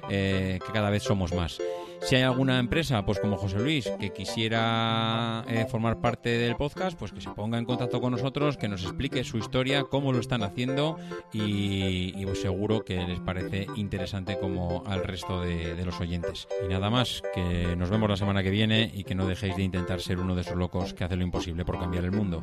eh, 0.09 0.59
que 0.67 0.73
cada 0.73 0.89
vez 0.89 1.03
somos 1.03 1.35
más. 1.35 1.61
Si 2.03 2.17
hay 2.17 2.23
alguna 2.23 2.59
empresa, 2.59 3.05
pues 3.05 3.19
como 3.19 3.37
José 3.37 3.59
Luis, 3.59 3.91
que 4.01 4.13
quisiera 4.13 5.45
eh, 5.49 5.67
formar 5.71 6.01
parte 6.01 6.31
del 6.31 6.57
podcast, 6.57 6.99
pues 6.99 7.13
que 7.13 7.21
se 7.21 7.31
ponga 7.31 7.59
en 7.59 7.65
contacto 7.65 8.01
con 8.01 8.13
nosotros, 8.13 8.57
que 8.57 8.69
nos 8.69 8.83
explique 8.83 9.25
su 9.25 9.39
historia, 9.39 9.85
cómo 9.85 10.13
lo 10.13 10.21
están 10.21 10.43
haciendo 10.43 10.97
y, 11.33 12.15
y 12.17 12.25
pues 12.25 12.41
seguro 12.41 12.85
que 12.85 12.97
les 12.97 13.21
parece 13.21 13.67
interesante 13.77 14.39
como 14.39 14.83
al 14.87 15.05
resto 15.05 15.43
de, 15.43 15.75
de 15.75 15.85
los 15.85 16.01
oyentes. 16.01 16.49
Y 16.65 16.69
nada 16.69 16.89
más, 16.89 17.23
que 17.35 17.77
nos 17.77 17.91
vemos 17.91 18.09
la 18.09 18.17
semana 18.17 18.43
que 18.43 18.51
viene 18.51 18.91
y 18.95 19.05
que 19.05 19.15
no 19.15 19.27
dejéis 19.27 19.57
de 19.57 19.63
intentar 19.63 20.01
ser 20.01 20.19
uno 20.19 20.35
de 20.35 20.43
esos 20.43 20.57
locos 20.57 20.95
que 20.95 21.05
hace 21.05 21.17
lo 21.17 21.25
imposible 21.25 21.65
por 21.65 21.79
cambiar 21.79 22.05
el 22.05 22.13
mundo. 22.13 22.43